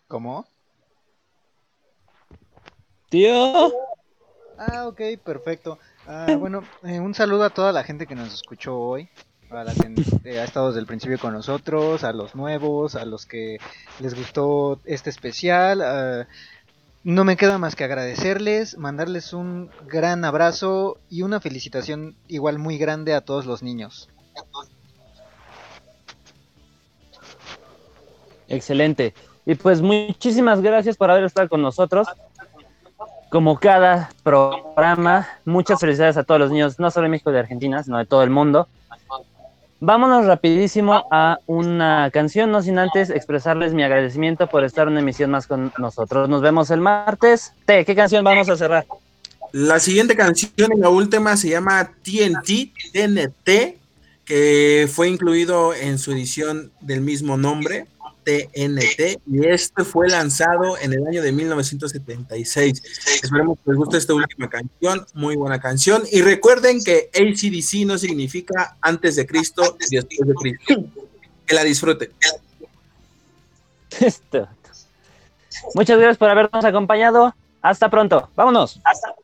[0.09, 0.47] ¿Cómo?
[3.09, 3.73] Tío.
[4.59, 5.79] Ah, ok, perfecto.
[6.07, 9.09] Ah, bueno, eh, un saludo a toda la gente que nos escuchó hoy,
[9.51, 9.95] a la que
[10.25, 13.59] eh, ha estado desde el principio con nosotros, a los nuevos, a los que
[14.01, 15.81] les gustó este especial.
[15.83, 16.27] ah,
[17.09, 22.77] no me queda más que agradecerles, mandarles un gran abrazo y una felicitación igual muy
[22.77, 24.11] grande a todos los niños.
[28.47, 29.15] Excelente.
[29.47, 32.07] Y pues muchísimas gracias por haber estado con nosotros.
[33.31, 37.39] Como cada programa, muchas felicidades a todos los niños, no solo de México y de
[37.39, 38.69] Argentina, sino de todo el mundo.
[39.81, 45.01] Vámonos rapidísimo a una canción, no sin antes expresarles mi agradecimiento por estar en una
[45.01, 46.29] emisión más con nosotros.
[46.29, 47.53] Nos vemos el martes.
[47.65, 48.87] Te, ¿qué canción vamos a cerrar?
[49.53, 53.79] La siguiente canción y la última se llama TNT, TNT,
[54.25, 57.87] que fue incluido en su edición del mismo nombre,
[58.29, 62.83] TNT, y este fue lanzado en el año de 1976.
[63.23, 66.03] Esperemos que les guste esta última canción, muy buena canción.
[66.13, 70.85] Y recuerden que ACDC no significa antes de Cristo y después de Cristo.
[71.47, 72.11] Que la disfruten.
[73.99, 74.47] Esto.
[75.75, 77.35] Muchas gracias por habernos acompañado.
[77.63, 78.29] Hasta pronto.
[78.37, 78.79] Vámonos.
[78.85, 79.15] Hasta